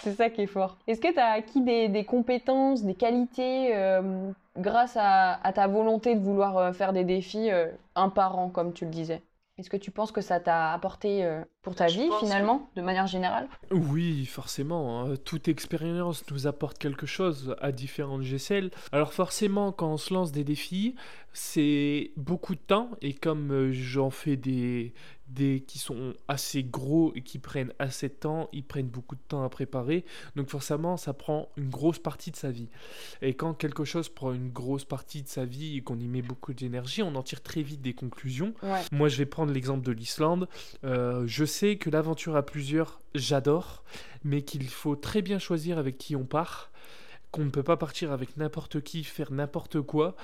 c'est 0.00 0.14
ça 0.14 0.30
qui 0.30 0.40
est 0.42 0.46
fort. 0.46 0.78
Est-ce 0.86 1.02
que 1.02 1.12
tu 1.12 1.18
as 1.18 1.32
acquis 1.32 1.60
des, 1.60 1.88
des, 1.88 2.04
compétences, 2.04 2.82
des 2.82 2.94
qualités 2.94 3.74
grâce 4.58 4.96
à, 5.00 5.40
ta 5.54 5.66
volonté 5.66 6.14
de 6.14 6.20
vouloir 6.20 6.56
euh, 6.56 6.72
faire 6.72 6.92
des 6.92 7.04
défis 7.04 7.50
euh, 7.50 7.68
un 7.94 8.08
par 8.08 8.38
an, 8.38 8.50
comme 8.50 8.72
tu 8.72 8.84
le 8.84 8.90
disais 8.90 9.22
Est-ce 9.56 9.70
que 9.70 9.76
tu 9.76 9.90
penses 9.90 10.12
que 10.12 10.20
ça 10.20 10.40
t'a 10.40 10.72
apporté 10.72 11.24
euh, 11.24 11.42
pour 11.62 11.74
ta 11.74 11.86
vie, 11.86 12.08
finalement, 12.20 12.68
de 12.76 12.82
manière 12.82 13.06
générale? 13.06 13.48
Oui, 13.70 14.26
forcément. 14.26 15.00
Hein. 15.00 15.14
Toute 15.24 15.48
expérience 15.48 16.24
nous 16.30 16.46
apporte 16.46 16.78
quelque 16.78 17.06
chose 17.06 17.56
à 17.60 17.72
différentes 17.72 18.22
GCL. 18.22 18.70
Alors 18.92 19.12
forcément, 19.12 19.72
quand 19.72 19.92
on 19.92 19.96
se 19.96 20.12
lance 20.12 20.32
des 20.32 20.44
défis, 20.44 20.94
c'est 21.32 22.12
beaucoup 22.16 22.54
de 22.54 22.60
temps. 22.60 22.90
Et 23.00 23.14
comme 23.14 23.70
j'en 23.72 24.10
fais 24.10 24.36
des, 24.36 24.92
des 25.28 25.60
qui 25.60 25.78
sont 25.78 26.14
assez 26.26 26.64
gros 26.64 27.12
et 27.14 27.22
qui 27.22 27.38
prennent 27.38 27.72
assez 27.78 28.08
de 28.08 28.14
temps, 28.14 28.48
ils 28.52 28.64
prennent 28.64 28.88
beaucoup 28.88 29.14
de 29.14 29.20
temps 29.28 29.44
à 29.44 29.48
préparer. 29.48 30.04
Donc 30.36 30.48
forcément, 30.48 30.96
ça 30.96 31.12
prend 31.12 31.48
une 31.56 31.68
grosse 31.68 31.98
partie 31.98 32.30
de 32.30 32.36
sa 32.36 32.50
vie. 32.50 32.68
Et 33.22 33.34
quand 33.34 33.54
quelque 33.54 33.84
chose 33.84 34.08
prend 34.08 34.32
une 34.32 34.50
grosse 34.50 34.84
partie 34.84 35.22
de 35.22 35.28
sa 35.28 35.44
vie 35.44 35.76
et 35.76 35.80
qu'on 35.82 35.98
y 35.98 36.08
met 36.08 36.22
beaucoup 36.22 36.54
d'énergie, 36.54 37.02
on 37.02 37.14
en 37.14 37.22
tire 37.22 37.42
très 37.42 37.62
vite 37.62 37.82
des 37.82 37.94
conclusions. 37.94 38.54
Moi, 38.92 39.08
je 39.08 39.16
vais 39.16 39.26
prendre 39.26 39.52
l'exemple 39.52 39.84
de 39.84 39.92
l'Islande. 39.92 40.48
Euh, 40.84 41.24
je 41.26 41.44
sais 41.44 41.76
que 41.76 41.90
l'aventure 41.90 42.36
à 42.36 42.44
plusieurs, 42.44 43.00
j'adore, 43.14 43.84
mais 44.24 44.42
qu'il 44.42 44.68
faut 44.68 44.96
très 44.96 45.22
bien 45.22 45.38
choisir 45.38 45.78
avec 45.78 45.98
qui 45.98 46.16
on 46.16 46.24
part 46.24 46.70
qu'on 47.30 47.44
ne 47.44 47.50
peut 47.50 47.62
pas 47.62 47.76
partir 47.76 48.12
avec 48.12 48.36
n'importe 48.36 48.80
qui, 48.80 49.04
faire 49.04 49.32
n'importe 49.32 49.80
quoi, 49.82 50.16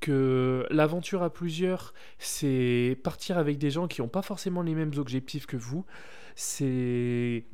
que 0.00 0.66
l'aventure 0.70 1.22
à 1.22 1.30
plusieurs, 1.30 1.94
c'est 2.18 2.98
partir 3.02 3.38
avec 3.38 3.58
des 3.58 3.70
gens 3.70 3.86
qui 3.86 4.00
n'ont 4.00 4.08
pas 4.08 4.22
forcément 4.22 4.62
les 4.62 4.74
mêmes 4.74 4.92
objectifs 4.96 5.46
que 5.46 5.56
vous. 5.56 5.84
C'est 6.34 7.44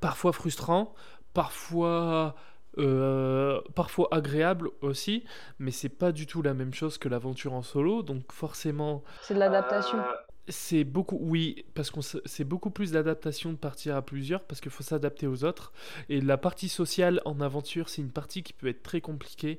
parfois 0.00 0.32
frustrant, 0.32 0.94
parfois 1.32 2.34
euh, 2.78 3.60
parfois 3.74 4.08
agréable 4.10 4.68
aussi, 4.82 5.24
mais 5.58 5.70
c'est 5.70 5.88
pas 5.88 6.12
du 6.12 6.26
tout 6.26 6.42
la 6.42 6.52
même 6.52 6.74
chose 6.74 6.98
que 6.98 7.08
l'aventure 7.08 7.54
en 7.54 7.62
solo, 7.62 8.02
donc 8.02 8.30
forcément. 8.32 9.02
C'est 9.22 9.32
de 9.32 9.38
l'adaptation. 9.38 9.98
Euh, 9.98 10.02
c'est 10.48 10.84
beaucoup, 10.84 11.18
oui, 11.20 11.64
parce 11.74 11.90
que 11.90 12.00
c'est 12.24 12.44
beaucoup 12.44 12.70
plus 12.70 12.92
d'adaptation 12.92 13.50
de 13.50 13.56
partir 13.56 13.96
à 13.96 14.02
plusieurs, 14.02 14.44
parce 14.44 14.60
qu'il 14.60 14.70
faut 14.70 14.82
s'adapter 14.82 15.26
aux 15.26 15.42
autres. 15.42 15.72
Et 16.08 16.20
la 16.20 16.36
partie 16.36 16.68
sociale 16.68 17.22
en 17.24 17.40
aventure, 17.40 17.88
c'est 17.88 18.02
une 18.02 18.12
partie 18.12 18.42
qui 18.42 18.52
peut 18.52 18.68
être 18.68 18.82
très 18.82 19.00
compliquée. 19.00 19.58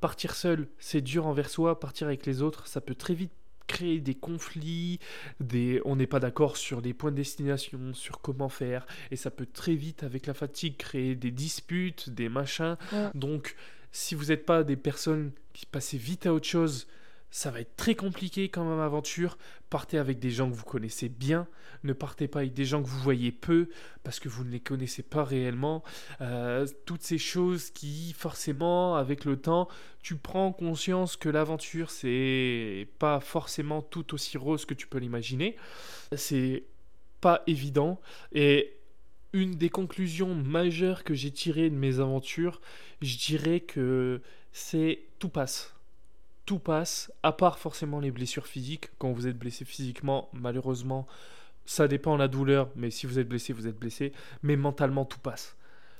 Partir 0.00 0.34
seul, 0.34 0.68
c'est 0.78 1.00
dur 1.00 1.26
envers 1.26 1.50
soi. 1.50 1.78
Partir 1.78 2.06
avec 2.06 2.26
les 2.26 2.42
autres, 2.42 2.66
ça 2.66 2.80
peut 2.80 2.94
très 2.94 3.14
vite 3.14 3.32
créer 3.66 4.00
des 4.00 4.16
conflits, 4.16 4.98
des... 5.38 5.80
on 5.84 5.94
n'est 5.94 6.08
pas 6.08 6.18
d'accord 6.18 6.56
sur 6.56 6.80
les 6.80 6.92
points 6.92 7.12
de 7.12 7.16
destination, 7.16 7.94
sur 7.94 8.20
comment 8.20 8.48
faire, 8.48 8.84
et 9.12 9.16
ça 9.16 9.30
peut 9.30 9.46
très 9.46 9.76
vite, 9.76 10.02
avec 10.02 10.26
la 10.26 10.34
fatigue, 10.34 10.76
créer 10.76 11.14
des 11.14 11.30
disputes, 11.30 12.10
des 12.10 12.28
machins. 12.28 12.76
Donc, 13.14 13.54
si 13.92 14.16
vous 14.16 14.26
n'êtes 14.26 14.44
pas 14.44 14.64
des 14.64 14.76
personnes 14.76 15.30
qui 15.52 15.66
passent 15.66 15.94
vite 15.94 16.26
à 16.26 16.34
autre 16.34 16.48
chose, 16.48 16.88
ça 17.30 17.50
va 17.50 17.60
être 17.60 17.76
très 17.76 17.94
compliqué 17.94 18.48
quand 18.48 18.64
même 18.64 18.80
aventure. 18.80 19.38
Partez 19.68 19.98
avec 19.98 20.18
des 20.18 20.30
gens 20.30 20.50
que 20.50 20.56
vous 20.56 20.64
connaissez 20.64 21.08
bien. 21.08 21.46
Ne 21.84 21.92
partez 21.92 22.26
pas 22.26 22.40
avec 22.40 22.54
des 22.54 22.64
gens 22.64 22.82
que 22.82 22.88
vous 22.88 22.98
voyez 22.98 23.30
peu 23.30 23.68
parce 24.02 24.18
que 24.18 24.28
vous 24.28 24.44
ne 24.44 24.50
les 24.50 24.60
connaissez 24.60 25.02
pas 25.02 25.24
réellement. 25.24 25.84
Euh, 26.20 26.66
toutes 26.86 27.02
ces 27.02 27.18
choses 27.18 27.70
qui, 27.70 28.12
forcément, 28.14 28.96
avec 28.96 29.24
le 29.24 29.36
temps, 29.36 29.68
tu 30.02 30.16
prends 30.16 30.52
conscience 30.52 31.16
que 31.16 31.28
l'aventure, 31.28 31.90
c'est 31.90 32.88
pas 32.98 33.20
forcément 33.20 33.80
tout 33.80 34.12
aussi 34.14 34.36
rose 34.36 34.64
que 34.64 34.74
tu 34.74 34.88
peux 34.88 34.98
l'imaginer. 34.98 35.56
C'est 36.16 36.64
pas 37.20 37.42
évident. 37.46 38.00
Et 38.32 38.76
une 39.32 39.52
des 39.52 39.68
conclusions 39.68 40.34
majeures 40.34 41.04
que 41.04 41.14
j'ai 41.14 41.30
tirées 41.30 41.70
de 41.70 41.76
mes 41.76 42.00
aventures, 42.00 42.60
je 43.02 43.16
dirais 43.16 43.60
que 43.60 44.20
c'est 44.52 45.04
tout 45.20 45.28
passe 45.28 45.74
tout 46.50 46.58
passe, 46.58 47.12
à 47.22 47.30
part 47.30 47.60
forcément 47.60 48.00
les 48.00 48.10
blessures 48.10 48.48
physiques. 48.48 48.90
Quand 48.98 49.12
vous 49.12 49.28
êtes 49.28 49.38
blessé 49.38 49.64
physiquement, 49.64 50.28
malheureusement, 50.32 51.06
ça 51.64 51.86
dépend 51.86 52.14
de 52.14 52.18
la 52.18 52.26
douleur, 52.26 52.70
mais 52.74 52.90
si 52.90 53.06
vous 53.06 53.20
êtes 53.20 53.28
blessé, 53.28 53.52
vous 53.52 53.68
êtes 53.68 53.78
blessé. 53.78 54.12
Mais 54.42 54.56
mentalement, 54.56 55.04
tout 55.04 55.20
passe. 55.20 55.54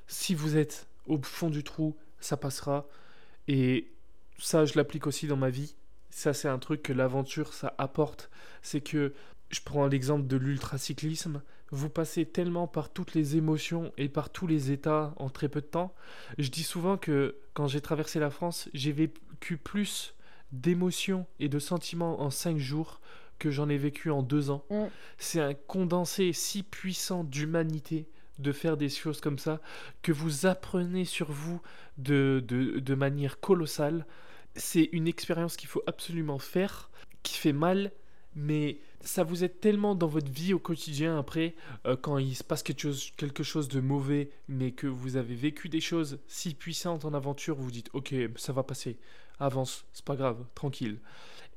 Si 0.09 0.35
vous 0.35 0.57
êtes 0.57 0.89
au 1.07 1.23
fond 1.23 1.51
du 1.51 1.63
trou, 1.63 1.97
ça 2.19 2.37
passera. 2.37 2.89
Et 3.47 3.93
ça, 4.41 4.65
je 4.65 4.75
l'applique 4.75 5.07
aussi 5.07 5.29
dans 5.29 5.37
ma 5.37 5.51
vie. 5.51 5.77
Ça, 6.11 6.33
c'est 6.33 6.49
un 6.49 6.59
truc 6.59 6.83
que 6.83 6.93
l'aventure, 6.93 7.55
ça 7.55 7.73
apporte. 7.79 8.29
C'est 8.61 8.81
que, 8.81 9.15
je 9.51 9.61
prends 9.65 9.87
l'exemple 9.87 10.27
de 10.27 10.37
l'ultracyclisme, 10.37 11.43
vous 11.71 11.91
passez 11.91 12.27
tellement 12.27 12.67
par 12.67 12.93
toutes 12.93 13.15
les 13.15 13.37
émotions 13.37 13.93
et 13.99 14.09
par 14.09 14.31
tous 14.31 14.49
les 14.49 14.73
états 14.73 15.15
en 15.17 15.31
très 15.31 15.49
peu 15.49 15.61
de 15.61 15.67
temps. 15.67 15.95
Je 16.39 16.49
dis 16.49 16.65
souvent 16.65 16.97
que 16.97 17.37
quand 17.55 17.69
j'ai 17.69 17.81
traversé 17.81 18.19
la 18.19 18.31
France, 18.31 18.69
j'ai 18.75 18.91
vécu 18.91 19.57
plus 19.57 20.17
d'émotions 20.53 21.27
et 21.39 21.49
de 21.49 21.59
sentiments 21.59 22.21
en 22.21 22.31
cinq 22.31 22.59
jours 22.59 23.01
que 23.39 23.51
j'en 23.51 23.69
ai 23.69 23.79
vécu 23.79 24.11
en 24.11 24.23
deux 24.23 24.51
ans. 24.51 24.65
Mm. 24.71 24.85
C'est 25.19 25.41
un 25.41 25.55
condensé 25.55 26.33
si 26.33 26.63
puissant 26.63 27.25
d'humanité 27.25 28.09
de 28.39 28.53
faire 28.53 28.77
des 28.77 28.89
choses 28.89 29.21
comme 29.21 29.39
ça 29.39 29.61
que 30.03 30.13
vous 30.13 30.47
apprenez 30.47 31.05
sur 31.05 31.31
vous 31.31 31.61
de, 31.99 32.43
de, 32.47 32.95
manière 32.95 33.39
colossale. 33.41 34.07
C'est 34.55 34.89
une 34.93 35.09
expérience 35.09 35.57
qu'il 35.57 35.69
faut 35.69 35.83
absolument 35.87 36.39
faire, 36.39 36.91
qui 37.23 37.37
fait 37.37 37.53
mal, 37.53 37.93
mais 38.35 38.79
ça 39.01 39.25
vous 39.25 39.45
aide 39.45 39.61
tellement 39.61 39.95
dans 39.95 40.07
votre 40.07 40.31
vie 40.31 40.55
au 40.55 40.59
quotidien 40.59 41.19
après, 41.19 41.55
euh, 41.87 41.97
quand 41.97 42.19
il 42.19 42.35
se 42.35 42.45
passe 42.45 42.63
quelque 42.63 42.81
chose, 42.81 43.11
quelque 43.17 43.43
chose 43.43 43.69
de 43.69 43.81
mauvais, 43.81 44.31
mais 44.49 44.73
que 44.73 44.87
vous 44.87 45.17
avez 45.17 45.35
vécu 45.35 45.69
des 45.69 45.81
choses 45.81 46.19
si 46.27 46.55
puissantes 46.55 47.05
en 47.05 47.15
aventure, 47.15 47.57
vous 47.57 47.71
dites 47.71 47.91
ok, 47.93 48.15
ça 48.37 48.53
va 48.53 48.63
passer, 48.63 48.99
avance, 49.41 49.85
c'est 49.93 50.05
pas 50.05 50.17
grave, 50.17 50.45
tranquille. 50.55 51.01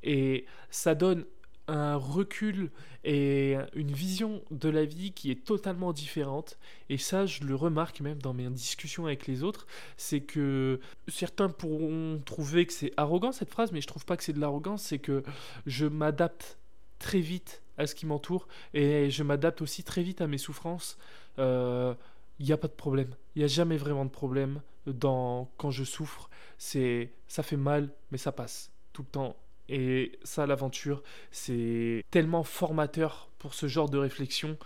Et 0.02 0.46
ça 0.70 0.94
donne 0.94 1.24
un 1.66 1.96
recul 1.96 2.70
et 3.04 3.56
une 3.74 3.92
vision 3.92 4.42
de 4.50 4.68
la 4.68 4.84
vie 4.84 5.12
qui 5.12 5.30
est 5.30 5.44
totalement 5.44 5.92
différente. 5.92 6.58
Et 6.88 6.98
ça, 6.98 7.26
je 7.26 7.44
le 7.44 7.54
remarque 7.54 8.00
même 8.00 8.20
dans 8.20 8.34
mes 8.34 8.48
discussions 8.50 9.06
avec 9.06 9.26
les 9.26 9.42
autres, 9.42 9.66
c'est 9.96 10.20
que 10.20 10.80
certains 11.08 11.48
pourront 11.48 12.20
trouver 12.24 12.66
que 12.66 12.72
c'est 12.72 12.92
arrogant 12.96 13.32
cette 13.32 13.50
phrase, 13.50 13.72
mais 13.72 13.80
je 13.80 13.86
trouve 13.86 14.04
pas 14.04 14.16
que 14.16 14.24
c'est 14.24 14.32
de 14.32 14.40
l'arrogance, 14.40 14.82
c'est 14.82 14.98
que 14.98 15.22
je 15.66 15.86
m'adapte 15.86 16.58
très 16.98 17.20
vite 17.20 17.62
à 17.76 17.86
ce 17.86 17.94
qui 17.94 18.06
m'entoure 18.06 18.46
et 18.72 19.10
je 19.10 19.22
m'adapte 19.22 19.62
aussi 19.62 19.82
très 19.82 20.02
vite 20.02 20.20
à 20.20 20.26
mes 20.26 20.38
souffrances. 20.38 20.98
Il 21.36 21.42
euh, 21.42 21.94
n'y 22.40 22.52
a 22.52 22.56
pas 22.56 22.68
de 22.68 22.72
problème. 22.72 23.14
Il 23.34 23.40
n'y 23.40 23.44
a 23.44 23.48
jamais 23.48 23.76
vraiment 23.76 24.04
de 24.04 24.10
problème 24.10 24.60
dans 24.86 25.50
quand 25.56 25.70
je 25.70 25.84
souffre. 25.84 26.30
C'est 26.58 27.12
ça 27.28 27.42
fait 27.42 27.56
mal, 27.56 27.90
mais 28.10 28.18
ça 28.18 28.32
passe 28.32 28.70
tout 28.92 29.02
le 29.02 29.08
temps. 29.08 29.36
Et 29.68 30.18
ça, 30.24 30.46
l'aventure, 30.46 31.02
c'est 31.30 32.04
tellement 32.10 32.44
formateur 32.44 33.30
pour 33.38 33.54
ce 33.54 33.66
genre 33.66 33.88
de 33.88 33.98
réflexion. 33.98 34.58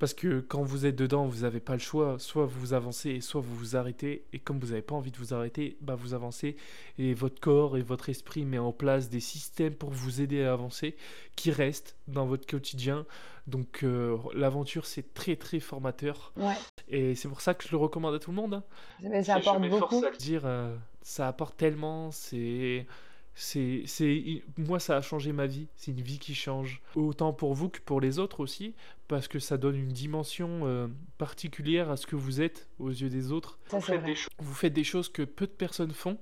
Parce 0.00 0.14
que 0.14 0.40
quand 0.40 0.62
vous 0.62 0.86
êtes 0.86 0.96
dedans, 0.96 1.26
vous 1.26 1.42
n'avez 1.42 1.60
pas 1.60 1.74
le 1.74 1.78
choix. 1.78 2.18
Soit 2.18 2.46
vous 2.46 2.72
avancez, 2.72 3.20
soit 3.20 3.42
vous 3.42 3.54
vous 3.54 3.76
arrêtez. 3.76 4.24
Et 4.32 4.38
comme 4.38 4.58
vous 4.58 4.68
n'avez 4.68 4.80
pas 4.80 4.94
envie 4.94 5.10
de 5.10 5.18
vous 5.18 5.34
arrêter, 5.34 5.76
bah 5.82 5.94
vous 5.94 6.14
avancez. 6.14 6.56
Et 6.98 7.12
votre 7.12 7.38
corps 7.38 7.76
et 7.76 7.82
votre 7.82 8.08
esprit 8.08 8.46
met 8.46 8.58
en 8.58 8.72
place 8.72 9.10
des 9.10 9.20
systèmes 9.20 9.74
pour 9.74 9.90
vous 9.90 10.22
aider 10.22 10.42
à 10.42 10.54
avancer 10.54 10.96
qui 11.36 11.50
restent 11.50 11.96
dans 12.08 12.24
votre 12.24 12.46
quotidien. 12.46 13.04
Donc 13.46 13.82
euh, 13.82 14.16
l'aventure, 14.34 14.86
c'est 14.86 15.12
très 15.12 15.36
très 15.36 15.60
formateur. 15.60 16.32
Ouais. 16.38 16.56
Et 16.88 17.14
c'est 17.14 17.28
pour 17.28 17.42
ça 17.42 17.52
que 17.52 17.64
je 17.64 17.70
le 17.70 17.76
recommande 17.76 18.14
à 18.14 18.18
tout 18.18 18.30
le 18.30 18.36
monde. 18.36 18.54
Hein. 19.02 19.22
Ça, 19.22 19.34
apporte 19.34 19.60
beaucoup. 19.68 20.02
dire, 20.18 20.46
euh, 20.46 20.74
ça 21.02 21.28
apporte 21.28 21.58
tellement. 21.58 22.10
C'est 22.10 22.86
c'est, 23.34 23.82
c'est, 23.86 24.42
moi, 24.56 24.80
ça 24.80 24.96
a 24.96 25.02
changé 25.02 25.32
ma 25.32 25.46
vie. 25.46 25.68
C'est 25.76 25.92
une 25.92 26.00
vie 26.00 26.18
qui 26.18 26.34
change. 26.34 26.82
Autant 26.94 27.32
pour 27.32 27.54
vous 27.54 27.68
que 27.68 27.80
pour 27.80 28.00
les 28.00 28.18
autres 28.18 28.40
aussi, 28.40 28.74
parce 29.08 29.28
que 29.28 29.38
ça 29.38 29.56
donne 29.56 29.76
une 29.76 29.92
dimension 29.92 30.62
euh, 30.64 30.88
particulière 31.18 31.90
à 31.90 31.96
ce 31.96 32.06
que 32.06 32.16
vous 32.16 32.40
êtes 32.40 32.68
aux 32.78 32.90
yeux 32.90 33.08
des 33.08 33.32
autres. 33.32 33.58
vous, 33.70 33.80
faites 33.80 34.04
des 34.04 34.14
vous 34.38 34.54
faites 34.54 34.72
des 34.72 34.84
choses 34.84 35.08
que 35.08 35.22
peu 35.22 35.46
de 35.46 35.52
personnes 35.52 35.92
font, 35.92 36.18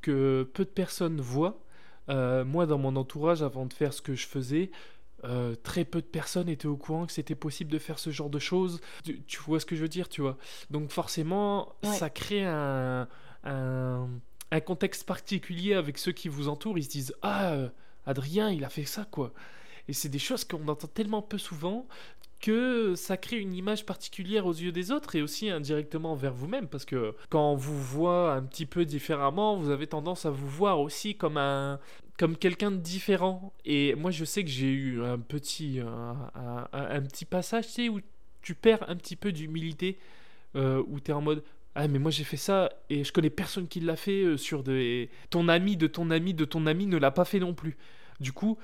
que 0.00 0.48
peu 0.54 0.64
de 0.64 0.70
personnes 0.70 1.20
voient. 1.20 1.60
Euh, 2.08 2.44
moi, 2.44 2.66
dans 2.66 2.78
mon 2.78 2.96
entourage, 2.96 3.42
avant 3.42 3.66
de 3.66 3.72
faire 3.72 3.92
ce 3.92 4.00
que 4.00 4.14
je 4.14 4.26
faisais, 4.26 4.70
euh, 5.24 5.54
très 5.56 5.84
peu 5.84 6.00
de 6.00 6.06
personnes 6.06 6.48
étaient 6.48 6.66
au 6.66 6.76
courant 6.76 7.06
que 7.06 7.12
c'était 7.12 7.34
possible 7.34 7.70
de 7.70 7.78
faire 7.78 7.98
ce 7.98 8.10
genre 8.10 8.30
de 8.30 8.38
choses. 8.38 8.80
Tu, 9.26 9.38
vois 9.40 9.60
ce 9.60 9.66
que 9.66 9.76
je 9.76 9.82
veux 9.82 9.88
dire, 9.88 10.08
tu 10.08 10.22
vois. 10.22 10.38
Donc 10.70 10.90
forcément, 10.90 11.74
ça 11.82 12.08
crée 12.08 12.44
un, 12.44 13.08
un 13.44 14.08
un 14.50 14.60
contexte 14.60 15.04
particulier 15.04 15.74
avec 15.74 15.98
ceux 15.98 16.12
qui 16.12 16.28
vous 16.28 16.48
entourent, 16.48 16.78
ils 16.78 16.84
se 16.84 16.90
disent 16.90 17.14
Ah, 17.22 17.52
euh, 17.52 17.68
Adrien, 18.06 18.50
il 18.50 18.64
a 18.64 18.68
fait 18.68 18.84
ça, 18.84 19.06
quoi. 19.10 19.32
Et 19.88 19.92
c'est 19.92 20.08
des 20.08 20.18
choses 20.18 20.44
qu'on 20.44 20.66
entend 20.68 20.88
tellement 20.88 21.22
peu 21.22 21.38
souvent 21.38 21.86
que 22.40 22.94
ça 22.94 23.16
crée 23.16 23.38
une 23.38 23.54
image 23.54 23.84
particulière 23.84 24.46
aux 24.46 24.52
yeux 24.52 24.70
des 24.70 24.92
autres 24.92 25.16
et 25.16 25.22
aussi 25.22 25.50
indirectement 25.50 26.12
envers 26.12 26.32
vous-même 26.32 26.68
parce 26.68 26.84
que 26.84 27.14
quand 27.30 27.52
on 27.52 27.56
vous 27.56 27.82
voit 27.82 28.32
un 28.32 28.42
petit 28.42 28.64
peu 28.64 28.84
différemment, 28.84 29.56
vous 29.56 29.70
avez 29.70 29.88
tendance 29.88 30.24
à 30.24 30.30
vous 30.30 30.48
voir 30.48 30.80
aussi 30.80 31.16
comme 31.16 31.36
un 31.36 31.80
comme 32.16 32.36
quelqu'un 32.36 32.70
de 32.70 32.76
différent. 32.76 33.52
Et 33.64 33.94
moi, 33.94 34.10
je 34.10 34.24
sais 34.24 34.44
que 34.44 34.50
j'ai 34.50 34.70
eu 34.70 35.02
un 35.02 35.18
petit 35.18 35.80
un, 35.80 36.68
un, 36.72 37.02
petit 37.02 37.24
passage, 37.24 37.66
tu 37.66 37.72
sais, 37.72 37.88
où 37.88 38.00
tu 38.42 38.54
perds 38.54 38.88
un 38.88 38.96
petit 38.96 39.16
peu 39.16 39.30
d'humilité, 39.30 39.98
euh, 40.56 40.82
où 40.88 41.00
tu 41.00 41.10
es 41.10 41.14
en 41.14 41.20
mode 41.20 41.44
ah 41.80 41.86
mais 41.86 42.00
moi 42.00 42.10
j'ai 42.10 42.24
fait 42.24 42.36
ça 42.36 42.70
et 42.90 43.04
je 43.04 43.12
connais 43.12 43.30
personne 43.30 43.68
qui 43.68 43.78
l'a 43.78 43.94
fait 43.94 44.24
euh, 44.24 44.36
sur 44.36 44.64
des 44.64 45.10
ton 45.30 45.46
ami 45.46 45.76
de 45.76 45.86
ton 45.86 46.10
ami 46.10 46.34
de 46.34 46.44
ton 46.44 46.66
ami 46.66 46.86
ne 46.86 46.96
l'a 46.96 47.12
pas 47.12 47.24
fait 47.24 47.38
non 47.38 47.54
plus. 47.54 47.76
Du 48.18 48.32
coup, 48.32 48.58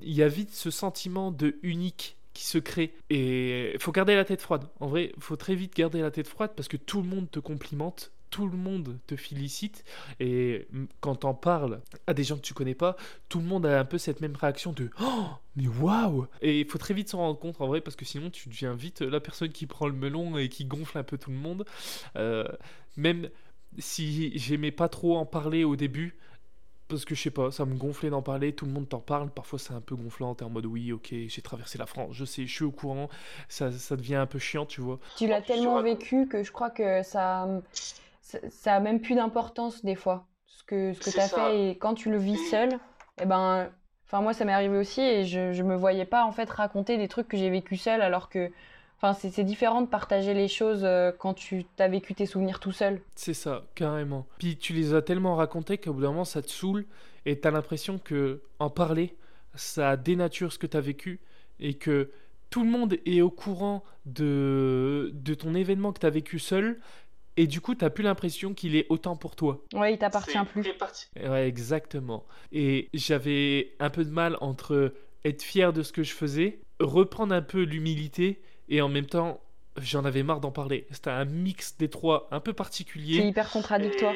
il 0.00 0.12
y 0.12 0.22
a 0.22 0.28
vite 0.28 0.52
ce 0.54 0.70
sentiment 0.70 1.32
de 1.32 1.56
unique 1.64 2.16
qui 2.32 2.44
se 2.44 2.58
crée 2.58 2.94
et 3.10 3.74
faut 3.80 3.90
garder 3.90 4.14
la 4.14 4.24
tête 4.24 4.40
froide. 4.40 4.68
En 4.78 4.86
vrai, 4.86 5.12
faut 5.18 5.34
très 5.34 5.56
vite 5.56 5.74
garder 5.74 6.00
la 6.00 6.12
tête 6.12 6.28
froide 6.28 6.52
parce 6.54 6.68
que 6.68 6.76
tout 6.76 7.02
le 7.02 7.08
monde 7.08 7.28
te 7.28 7.40
complimente 7.40 8.12
tout 8.30 8.48
le 8.48 8.56
monde 8.56 8.98
te 9.06 9.16
félicite 9.16 9.84
et 10.18 10.68
quand 11.00 11.16
t'en 11.16 11.34
parles 11.34 11.80
à 12.06 12.14
des 12.14 12.24
gens 12.24 12.36
que 12.36 12.42
tu 12.42 12.54
connais 12.54 12.74
pas, 12.74 12.96
tout 13.28 13.40
le 13.40 13.44
monde 13.44 13.66
a 13.66 13.78
un 13.78 13.84
peu 13.84 13.98
cette 13.98 14.20
même 14.20 14.36
réaction 14.36 14.72
de 14.72 14.90
oh 15.00 15.26
mais 15.56 15.66
waouh 15.66 16.26
et 16.40 16.60
il 16.60 16.66
faut 16.66 16.78
très 16.78 16.94
vite 16.94 17.08
s'en 17.08 17.18
rendre 17.18 17.38
compte 17.38 17.60
en 17.60 17.66
vrai 17.66 17.80
parce 17.80 17.96
que 17.96 18.04
sinon 18.04 18.30
tu 18.30 18.48
deviens 18.48 18.74
vite 18.74 19.00
la 19.00 19.20
personne 19.20 19.50
qui 19.50 19.66
prend 19.66 19.86
le 19.86 19.94
melon 19.94 20.38
et 20.38 20.48
qui 20.48 20.64
gonfle 20.64 20.98
un 20.98 21.02
peu 21.02 21.18
tout 21.18 21.30
le 21.30 21.36
monde. 21.36 21.64
Euh, 22.16 22.44
même 22.96 23.28
si 23.78 24.36
j'aimais 24.38 24.72
pas 24.72 24.88
trop 24.88 25.16
en 25.16 25.26
parler 25.26 25.64
au 25.64 25.76
début, 25.76 26.16
parce 26.88 27.04
que 27.04 27.14
je 27.14 27.22
sais 27.22 27.30
pas, 27.30 27.50
ça 27.52 27.64
me 27.64 27.76
gonflait 27.76 28.10
d'en 28.10 28.22
parler, 28.22 28.52
tout 28.52 28.66
le 28.66 28.72
monde 28.72 28.88
t'en 28.88 28.98
parle, 28.98 29.30
parfois 29.30 29.58
c'est 29.58 29.72
un 29.72 29.80
peu 29.80 29.94
gonflant, 29.94 30.34
t'es 30.34 30.44
en 30.44 30.50
mode 30.50 30.66
oui, 30.66 30.92
ok, 30.92 31.14
j'ai 31.28 31.42
traversé 31.42 31.78
la 31.78 31.86
France, 31.86 32.14
je 32.14 32.24
sais, 32.24 32.46
je 32.46 32.52
suis 32.52 32.64
au 32.64 32.72
courant, 32.72 33.08
ça, 33.48 33.70
ça 33.70 33.96
devient 33.96 34.16
un 34.16 34.26
peu 34.26 34.40
chiant, 34.40 34.66
tu 34.66 34.80
vois. 34.80 34.98
Tu 35.16 35.28
l'as 35.28 35.40
tellement 35.40 35.80
vécu 35.82 36.26
que 36.26 36.42
je 36.42 36.50
crois 36.50 36.70
que 36.70 37.02
ça, 37.04 37.46
ça 38.50 38.74
a 38.74 38.80
même 38.80 39.00
plus 39.00 39.14
d'importance 39.14 39.84
des 39.84 39.94
fois, 39.94 40.26
ce 40.46 40.64
que, 40.64 40.92
ce 40.92 41.00
que 41.00 41.10
tu 41.10 41.20
as 41.20 41.28
fait. 41.28 41.70
Et 41.70 41.78
quand 41.78 41.94
tu 41.94 42.10
le 42.10 42.18
vis 42.18 42.38
seul, 42.50 42.78
eh 43.20 43.26
ben, 43.26 43.68
enfin 44.06 44.20
moi 44.20 44.32
ça 44.32 44.44
m'est 44.44 44.52
arrivé 44.52 44.76
aussi 44.76 45.00
et 45.00 45.24
je, 45.24 45.52
je 45.52 45.62
me 45.62 45.76
voyais 45.76 46.04
pas 46.04 46.24
en 46.24 46.32
fait 46.32 46.48
raconter 46.50 46.96
des 46.96 47.08
trucs 47.08 47.28
que 47.28 47.36
j'ai 47.36 47.50
vécu 47.50 47.76
seul 47.76 48.02
alors 48.02 48.28
que 48.28 48.50
Enfin, 49.02 49.14
c'est 49.14 49.44
différent 49.44 49.80
de 49.80 49.86
partager 49.86 50.34
les 50.34 50.46
choses 50.46 50.82
euh, 50.84 51.10
quand 51.10 51.32
tu 51.32 51.64
as 51.78 51.88
vécu 51.88 52.14
tes 52.14 52.26
souvenirs 52.26 52.60
tout 52.60 52.72
seul. 52.72 53.00
C'est 53.14 53.32
ça, 53.32 53.64
carrément. 53.74 54.26
Puis 54.38 54.58
tu 54.58 54.74
les 54.74 54.92
as 54.92 55.00
tellement 55.00 55.36
racontés 55.36 55.78
qu'au 55.78 55.94
bout 55.94 56.02
d'un 56.02 56.10
moment, 56.10 56.26
ça 56.26 56.42
te 56.42 56.50
saoule 56.50 56.84
et 57.24 57.40
tu 57.40 57.48
as 57.48 57.50
l'impression 57.50 57.98
que 57.98 58.42
en 58.58 58.68
parler, 58.68 59.16
ça 59.54 59.96
dénature 59.96 60.52
ce 60.52 60.58
que 60.58 60.66
tu 60.66 60.76
as 60.76 60.82
vécu 60.82 61.20
et 61.60 61.74
que 61.74 62.10
tout 62.50 62.62
le 62.62 62.68
monde 62.68 62.98
est 63.06 63.22
au 63.22 63.30
courant 63.30 63.84
de, 64.04 65.10
de 65.14 65.32
ton 65.32 65.54
événement 65.54 65.92
que 65.92 66.00
tu 66.00 66.06
as 66.06 66.10
vécu 66.10 66.38
seul 66.38 66.78
et 67.40 67.46
du 67.46 67.62
coup, 67.62 67.74
tu 67.74 67.84
n'as 67.84 67.90
plus 67.90 68.04
l'impression 68.04 68.52
qu'il 68.52 68.76
est 68.76 68.84
autant 68.90 69.16
pour 69.16 69.34
toi. 69.34 69.64
Ouais, 69.72 69.94
il 69.94 69.98
t'appartient 69.98 70.36
plus. 70.52 70.62
Ouais, 71.26 71.48
exactement. 71.48 72.26
Et 72.52 72.90
j'avais 72.92 73.72
un 73.80 73.88
peu 73.88 74.04
de 74.04 74.10
mal 74.10 74.36
entre 74.42 74.92
être 75.24 75.42
fier 75.42 75.72
de 75.72 75.82
ce 75.82 75.90
que 75.90 76.02
je 76.02 76.12
faisais, 76.12 76.60
reprendre 76.80 77.34
un 77.34 77.40
peu 77.40 77.62
l'humilité, 77.62 78.42
et 78.68 78.82
en 78.82 78.90
même 78.90 79.06
temps, 79.06 79.40
j'en 79.80 80.04
avais 80.04 80.22
marre 80.22 80.40
d'en 80.40 80.50
parler. 80.50 80.86
C'était 80.90 81.08
un 81.08 81.24
mix 81.24 81.78
des 81.78 81.88
trois 81.88 82.28
un 82.30 82.40
peu 82.40 82.52
particulier. 82.52 83.20
C'est 83.20 83.28
hyper 83.28 83.50
contradictoire. 83.50 84.14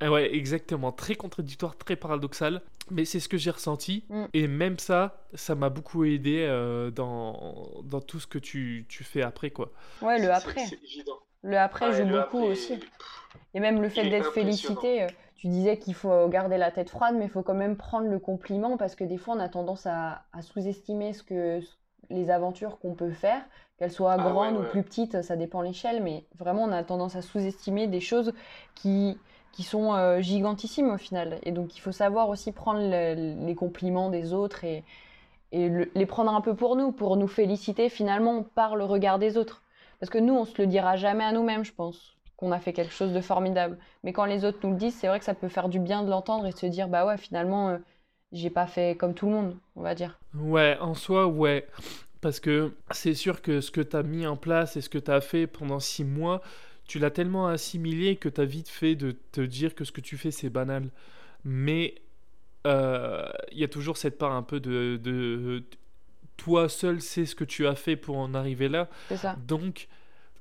Ouais, 0.00 0.32
exactement. 0.32 0.92
Très 0.92 1.16
contradictoire, 1.16 1.76
très 1.76 1.96
paradoxal. 1.96 2.62
Mais 2.92 3.04
c'est 3.04 3.18
ce 3.18 3.28
que 3.28 3.36
j'ai 3.36 3.50
ressenti. 3.50 4.04
Mm. 4.10 4.24
Et 4.32 4.46
même 4.46 4.78
ça, 4.78 5.26
ça 5.34 5.56
m'a 5.56 5.70
beaucoup 5.70 6.04
aidé 6.04 6.46
euh, 6.48 6.92
dans, 6.92 7.82
dans 7.82 8.00
tout 8.00 8.20
ce 8.20 8.28
que 8.28 8.38
tu, 8.38 8.86
tu 8.88 9.02
fais 9.02 9.22
après, 9.22 9.50
quoi. 9.50 9.72
Ouais, 10.02 10.20
le 10.20 10.30
après. 10.30 10.66
C'est 10.66 10.78
évident. 10.84 11.18
Le 11.42 11.58
après 11.58 11.92
joue 11.92 12.08
beaucoup 12.10 12.42
aussi. 12.42 12.78
Et 13.54 13.60
même 13.60 13.80
le 13.80 13.88
fait 13.88 14.08
d'être 14.08 14.32
félicité, 14.32 15.02
euh, 15.02 15.08
tu 15.36 15.48
disais 15.48 15.78
qu'il 15.78 15.94
faut 15.94 16.28
garder 16.28 16.58
la 16.58 16.70
tête 16.70 16.90
froide, 16.90 17.14
mais 17.16 17.24
il 17.24 17.30
faut 17.30 17.42
quand 17.42 17.54
même 17.54 17.76
prendre 17.76 18.08
le 18.08 18.18
compliment 18.18 18.76
parce 18.76 18.94
que 18.94 19.04
des 19.04 19.16
fois 19.16 19.34
on 19.34 19.40
a 19.40 19.48
tendance 19.48 19.86
à, 19.86 20.22
sous-estimer 20.42 21.12
ce 21.12 21.22
que 21.22 21.60
les 22.10 22.30
aventures 22.30 22.78
qu'on 22.78 22.94
peut 22.94 23.10
faire, 23.10 23.42
qu'elles 23.78 23.92
soient 23.92 24.16
ah 24.18 24.30
grandes 24.30 24.58
ou 24.58 24.62
plus 24.64 24.82
petites, 24.82 25.22
ça 25.22 25.36
dépend 25.36 25.62
l'échelle, 25.62 26.02
mais 26.02 26.24
vraiment 26.38 26.64
on 26.64 26.72
a 26.72 26.82
tendance 26.84 27.16
à 27.16 27.22
sous-estimer 27.22 27.86
des 27.86 28.00
choses 28.00 28.32
qui, 28.74 29.18
qui 29.52 29.62
sont 29.62 29.94
euh, 29.94 30.20
gigantissimes 30.20 30.90
au 30.90 30.98
final. 30.98 31.38
Et 31.44 31.52
donc 31.52 31.76
il 31.76 31.80
faut 31.80 31.92
savoir 31.92 32.28
aussi 32.28 32.52
prendre 32.52 32.80
les 32.80 33.54
compliments 33.54 34.10
des 34.10 34.32
autres 34.32 34.64
et, 34.64 34.84
et 35.52 35.70
les 35.94 36.06
prendre 36.06 36.34
un 36.34 36.40
peu 36.40 36.54
pour 36.54 36.76
nous, 36.76 36.92
pour 36.92 37.16
nous 37.16 37.28
féliciter 37.28 37.88
finalement 37.88 38.42
par 38.42 38.76
le 38.76 38.84
regard 38.84 39.18
des 39.18 39.36
autres. 39.36 39.62
Parce 40.00 40.10
que 40.10 40.18
nous, 40.18 40.34
on 40.34 40.44
se 40.44 40.60
le 40.60 40.66
dira 40.66 40.96
jamais 40.96 41.24
à 41.24 41.32
nous-mêmes, 41.32 41.64
je 41.64 41.72
pense, 41.72 42.16
qu'on 42.36 42.52
a 42.52 42.58
fait 42.58 42.72
quelque 42.72 42.92
chose 42.92 43.12
de 43.12 43.20
formidable. 43.20 43.78
Mais 44.02 44.12
quand 44.12 44.24
les 44.24 44.44
autres 44.44 44.58
nous 44.62 44.70
le 44.70 44.76
disent, 44.76 44.94
c'est 44.94 45.08
vrai 45.08 45.18
que 45.18 45.24
ça 45.24 45.34
peut 45.34 45.48
faire 45.48 45.68
du 45.68 45.78
bien 45.78 46.02
de 46.02 46.10
l'entendre 46.10 46.46
et 46.46 46.52
de 46.52 46.56
se 46.56 46.66
dire, 46.66 46.88
bah 46.88 47.06
ouais, 47.06 47.18
finalement, 47.18 47.68
euh, 47.68 47.78
j'ai 48.32 48.50
pas 48.50 48.66
fait 48.66 48.96
comme 48.96 49.14
tout 49.14 49.26
le 49.26 49.32
monde, 49.32 49.56
on 49.76 49.82
va 49.82 49.94
dire. 49.94 50.18
Ouais, 50.34 50.76
en 50.80 50.94
soi, 50.94 51.26
ouais. 51.26 51.66
Parce 52.22 52.40
que 52.40 52.72
c'est 52.90 53.14
sûr 53.14 53.42
que 53.42 53.60
ce 53.60 53.70
que 53.70 53.80
tu 53.82 53.96
as 53.96 54.02
mis 54.02 54.26
en 54.26 54.36
place 54.36 54.76
et 54.76 54.80
ce 54.80 54.88
que 54.88 54.98
tu 54.98 55.10
as 55.10 55.20
fait 55.20 55.46
pendant 55.46 55.80
six 55.80 56.04
mois, 56.04 56.40
tu 56.86 56.98
l'as 56.98 57.10
tellement 57.10 57.46
assimilé 57.48 58.16
que 58.16 58.28
tu 58.28 58.40
as 58.40 58.44
vite 58.44 58.68
fait 58.68 58.94
de 58.94 59.12
te 59.32 59.40
dire 59.40 59.74
que 59.74 59.84
ce 59.84 59.92
que 59.92 60.00
tu 60.00 60.16
fais, 60.16 60.30
c'est 60.30 60.50
banal. 60.50 60.90
Mais 61.44 61.94
euh, 62.66 63.28
il 63.52 63.58
y 63.58 63.64
a 63.64 63.68
toujours 63.68 63.96
cette 63.96 64.18
part 64.18 64.32
un 64.32 64.42
peu 64.42 64.60
de, 64.60 64.98
de 65.02 65.62
toi 66.40 66.68
seul 66.68 67.00
sais 67.00 67.26
ce 67.26 67.34
que 67.34 67.44
tu 67.44 67.66
as 67.66 67.74
fait 67.74 67.96
pour 67.96 68.16
en 68.18 68.34
arriver 68.34 68.68
là. 68.68 68.88
Ça. 69.14 69.36
Donc, 69.46 69.88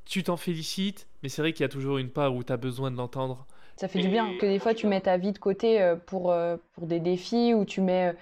tu 0.06 0.24
t'en 0.24 0.38
félicites, 0.38 1.08
mais 1.22 1.30
c'est 1.30 1.42
vrai 1.42 1.54
qu'il 1.54 1.62
y 1.64 1.66
a 1.66 1.70
toujours 1.70 1.98
une 1.98 2.10
part 2.10 2.34
où 2.34 2.44
tu 2.44 2.54
as 2.54 2.58
besoin 2.58 2.90
de 2.92 2.98
l'entendre. 2.98 3.46
Ça 3.76 3.88
fait 3.88 4.00
du 4.00 4.10
bien 4.10 4.38
que 4.38 4.46
des 4.46 4.60
fois 4.60 4.74
tu 4.74 4.88
mets 4.88 5.02
ta 5.02 5.18
vie 5.18 5.32
de 5.32 5.38
côté 5.40 5.82
euh, 5.82 5.96
pour, 5.96 6.32
euh, 6.32 6.58
pour 6.74 6.88
des 6.88 7.00
défis 7.00 7.54
ou 7.54 7.64
tu 7.66 7.82
mets. 7.82 8.14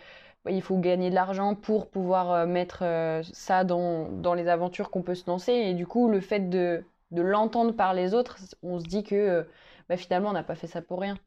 il 0.50 0.62
faut 0.62 0.78
gagner 0.78 1.10
de 1.10 1.16
l'argent 1.16 1.56
pour 1.56 1.90
pouvoir 1.90 2.32
euh, 2.32 2.46
mettre 2.46 2.80
euh, 2.84 3.22
ça 3.34 3.64
dans, 3.64 4.10
dans 4.10 4.34
les 4.34 4.48
aventures 4.48 4.90
qu'on 4.92 5.02
peut 5.02 5.16
se 5.16 5.26
lancer. 5.28 5.54
Et 5.54 5.74
du 5.74 5.88
coup, 5.88 6.10
le 6.10 6.22
fait 6.22 6.50
de, 6.50 6.84
de 7.12 7.22
l'entendre 7.22 7.74
par 7.76 7.94
les 7.94 8.14
autres, 8.14 8.38
on 8.64 8.80
se 8.80 8.86
dit 8.86 9.04
que 9.04 9.16
euh, 9.16 9.44
bah, 9.90 9.98
finalement, 9.98 10.30
on 10.30 10.34
n'a 10.34 10.44
pas 10.44 10.56
fait 10.56 10.68
ça 10.68 10.82
pour 10.82 11.02
rien. 11.02 11.18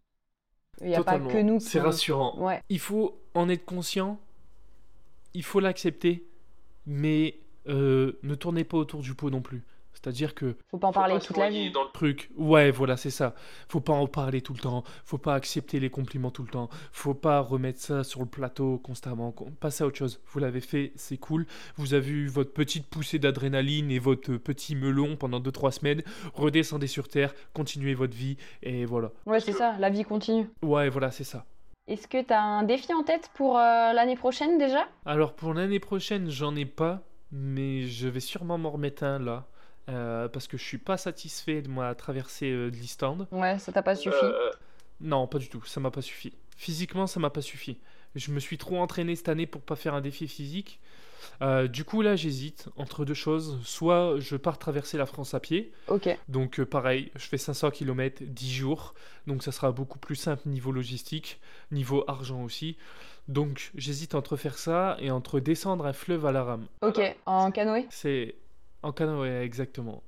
Il 0.81 0.89
n'y 0.89 0.95
a 0.95 1.03
pas 1.03 1.19
que 1.19 1.39
nous. 1.43 1.59
C'est 1.61 1.81
rassurant. 1.81 2.39
Ouais. 2.39 2.61
Il 2.69 2.79
faut 2.79 3.19
en 3.35 3.49
être 3.49 3.65
conscient, 3.65 4.19
il 5.35 5.43
faut 5.43 5.61
l'accepter, 5.61 6.25
mais 6.87 7.41
ne 7.67 8.35
tournez 8.35 8.65
pas 8.65 8.77
autour 8.77 9.01
du 9.01 9.15
pot 9.15 9.31
non 9.31 9.43
plus. 9.43 9.63
C'est-à-dire 9.93 10.35
que. 10.35 10.57
Faut 10.71 10.79
pas 10.79 10.87
en 10.87 10.93
parler 10.93 11.19
toute 11.19 11.37
la 11.37 11.51
vie. 11.51 11.71
Dans 11.73 11.83
le 11.83 11.91
truc. 11.93 12.31
Ouais, 12.37 12.71
voilà, 12.71 12.97
c'est 12.97 13.11
ça. 13.11 13.35
Faut 13.69 13.81
pas 13.81 13.93
en 13.93 14.07
parler 14.07 14.41
tout 14.41 14.55
le 14.55 14.59
temps. 14.59 14.83
Faut 15.05 15.19
pas 15.19 15.35
accepter 15.35 15.79
les 15.79 15.91
compliments 15.91 16.31
tout 16.31 16.43
le 16.43 16.49
temps. 16.49 16.71
Faut 16.91 17.13
pas 17.13 17.41
remettre 17.41 17.81
ça 17.81 18.03
sur 18.03 18.21
le 18.21 18.27
plateau 18.27 18.79
constamment. 18.79 19.35
Passez 19.59 19.85
à 19.85 19.87
autre 19.87 19.99
chose. 19.99 20.23
Vous 20.29 20.39
l'avez 20.39 20.61
fait, 20.61 20.93
c'est 20.95 21.19
cool. 21.19 21.45
Vous 21.77 21.93
avez 21.93 22.09
eu 22.09 22.29
votre 22.29 22.53
petite 22.53 22.87
poussée 22.87 23.19
d'adrénaline 23.19 23.91
et 23.91 23.99
votre 23.99 24.37
petit 24.37 24.75
melon 24.75 25.17
pendant 25.17 25.41
2-3 25.41 25.73
semaines. 25.73 26.03
Redescendez 26.33 26.87
sur 26.87 27.09
Terre, 27.09 27.35
continuez 27.53 27.93
votre 27.93 28.17
vie 28.17 28.39
et 28.63 28.87
voilà. 28.87 29.13
Ouais, 29.27 29.41
c'est 29.41 29.53
ça. 29.53 29.77
La 29.79 29.91
vie 29.91 30.05
continue. 30.05 30.49
Ouais, 30.63 30.89
voilà, 30.89 31.11
c'est 31.11 31.25
ça. 31.25 31.45
Est-ce 31.91 32.07
que 32.07 32.23
tu 32.23 32.33
as 32.33 32.41
un 32.41 32.63
défi 32.63 32.95
en 32.95 33.03
tête 33.03 33.33
pour 33.35 33.59
euh, 33.59 33.93
l'année 33.93 34.15
prochaine 34.15 34.59
déjà? 34.59 34.87
Alors 35.07 35.35
pour 35.35 35.55
l'année 35.55 35.81
prochaine, 35.81 36.31
j'en 36.31 36.55
ai 36.55 36.65
pas, 36.65 37.03
mais 37.33 37.83
je 37.89 38.07
vais 38.07 38.21
sûrement 38.21 38.59
m'en 38.59 38.71
remettre 38.71 39.03
un 39.03 39.19
là. 39.19 39.49
Euh, 39.89 40.29
parce 40.29 40.47
que 40.47 40.57
je 40.57 40.63
suis 40.63 40.79
pas 40.79 40.97
satisfait 40.97 41.63
de 41.63 41.69
ma 41.69 41.97
traversée 41.97 42.53
euh, 42.53 42.71
de 42.71 42.77
l'Istand. 42.77 43.27
Ouais, 43.33 43.59
ça 43.59 43.73
t'a 43.73 43.83
pas 43.83 43.97
suffi? 43.97 44.25
Non, 45.01 45.27
pas 45.27 45.39
du 45.39 45.49
tout, 45.49 45.65
ça 45.65 45.81
m'a 45.81 45.91
pas 45.91 46.01
suffi. 46.01 46.33
Physiquement, 46.57 47.09
ça 47.09 47.19
m'a 47.19 47.31
pas 47.31 47.43
suffi. 47.43 47.77
Je 48.15 48.31
me 48.31 48.39
suis 48.39 48.57
trop 48.57 48.79
entraîné 48.79 49.17
cette 49.17 49.29
année 49.29 49.47
pour 49.47 49.61
pas 49.61 49.75
faire 49.75 49.95
un 49.95 50.01
défi 50.01 50.29
physique. 50.29 50.79
Du 51.69 51.85
coup, 51.85 52.03
là, 52.03 52.17
j'hésite 52.17 52.69
entre 52.77 53.05
deux 53.05 53.15
choses. 53.15 53.59
Soit 53.65 54.17
je 54.19 54.37
pars 54.37 54.59
traverser 54.59 54.99
la 54.99 55.07
France 55.07 55.35
à 55.35 55.41
pied. 55.41 55.73
Ok. 55.89 56.09
Donc, 56.29 56.63
pareil, 56.65 57.11
je 57.17 57.27
fais 57.27 57.39
500 57.39 57.71
km, 57.71 58.23
10 58.25 58.53
jours. 58.53 58.95
Donc, 59.27 59.43
ça 59.43 59.53
sera 59.53 59.73
beaucoup 59.73 59.99
plus 59.99 60.17
simple 60.17 60.49
niveau 60.49 60.73
logistique, 60.73 61.41
niveau 61.71 62.05
argent 62.09 62.43
aussi. 62.43 62.77
Donc, 63.29 63.71
j'hésite 63.77 64.15
entre 64.15 64.37
faire 64.37 64.59
ça 64.59 64.97
et 64.99 65.11
entre 65.11 65.41
descendre 65.41 65.87
un 65.87 65.93
fleuve 65.93 66.27
à 66.27 66.33
la 66.33 66.43
rame. 66.43 66.67
Ok, 66.83 67.01
en 67.27 67.51
canoë? 67.51 67.87
C'est 67.91 68.35
en 68.83 68.93
canoë, 68.93 69.43
exactement. 69.43 70.03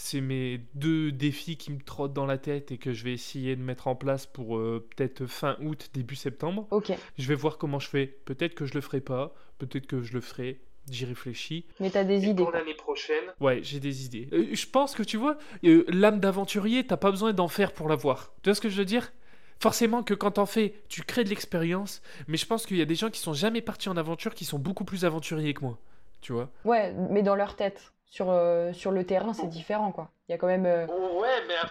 C'est 0.00 0.20
mes 0.20 0.60
deux 0.74 1.10
défis 1.10 1.56
qui 1.56 1.72
me 1.72 1.80
trottent 1.80 2.12
dans 2.12 2.24
la 2.24 2.38
tête 2.38 2.70
et 2.70 2.78
que 2.78 2.92
je 2.92 3.02
vais 3.02 3.12
essayer 3.12 3.56
de 3.56 3.62
mettre 3.62 3.88
en 3.88 3.96
place 3.96 4.26
pour 4.26 4.56
euh, 4.56 4.86
peut-être 4.94 5.26
fin 5.26 5.56
août, 5.60 5.90
début 5.92 6.14
septembre. 6.14 6.68
Ok. 6.70 6.92
Je 7.18 7.26
vais 7.26 7.34
voir 7.34 7.58
comment 7.58 7.80
je 7.80 7.88
fais. 7.88 8.06
Peut-être 8.06 8.54
que 8.54 8.64
je 8.64 8.74
le 8.74 8.80
ferai 8.80 9.00
pas, 9.00 9.34
peut-être 9.58 9.88
que 9.88 10.00
je 10.00 10.12
le 10.12 10.20
ferai. 10.20 10.60
J'y 10.88 11.04
réfléchis. 11.04 11.66
Mais 11.80 11.90
t'as 11.90 12.04
des 12.04 12.26
idées. 12.26 12.44
Pour 12.44 12.52
l'année 12.52 12.74
prochaine. 12.74 13.24
Ouais, 13.40 13.58
j'ai 13.64 13.80
des 13.80 14.04
idées. 14.04 14.28
Euh, 14.32 14.46
je 14.52 14.66
pense 14.66 14.94
que 14.94 15.02
tu 15.02 15.16
vois, 15.16 15.36
euh, 15.64 15.84
l'âme 15.88 16.20
d'aventurier, 16.20 16.86
t'as 16.86 16.96
pas 16.96 17.10
besoin 17.10 17.32
d'en 17.32 17.48
faire 17.48 17.72
pour 17.72 17.88
l'avoir. 17.88 18.32
Tu 18.44 18.50
vois 18.50 18.54
ce 18.54 18.60
que 18.60 18.68
je 18.68 18.78
veux 18.78 18.84
dire? 18.84 19.12
Forcément 19.58 20.04
que 20.04 20.14
quand 20.14 20.30
t'en 20.30 20.46
fais, 20.46 20.74
tu 20.88 21.02
crées 21.02 21.24
de 21.24 21.30
l'expérience, 21.30 22.02
mais 22.28 22.36
je 22.36 22.46
pense 22.46 22.66
qu'il 22.66 22.76
y 22.76 22.82
a 22.82 22.84
des 22.84 22.94
gens 22.94 23.10
qui 23.10 23.18
sont 23.18 23.34
jamais 23.34 23.62
partis 23.62 23.88
en 23.88 23.96
aventure 23.96 24.36
qui 24.36 24.44
sont 24.44 24.60
beaucoup 24.60 24.84
plus 24.84 25.04
aventuriers 25.04 25.54
que 25.54 25.64
moi. 25.64 25.76
Tu 26.20 26.32
vois 26.32 26.50
Ouais, 26.64 26.94
mais 27.10 27.24
dans 27.24 27.34
leur 27.34 27.56
tête 27.56 27.92
sur, 28.10 28.30
euh, 28.30 28.72
sur 28.72 28.90
le 28.90 29.04
terrain, 29.04 29.32
c'est 29.32 29.48
différent, 29.48 29.92
quoi. 29.92 30.10
Il 30.28 30.32
y 30.32 30.34
a 30.34 30.38
quand 30.38 30.46
même... 30.46 30.66
Euh, 30.66 30.86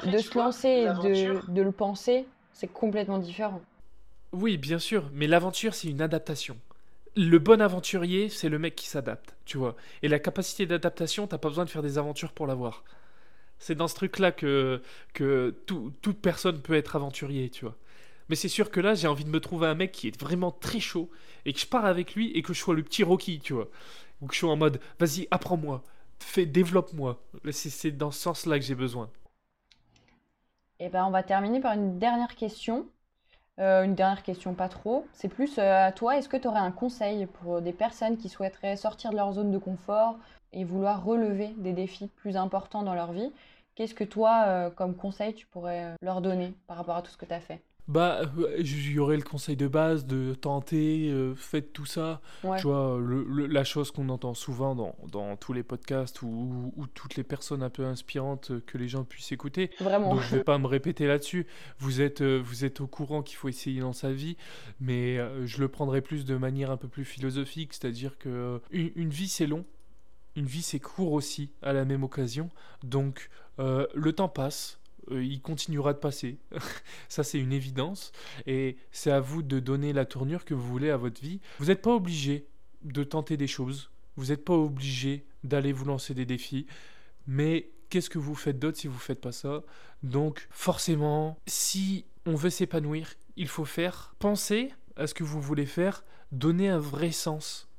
de 0.05 0.17
se 0.17 0.37
lancer 0.37 0.69
et 0.69 0.85
de, 0.85 1.51
de 1.51 1.61
le 1.61 1.71
penser, 1.71 2.25
c'est 2.53 2.67
complètement 2.67 3.17
différent. 3.17 3.61
Oui, 4.33 4.57
bien 4.57 4.79
sûr, 4.79 5.09
mais 5.13 5.27
l'aventure, 5.27 5.73
c'est 5.73 5.87
une 5.87 6.01
adaptation. 6.01 6.57
Le 7.15 7.39
bon 7.39 7.61
aventurier, 7.61 8.29
c'est 8.29 8.49
le 8.49 8.59
mec 8.59 8.75
qui 8.75 8.87
s'adapte, 8.87 9.35
tu 9.45 9.57
vois. 9.57 9.75
Et 10.03 10.07
la 10.07 10.19
capacité 10.19 10.65
d'adaptation, 10.65 11.25
t'as 11.25 11.39
pas 11.39 11.49
besoin 11.49 11.65
de 11.65 11.69
faire 11.69 11.81
des 11.81 11.97
aventures 11.97 12.31
pour 12.31 12.45
l'avoir. 12.45 12.83
C'est 13.57 13.73
dans 13.73 13.87
ce 13.87 13.95
truc-là 13.95 14.31
que, 14.31 14.81
que 15.13 15.55
toute 15.65 16.21
personne 16.21 16.61
peut 16.61 16.75
être 16.75 16.95
aventurier, 16.95 17.49
tu 17.49 17.65
vois. 17.65 17.75
Mais 18.29 18.35
c'est 18.35 18.49
sûr 18.49 18.69
que 18.69 18.79
là, 18.79 18.93
j'ai 18.93 19.07
envie 19.07 19.23
de 19.23 19.29
me 19.29 19.39
trouver 19.39 19.67
un 19.67 19.73
mec 19.73 19.91
qui 19.91 20.09
est 20.09 20.19
vraiment 20.19 20.51
très 20.51 20.79
chaud 20.79 21.09
et 21.45 21.53
que 21.53 21.59
je 21.59 21.65
pars 21.65 21.85
avec 21.85 22.13
lui 22.13 22.31
et 22.33 22.43
que 22.43 22.53
je 22.53 22.59
sois 22.59 22.75
le 22.75 22.83
petit 22.83 23.03
Rocky, 23.03 23.39
tu 23.39 23.53
vois. 23.53 23.69
Ou 24.21 24.27
que 24.27 24.33
je 24.33 24.39
sois 24.39 24.51
en 24.51 24.57
mode, 24.57 24.79
vas-y, 24.99 25.27
apprends-moi, 25.31 25.83
fais, 26.25 26.45
développe-moi. 26.45 27.21
C'est 27.51 27.91
dans 27.91 28.11
ce 28.11 28.19
sens-là 28.19 28.59
que 28.59 28.65
j'ai 28.65 28.75
besoin. 28.75 29.09
Et 30.79 30.85
eh 30.85 30.89
ben, 30.89 31.05
on 31.05 31.09
va 31.09 31.23
terminer 31.23 31.59
par 31.59 31.73
une 31.73 31.97
dernière 31.97 32.35
question. 32.35 32.87
Euh, 33.59 33.83
une 33.83 33.95
dernière 33.95 34.21
question, 34.21 34.53
pas 34.53 34.69
trop. 34.69 35.07
C'est 35.13 35.27
plus 35.27 35.57
euh, 35.57 35.87
à 35.87 35.91
toi, 35.91 36.17
est-ce 36.17 36.29
que 36.29 36.37
tu 36.37 36.47
aurais 36.47 36.59
un 36.59 36.71
conseil 36.71 37.25
pour 37.25 37.61
des 37.61 37.73
personnes 37.73 38.17
qui 38.17 38.29
souhaiteraient 38.29 38.75
sortir 38.75 39.09
de 39.09 39.15
leur 39.15 39.33
zone 39.33 39.49
de 39.49 39.57
confort 39.57 40.19
et 40.53 40.63
vouloir 40.63 41.03
relever 41.03 41.55
des 41.57 41.73
défis 41.73 42.07
plus 42.07 42.37
importants 42.37 42.83
dans 42.83 42.93
leur 42.93 43.11
vie? 43.11 43.31
Qu'est-ce 43.73 43.95
que 43.95 44.03
toi, 44.03 44.43
euh, 44.45 44.69
comme 44.69 44.95
conseil, 44.95 45.33
tu 45.33 45.47
pourrais 45.47 45.95
leur 46.03 46.21
donner 46.21 46.53
par 46.67 46.77
rapport 46.77 46.97
à 46.97 47.01
tout 47.01 47.11
ce 47.11 47.17
que 47.17 47.25
tu 47.25 47.33
as 47.33 47.39
fait? 47.39 47.61
Bah, 47.87 48.21
il 48.57 48.91
y 48.91 48.99
aurait 48.99 49.15
le 49.15 49.23
conseil 49.23 49.55
de 49.55 49.67
base 49.67 50.05
de 50.05 50.33
tenter, 50.33 51.09
euh, 51.09 51.35
faites 51.35 51.71
tout 51.71 51.85
ça. 51.85 52.21
Tu 52.41 52.63
vois, 52.63 52.99
la 53.47 53.63
chose 53.63 53.91
qu'on 53.91 54.09
entend 54.09 54.33
souvent 54.33 54.75
dans, 54.75 54.95
dans, 55.09 55.37
tous 55.37 55.53
les 55.53 55.63
podcasts 55.63 56.21
ou, 56.21 56.73
toutes 56.93 57.15
les 57.15 57.23
personnes 57.23 57.63
un 57.63 57.69
peu 57.69 57.85
inspirantes 57.85 58.51
que 58.65 58.77
les 58.77 58.89
gens 58.89 59.05
puissent 59.05 59.31
écouter. 59.31 59.71
Vraiment. 59.79 60.15
Donc 60.15 60.23
je 60.23 60.35
vais 60.35 60.43
pas 60.43 60.57
me 60.57 60.67
répéter 60.67 61.07
là-dessus. 61.07 61.47
Vous 61.79 62.01
êtes, 62.01 62.21
euh, 62.21 62.41
vous 62.43 62.65
êtes 62.65 62.81
au 62.81 62.87
courant 62.87 63.23
qu'il 63.23 63.37
faut 63.37 63.47
essayer 63.47 63.79
dans 63.79 63.93
sa 63.93 64.11
vie, 64.11 64.35
mais 64.81 65.17
euh, 65.17 65.45
je 65.45 65.59
le 65.59 65.69
prendrai 65.69 66.01
plus 66.01 66.25
de 66.25 66.35
manière 66.35 66.71
un 66.71 66.77
peu 66.77 66.89
plus 66.89 67.05
philosophique, 67.05 67.73
c'est-à-dire 67.73 68.17
que 68.17 68.61
une, 68.71 69.09
vie 69.09 69.29
c'est 69.29 69.47
long, 69.47 69.65
une 70.35 70.45
vie 70.45 70.61
c'est 70.61 70.79
court 70.79 71.13
aussi 71.13 71.51
à 71.61 71.71
la 71.71 71.85
même 71.85 72.03
occasion. 72.03 72.49
Donc 72.83 73.29
le 73.57 74.11
temps 74.11 74.29
passe 74.29 74.79
euh, 75.11 75.23
il 75.23 75.41
continuera 75.41 75.93
de 75.93 75.99
passer. 75.99 76.37
Ça, 77.09 77.23
c'est 77.23 77.39
une 77.39 77.53
évidence. 77.53 78.11
Et 78.45 78.77
c'est 78.91 79.11
à 79.11 79.19
vous 79.19 79.43
de 79.43 79.59
donner 79.59 79.93
la 79.93 80.05
tournure 80.05 80.45
que 80.45 80.53
vous 80.53 80.67
voulez 80.67 80.89
à 80.89 80.97
votre 80.97 81.21
vie. 81.21 81.39
Vous 81.59 81.65
n'êtes 81.65 81.81
pas 81.81 81.93
obligé 81.93 82.47
de 82.83 83.03
tenter 83.03 83.37
des 83.37 83.47
choses. 83.47 83.91
Vous 84.15 84.27
n'êtes 84.27 84.43
pas 84.43 84.55
obligé 84.55 85.25
d'aller 85.43 85.71
vous 85.71 85.85
lancer 85.85 86.13
des 86.13 86.25
défis. 86.25 86.65
Mais 87.27 87.69
qu'est-ce 87.89 88.09
que 88.09 88.19
vous 88.19 88.35
faites 88.35 88.59
d'autre 88.59 88.77
si 88.77 88.87
vous 88.87 88.95
ne 88.95 88.99
faites 88.99 89.21
pas 89.21 89.31
ça? 89.31 89.63
Donc, 90.03 90.47
forcément, 90.51 91.37
si 91.47 92.05
on 92.25 92.35
veut 92.35 92.49
s'épanouir, 92.49 93.13
il 93.35 93.47
faut 93.47 93.65
faire, 93.65 94.15
penser 94.19 94.71
à 94.95 95.07
ce 95.07 95.13
que 95.13 95.23
vous 95.23 95.41
voulez 95.41 95.65
faire, 95.65 96.03
donner 96.31 96.69
un 96.69 96.79
vrai 96.79 97.11
sens. 97.11 97.69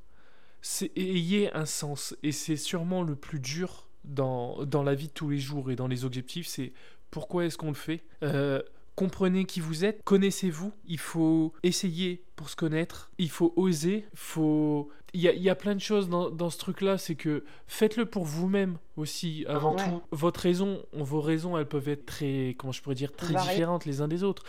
Ayez 0.97 1.53
un 1.55 1.67
sens. 1.67 2.17
Et 2.23 2.33
c'est 2.33 2.57
sûrement 2.57 3.03
le 3.03 3.17
plus 3.17 3.41
dur 3.41 3.89
dans, 4.05 4.65
dans 4.65 4.83
la 4.83 4.95
vie 4.95 5.09
de 5.09 5.13
tous 5.13 5.31
les 5.31 5.39
jours 5.39 5.71
et 5.71 5.77
dans 5.77 5.89
les 5.89 6.05
objectifs, 6.05 6.47
c'est 6.47 6.73
pourquoi 7.11 7.45
est-ce 7.47 7.59
qu'on 7.59 7.69
le 7.69 7.75
fait 7.75 8.03
euh, 8.23 8.63
Comprenez 8.95 9.45
qui 9.45 9.61
vous 9.61 9.85
êtes, 9.85 10.03
connaissez-vous. 10.03 10.73
Il 10.87 10.99
faut 10.99 11.53
essayer 11.63 12.25
pour 12.35 12.51
se 12.51 12.57
connaître. 12.57 13.11
Il 13.19 13.31
faut 13.31 13.53
oser. 13.57 14.07
Faut. 14.15 14.91
Il 15.15 15.23
y, 15.23 15.49
a, 15.49 15.55
plein 15.55 15.75
de 15.75 15.81
choses 15.81 16.09
dans, 16.09 16.51
ce 16.51 16.59
truc-là. 16.59 16.99
C'est 16.99 17.15
que 17.15 17.45
faites-le 17.67 18.07
pour 18.07 18.25
vous-même 18.25 18.77
aussi. 18.97 19.45
Avant 19.49 19.75
tout, 19.75 20.03
votre 20.11 20.41
raison, 20.41 20.83
vos 20.93 21.21
raisons, 21.21 21.57
elles 21.57 21.69
peuvent 21.69 21.89
être 21.89 22.07
très, 22.07 22.57
comment 22.59 22.73
je 22.73 22.83
pourrais 22.83 22.95
dire, 22.95 23.15
très 23.15 23.35
différentes 23.35 23.85
les 23.87 24.01
uns 24.01 24.09
des 24.09 24.23
autres. 24.23 24.43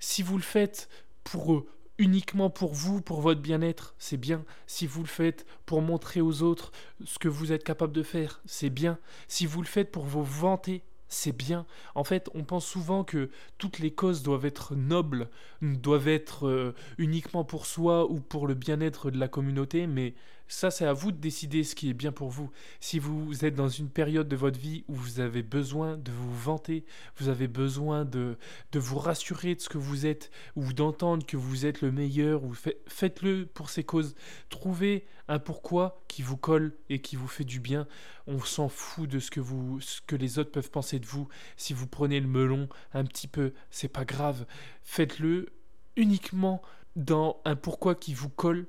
Si 0.00 0.22
vous 0.22 0.36
le 0.36 0.42
faites 0.42 0.88
pour 1.22 1.52
eux, 1.52 1.66
uniquement 1.98 2.50
pour 2.50 2.74
vous, 2.74 3.00
pour 3.00 3.20
votre 3.20 3.40
bien-être, 3.40 3.94
c'est 3.98 4.16
bien. 4.16 4.44
Si 4.66 4.86
vous 4.86 5.02
le 5.02 5.08
faites 5.08 5.46
pour 5.64 5.82
montrer 5.82 6.20
aux 6.20 6.42
autres 6.42 6.72
ce 7.04 7.18
que 7.18 7.28
vous 7.28 7.52
êtes 7.52 7.64
capable 7.64 7.92
de 7.92 8.02
faire, 8.02 8.40
c'est 8.44 8.70
bien. 8.70 8.98
Si 9.28 9.46
vous 9.46 9.60
le 9.60 9.66
faites 9.66 9.90
pour 9.90 10.04
vous 10.04 10.24
vanter, 10.24 10.82
c'est 11.08 11.36
bien. 11.36 11.66
En 11.94 12.04
fait, 12.04 12.28
on 12.34 12.44
pense 12.44 12.66
souvent 12.66 13.04
que 13.04 13.30
toutes 13.58 13.78
les 13.78 13.92
causes 13.92 14.22
doivent 14.22 14.44
être 14.44 14.74
nobles, 14.74 15.28
doivent 15.62 16.08
être 16.08 16.46
euh, 16.46 16.74
uniquement 16.98 17.44
pour 17.44 17.66
soi 17.66 18.10
ou 18.10 18.20
pour 18.20 18.46
le 18.46 18.54
bien-être 18.54 19.10
de 19.10 19.18
la 19.18 19.28
communauté, 19.28 19.86
mais 19.86 20.14
ça, 20.48 20.70
c'est 20.70 20.86
à 20.86 20.92
vous 20.92 21.10
de 21.10 21.16
décider 21.16 21.64
ce 21.64 21.74
qui 21.74 21.90
est 21.90 21.94
bien 21.94 22.12
pour 22.12 22.30
vous. 22.30 22.50
Si 22.80 22.98
vous 22.98 23.44
êtes 23.44 23.54
dans 23.54 23.68
une 23.68 23.88
période 23.88 24.28
de 24.28 24.36
votre 24.36 24.58
vie 24.58 24.84
où 24.86 24.94
vous 24.94 25.20
avez 25.20 25.42
besoin 25.42 25.96
de 25.96 26.12
vous 26.12 26.36
vanter, 26.36 26.84
vous 27.16 27.28
avez 27.28 27.48
besoin 27.48 28.04
de, 28.04 28.38
de 28.72 28.78
vous 28.78 28.98
rassurer 28.98 29.54
de 29.56 29.60
ce 29.60 29.68
que 29.68 29.78
vous 29.78 30.06
êtes, 30.06 30.30
ou 30.54 30.72
d'entendre 30.72 31.26
que 31.26 31.36
vous 31.36 31.66
êtes 31.66 31.80
le 31.80 31.90
meilleur, 31.90 32.44
ou 32.44 32.54
faites-le 32.86 33.46
pour 33.46 33.70
ces 33.70 33.82
causes. 33.82 34.14
Trouvez 34.48 35.06
un 35.28 35.40
pourquoi 35.40 36.00
qui 36.06 36.22
vous 36.22 36.36
colle 36.36 36.72
et 36.88 37.00
qui 37.00 37.16
vous 37.16 37.28
fait 37.28 37.44
du 37.44 37.58
bien. 37.58 37.88
On 38.28 38.40
s'en 38.40 38.68
fout 38.68 39.08
de 39.08 39.18
ce 39.18 39.30
que, 39.30 39.40
vous, 39.40 39.80
ce 39.80 40.00
que 40.00 40.16
les 40.16 40.38
autres 40.38 40.52
peuvent 40.52 40.70
penser 40.70 40.98
de 41.00 41.06
vous. 41.06 41.28
Si 41.56 41.72
vous 41.72 41.86
prenez 41.88 42.20
le 42.20 42.28
melon 42.28 42.68
un 42.94 43.04
petit 43.04 43.28
peu, 43.28 43.52
c'est 43.70 43.88
pas 43.88 44.04
grave. 44.04 44.46
Faites-le 44.84 45.48
uniquement 45.96 46.62
dans 46.94 47.40
un 47.44 47.56
pourquoi 47.56 47.94
qui 47.94 48.14
vous 48.14 48.30
colle 48.30 48.66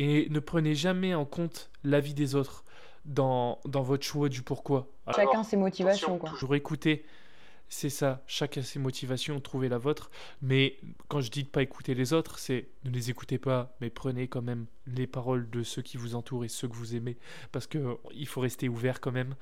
et 0.00 0.28
ne 0.30 0.40
prenez 0.40 0.74
jamais 0.74 1.14
en 1.14 1.26
compte 1.26 1.70
l'avis 1.84 2.14
des 2.14 2.34
autres 2.34 2.64
dans, 3.04 3.58
dans 3.66 3.82
votre 3.82 4.02
choix 4.04 4.30
du 4.30 4.40
pourquoi. 4.42 4.88
Chacun 5.14 5.42
ses 5.42 5.58
motivations. 5.58 6.16
Quoi. 6.16 6.30
Toujours 6.30 6.54
écouter 6.54 7.04
c'est 7.72 7.88
ça, 7.88 8.20
chacun 8.26 8.62
ses 8.62 8.80
motivations, 8.80 9.38
trouvez 9.38 9.68
la 9.68 9.78
vôtre. 9.78 10.10
Mais 10.42 10.78
quand 11.06 11.20
je 11.20 11.30
dis 11.30 11.44
de 11.44 11.48
pas 11.48 11.62
écouter 11.62 11.94
les 11.94 12.12
autres, 12.12 12.40
c'est 12.40 12.66
ne 12.84 12.90
les 12.90 13.10
écoutez 13.10 13.38
pas, 13.38 13.76
mais 13.80 13.90
prenez 13.90 14.26
quand 14.26 14.42
même 14.42 14.66
les 14.88 15.06
paroles 15.06 15.48
de 15.50 15.62
ceux 15.62 15.80
qui 15.80 15.96
vous 15.96 16.16
entourent 16.16 16.44
et 16.44 16.48
ceux 16.48 16.66
que 16.66 16.74
vous 16.74 16.96
aimez, 16.96 17.16
parce 17.52 17.68
que 17.68 17.96
il 18.12 18.26
faut 18.26 18.40
rester 18.40 18.68
ouvert 18.68 19.00
quand 19.00 19.12
même. 19.12 19.36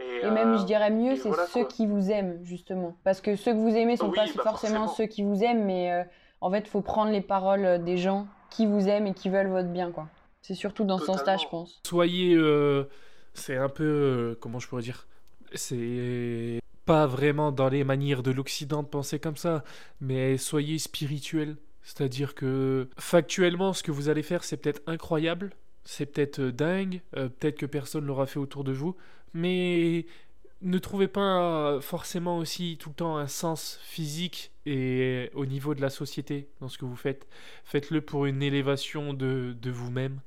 Et, 0.00 0.28
même, 0.28 0.58
je 0.58 0.64
dirais 0.64 0.90
mieux, 0.90 1.14
c'est 1.14 1.30
ceux 1.52 1.68
qui 1.68 1.86
vous 1.86 2.10
aiment, 2.10 2.40
justement. 2.42 2.96
Parce 3.04 3.20
que 3.20 3.36
ceux 3.36 3.52
que 3.52 3.58
vous 3.58 3.76
aimez 3.76 3.96
sont 3.96 4.10
pas 4.10 4.26
bah, 4.26 4.42
forcément, 4.42 4.88
ceux 4.88 5.06
qui 5.06 5.22
vous 5.22 5.44
aiment, 5.44 5.64
mais 5.64 5.92
euh, 5.92 6.02
en 6.40 6.50
fait, 6.50 6.60
il 6.60 6.68
faut 6.68 6.82
prendre 6.82 7.12
les 7.12 7.20
paroles 7.20 7.84
des 7.84 7.96
gens 7.96 8.26
qui 8.56 8.66
vous 8.66 8.88
aiment 8.88 9.06
et 9.06 9.14
qui 9.14 9.28
veulent 9.28 9.48
votre 9.48 9.68
bien, 9.68 9.90
quoi. 9.90 10.08
C'est 10.40 10.54
surtout 10.54 10.84
dans 10.84 10.98
ce 10.98 11.06
sens-là, 11.06 11.36
je 11.36 11.46
pense. 11.48 11.80
Soyez. 11.86 12.34
Euh, 12.34 12.84
c'est 13.34 13.56
un 13.56 13.68
peu. 13.68 13.84
Euh, 13.84 14.38
comment 14.40 14.58
je 14.58 14.68
pourrais 14.68 14.82
dire 14.82 15.06
C'est 15.54 16.60
pas 16.86 17.06
vraiment 17.06 17.52
dans 17.52 17.68
les 17.68 17.84
manières 17.84 18.22
de 18.22 18.30
l'Occident 18.30 18.82
de 18.82 18.88
penser 18.88 19.18
comme 19.18 19.36
ça, 19.36 19.64
mais 20.00 20.38
soyez 20.38 20.78
spirituel. 20.78 21.56
C'est-à-dire 21.82 22.34
que 22.34 22.88
factuellement, 22.96 23.72
ce 23.72 23.82
que 23.82 23.90
vous 23.90 24.08
allez 24.08 24.22
faire, 24.22 24.42
c'est 24.42 24.56
peut-être 24.56 24.82
incroyable, 24.86 25.50
c'est 25.84 26.06
peut-être 26.06 26.40
euh, 26.40 26.52
dingue, 26.52 27.02
euh, 27.16 27.28
peut-être 27.28 27.58
que 27.58 27.66
personne 27.66 28.02
ne 28.02 28.08
l'aura 28.08 28.26
fait 28.26 28.38
autour 28.38 28.64
de 28.64 28.72
vous, 28.72 28.96
mais 29.34 30.06
ne 30.62 30.78
trouvez 30.78 31.08
pas 31.08 31.78
forcément 31.80 32.38
aussi 32.38 32.76
tout 32.78 32.90
le 32.90 32.94
temps 32.94 33.16
un 33.16 33.28
sens 33.28 33.78
physique 33.82 34.52
et 34.64 35.30
au 35.34 35.46
niveau 35.46 35.74
de 35.74 35.80
la 35.80 35.90
société 35.90 36.48
dans 36.60 36.68
ce 36.68 36.78
que 36.78 36.84
vous 36.84 36.96
faites. 36.96 37.26
Faites-le 37.64 38.00
pour 38.00 38.26
une 38.26 38.42
élévation 38.42 39.12
de, 39.12 39.56
de 39.60 39.70
vous-même. 39.70 40.20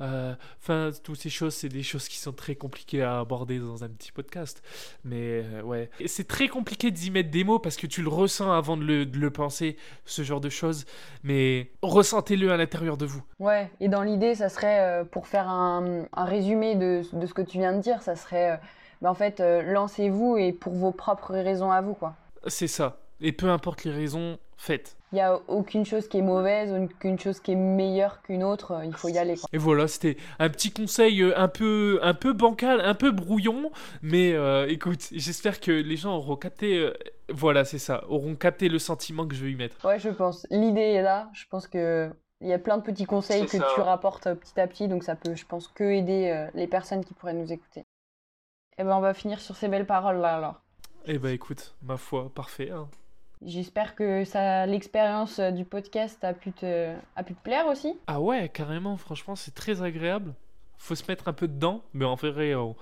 Euh, 0.00 0.34
enfin, 0.60 0.90
toutes 1.02 1.20
ces 1.20 1.30
choses, 1.30 1.54
c'est 1.54 1.68
des 1.68 1.82
choses 1.82 2.08
qui 2.08 2.18
sont 2.18 2.32
très 2.32 2.54
compliquées 2.54 3.02
à 3.02 3.20
aborder 3.20 3.58
dans 3.58 3.84
un 3.84 3.88
petit 3.88 4.12
podcast. 4.12 4.62
Mais 5.04 5.42
euh, 5.44 5.62
ouais, 5.62 5.90
c'est 6.06 6.26
très 6.26 6.48
compliqué 6.48 6.90
d'y 6.90 7.10
mettre 7.10 7.30
des 7.30 7.44
mots 7.44 7.58
parce 7.58 7.76
que 7.76 7.86
tu 7.86 8.02
le 8.02 8.08
ressens 8.08 8.52
avant 8.52 8.76
de 8.76 8.84
le, 8.84 9.30
penser, 9.30 9.76
ce 10.04 10.22
genre 10.22 10.40
de 10.40 10.48
choses. 10.48 10.84
Mais 11.22 11.70
ressentez-le 11.82 12.52
à 12.52 12.56
l'intérieur 12.56 12.96
de 12.96 13.06
vous. 13.06 13.22
Ouais, 13.38 13.70
et 13.80 13.88
dans 13.88 14.02
l'idée, 14.02 14.34
ça 14.34 14.48
serait, 14.48 14.80
euh, 14.80 15.04
pour 15.04 15.26
faire 15.26 15.48
un, 15.48 16.06
résumé 16.16 16.74
de, 16.74 17.02
ce 17.02 17.34
que 17.34 17.42
tu 17.42 17.58
viens 17.58 17.74
de 17.74 17.80
dire, 17.80 18.02
ça 18.02 18.16
serait, 18.16 18.60
bah, 19.04 19.10
en 19.10 19.14
fait, 19.14 19.40
lancez-vous 19.40 20.36
et 20.36 20.52
pour 20.52 20.72
vos 20.72 20.90
propres 20.90 21.34
raisons 21.34 21.70
à 21.70 21.80
vous, 21.80 21.94
quoi. 21.94 22.14
C'est 22.46 22.66
ça. 22.66 22.98
Et 23.20 23.32
peu 23.32 23.48
importe 23.48 23.84
les 23.84 23.92
raisons, 23.92 24.38
faites. 24.56 24.96
Il 25.12 25.16
n'y 25.16 25.20
a 25.20 25.38
aucune 25.46 25.86
chose 25.86 26.08
qui 26.08 26.18
est 26.18 26.22
mauvaise, 26.22 26.72
aucune 26.72 27.18
chose 27.18 27.38
qui 27.38 27.52
est 27.52 27.56
meilleure 27.56 28.20
qu'une 28.22 28.42
autre. 28.42 28.72
Euh, 28.72 28.84
il 28.84 28.92
faut 28.92 29.08
y 29.08 29.16
aller. 29.16 29.36
Et 29.52 29.58
voilà, 29.58 29.86
c'était 29.86 30.16
un 30.40 30.48
petit 30.48 30.72
conseil 30.72 31.22
euh, 31.22 31.38
un 31.38 31.46
peu, 31.46 32.00
un 32.02 32.14
peu 32.14 32.32
bancal, 32.32 32.80
un 32.80 32.94
peu 32.94 33.12
brouillon. 33.12 33.70
Mais 34.02 34.32
euh, 34.32 34.66
écoute, 34.68 35.08
j'espère 35.12 35.60
que 35.60 35.70
les 35.70 35.96
gens 35.96 36.16
auront 36.16 36.34
capté. 36.34 36.90
voilà, 37.28 37.64
c'est 37.64 37.78
ça. 37.78 38.02
Auront 38.08 38.34
capté 38.34 38.68
le 38.68 38.80
sentiment 38.80 39.26
que 39.26 39.36
je 39.36 39.44
veux 39.44 39.50
y 39.50 39.54
mettre. 39.54 39.76
Ouais, 39.86 40.00
je 40.00 40.10
pense. 40.10 40.46
L'idée 40.50 40.80
est 40.80 41.02
là. 41.02 41.30
Je 41.32 41.44
pense 41.48 41.68
que. 41.68 42.10
Il 42.40 42.48
y 42.48 42.52
a 42.52 42.58
plein 42.58 42.76
de 42.76 42.82
petits 42.82 43.06
conseils 43.06 43.46
que 43.46 43.56
tu 43.74 43.80
rapportes 43.80 44.24
petit 44.34 44.60
à 44.60 44.66
petit, 44.66 44.88
donc 44.88 45.04
ça 45.04 45.14
peut, 45.14 45.34
je 45.34 45.46
pense, 45.46 45.68
que 45.68 45.84
aider 45.84 46.48
les 46.52 46.66
personnes 46.66 47.02
qui 47.04 47.14
pourraient 47.14 47.32
nous 47.32 47.52
écouter. 47.52 47.84
Et 48.76 48.82
eh 48.82 48.84
ben, 48.84 48.96
on 48.96 49.00
va 49.00 49.14
finir 49.14 49.40
sur 49.40 49.54
ces 49.54 49.68
belles 49.68 49.86
paroles 49.86 50.16
là 50.16 50.34
alors. 50.34 50.60
Eh 51.06 51.18
ben, 51.18 51.32
écoute, 51.32 51.76
ma 51.80 51.96
foi, 51.96 52.28
parfait. 52.34 52.70
Hein. 52.70 52.88
J'espère 53.40 53.94
que 53.94 54.24
ça, 54.24 54.66
l'expérience 54.66 55.38
euh, 55.38 55.52
du 55.52 55.64
podcast 55.64 56.24
a 56.24 56.32
pu, 56.32 56.50
te, 56.50 56.92
a 57.14 57.22
pu 57.22 57.34
te 57.34 57.42
plaire 57.42 57.68
aussi. 57.68 57.96
Ah 58.08 58.20
ouais, 58.20 58.48
carrément, 58.48 58.96
franchement, 58.96 59.36
c'est 59.36 59.54
très 59.54 59.82
agréable. 59.82 60.34
Faut 60.76 60.96
se 60.96 61.04
mettre 61.06 61.28
un 61.28 61.32
peu 61.32 61.46
dedans, 61.46 61.82
mais 61.92 62.04
en 62.04 62.16
vrai, 62.16 62.56
on, 62.56 62.74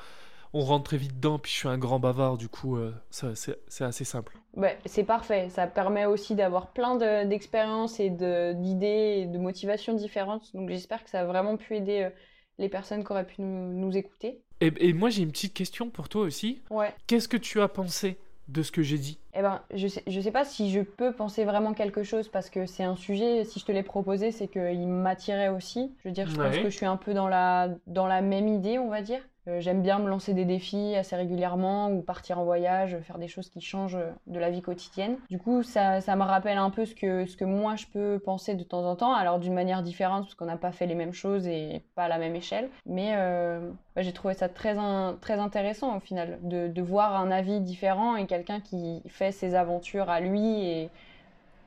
rentre 0.54 0.84
très 0.84 0.96
vite 0.96 1.16
dedans, 1.16 1.38
puis 1.38 1.52
je 1.52 1.58
suis 1.58 1.68
un 1.68 1.76
grand 1.76 1.98
bavard, 1.98 2.38
du 2.38 2.48
coup, 2.48 2.76
euh, 2.76 2.94
c'est 3.10 3.84
assez 3.84 4.04
simple. 4.04 4.38
Ouais, 4.54 4.78
c'est 4.86 5.04
parfait. 5.04 5.50
Ça 5.50 5.66
permet 5.66 6.06
aussi 6.06 6.34
d'avoir 6.34 6.68
plein 6.68 6.96
d'expériences 7.26 8.00
et 8.00 8.08
d'idées 8.08 9.22
et 9.22 9.26
de 9.26 9.38
motivations 9.38 9.92
différentes. 9.92 10.54
Donc 10.54 10.70
j'espère 10.70 11.04
que 11.04 11.10
ça 11.10 11.20
a 11.20 11.24
vraiment 11.26 11.58
pu 11.58 11.76
aider 11.76 12.04
euh, 12.04 12.10
les 12.58 12.70
personnes 12.70 13.04
qui 13.04 13.12
auraient 13.12 13.26
pu 13.26 13.42
nous, 13.42 13.72
nous 13.74 13.96
écouter. 13.96 14.42
Et, 14.62 14.72
et 14.78 14.92
moi, 14.92 15.10
j'ai 15.10 15.22
une 15.22 15.32
petite 15.32 15.54
question 15.54 15.90
pour 15.90 16.08
toi 16.08 16.22
aussi. 16.22 16.60
Ouais. 16.70 16.94
Qu'est-ce 17.08 17.26
que 17.26 17.36
tu 17.36 17.60
as 17.60 17.68
pensé 17.68 18.16
de 18.46 18.62
ce 18.62 18.70
que 18.70 18.82
j'ai 18.82 18.98
dit? 18.98 19.18
Eh 19.34 19.42
ben, 19.42 19.60
je 19.74 19.88
sais, 19.88 20.02
je 20.06 20.20
sais 20.20 20.30
pas 20.30 20.44
si 20.44 20.70
je 20.70 20.80
peux 20.80 21.12
penser 21.12 21.44
vraiment 21.44 21.74
quelque 21.74 22.04
chose 22.04 22.28
parce 22.28 22.48
que 22.48 22.66
c'est 22.66 22.84
un 22.84 22.96
sujet, 22.96 23.44
si 23.44 23.58
je 23.58 23.64
te 23.64 23.72
l'ai 23.72 23.82
proposé, 23.82 24.30
c'est 24.30 24.46
qu'il 24.46 24.86
m'attirait 24.86 25.48
aussi. 25.48 25.92
Je 25.98 26.08
veux 26.08 26.14
dire, 26.14 26.28
je 26.28 26.36
pense 26.36 26.56
que 26.58 26.70
je 26.70 26.76
suis 26.76 26.86
un 26.86 26.96
peu 26.96 27.12
dans 27.12 27.28
la, 27.28 27.70
dans 27.86 28.06
la 28.06 28.20
même 28.20 28.46
idée, 28.46 28.78
on 28.78 28.88
va 28.88 29.02
dire. 29.02 29.20
Euh, 29.48 29.60
j'aime 29.60 29.82
bien 29.82 29.98
me 29.98 30.08
lancer 30.08 30.34
des 30.34 30.44
défis 30.44 30.94
assez 30.94 31.16
régulièrement 31.16 31.90
ou 31.90 32.00
partir 32.00 32.38
en 32.38 32.44
voyage, 32.44 32.96
faire 33.00 33.18
des 33.18 33.28
choses 33.28 33.48
qui 33.48 33.60
changent 33.60 33.98
de 34.26 34.38
la 34.38 34.50
vie 34.50 34.62
quotidienne. 34.62 35.16
Du 35.30 35.38
coup, 35.38 35.62
ça, 35.62 36.00
ça 36.00 36.14
me 36.14 36.22
rappelle 36.22 36.58
un 36.58 36.70
peu 36.70 36.84
ce 36.84 36.94
que, 36.94 37.26
ce 37.26 37.36
que 37.36 37.44
moi 37.44 37.74
je 37.76 37.86
peux 37.86 38.20
penser 38.24 38.54
de 38.54 38.62
temps 38.62 38.84
en 38.84 38.94
temps, 38.94 39.12
alors 39.12 39.38
d'une 39.38 39.54
manière 39.54 39.82
différente 39.82 40.24
parce 40.24 40.34
qu'on 40.34 40.46
n'a 40.46 40.56
pas 40.56 40.72
fait 40.72 40.86
les 40.86 40.94
mêmes 40.94 41.12
choses 41.12 41.46
et 41.48 41.82
pas 41.94 42.04
à 42.04 42.08
la 42.08 42.18
même 42.18 42.36
échelle. 42.36 42.68
Mais 42.86 43.14
euh, 43.16 43.70
bah, 43.96 44.02
j'ai 44.02 44.12
trouvé 44.12 44.34
ça 44.34 44.48
très, 44.48 44.76
très 45.20 45.38
intéressant 45.38 45.96
au 45.96 46.00
final, 46.00 46.38
de, 46.42 46.68
de 46.68 46.82
voir 46.82 47.16
un 47.20 47.30
avis 47.30 47.60
différent 47.60 48.16
et 48.16 48.26
quelqu'un 48.26 48.60
qui 48.60 49.02
fait 49.08 49.32
ses 49.32 49.54
aventures 49.54 50.08
à 50.08 50.20
lui 50.20 50.64
et 50.66 50.90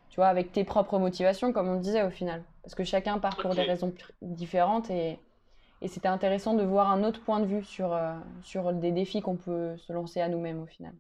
tu 0.09 0.21
vois, 0.21 0.27
avec 0.27 0.53
tes 0.53 0.63
propres 0.63 0.97
motivations, 0.97 1.51
comme 1.51 1.67
on 1.67 1.75
disait 1.75 2.03
au 2.03 2.09
final. 2.09 2.41
Parce 2.63 2.73
que 2.73 2.85
chacun 2.85 3.19
part 3.19 3.35
pour 3.35 3.53
des 3.53 3.63
raisons 3.63 3.93
différentes 4.21 4.89
et 4.89 5.19
et 5.81 5.87
c'était 5.87 6.07
intéressant 6.07 6.53
de 6.53 6.63
voir 6.63 6.91
un 6.91 7.03
autre 7.03 7.21
point 7.21 7.39
de 7.39 7.45
vue 7.45 7.63
sur, 7.63 7.93
euh, 7.93 8.13
sur 8.41 8.73
des 8.73 8.91
défis 8.91 9.21
qu'on 9.21 9.35
peut 9.35 9.75
se 9.77 9.93
lancer 9.93 10.21
à 10.21 10.29
nous-mêmes 10.29 10.61
au 10.61 10.65
final. 10.65 10.93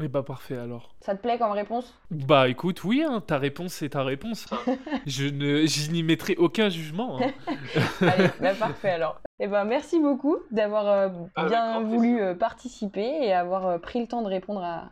Et 0.00 0.04
eh 0.04 0.08
bah 0.08 0.22
parfait 0.22 0.56
alors. 0.56 0.94
Ça 1.00 1.16
te 1.16 1.22
plaît 1.22 1.38
comme 1.38 1.50
réponse? 1.50 1.92
Bah 2.12 2.48
écoute, 2.48 2.84
oui, 2.84 3.02
hein, 3.02 3.20
ta 3.20 3.36
réponse 3.36 3.72
c'est 3.72 3.88
ta 3.90 4.04
réponse. 4.04 4.46
je 5.06 5.26
ne, 5.26 5.92
n'y 5.92 6.04
mettrai 6.04 6.36
aucun 6.36 6.68
jugement. 6.68 7.18
Hein. 7.20 7.32
Allez, 8.02 8.28
bah 8.40 8.54
parfait 8.54 8.90
alors. 8.90 9.20
Et 9.40 9.44
eh 9.44 9.46
ben 9.48 9.64
merci 9.64 9.98
beaucoup 10.00 10.36
d'avoir 10.52 10.86
euh, 10.86 11.08
bien 11.48 11.80
voulu 11.80 12.20
euh, 12.20 12.34
participer 12.34 13.08
et 13.24 13.32
avoir 13.32 13.80
pris 13.80 14.00
le 14.00 14.06
temps 14.06 14.22
de 14.22 14.28
répondre 14.28 14.62
à, 14.62 14.90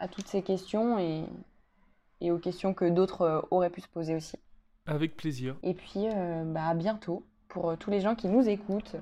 à 0.00 0.08
toutes 0.08 0.26
ces 0.26 0.42
questions 0.42 0.98
et, 0.98 1.24
et 2.20 2.32
aux 2.32 2.38
questions 2.38 2.74
que 2.74 2.88
d'autres 2.88 3.46
auraient 3.52 3.70
pu 3.70 3.82
se 3.82 3.88
poser 3.88 4.16
aussi. 4.16 4.36
Avec 4.86 5.16
plaisir. 5.16 5.54
Et 5.62 5.74
puis 5.74 6.06
bah 6.46 6.66
à 6.66 6.74
bientôt 6.74 7.24
pour 7.50 7.70
euh, 7.70 7.76
tous 7.76 7.90
les 7.90 8.00
gens 8.00 8.14
qui 8.14 8.28
nous 8.28 8.48
écoutent. 8.48 8.96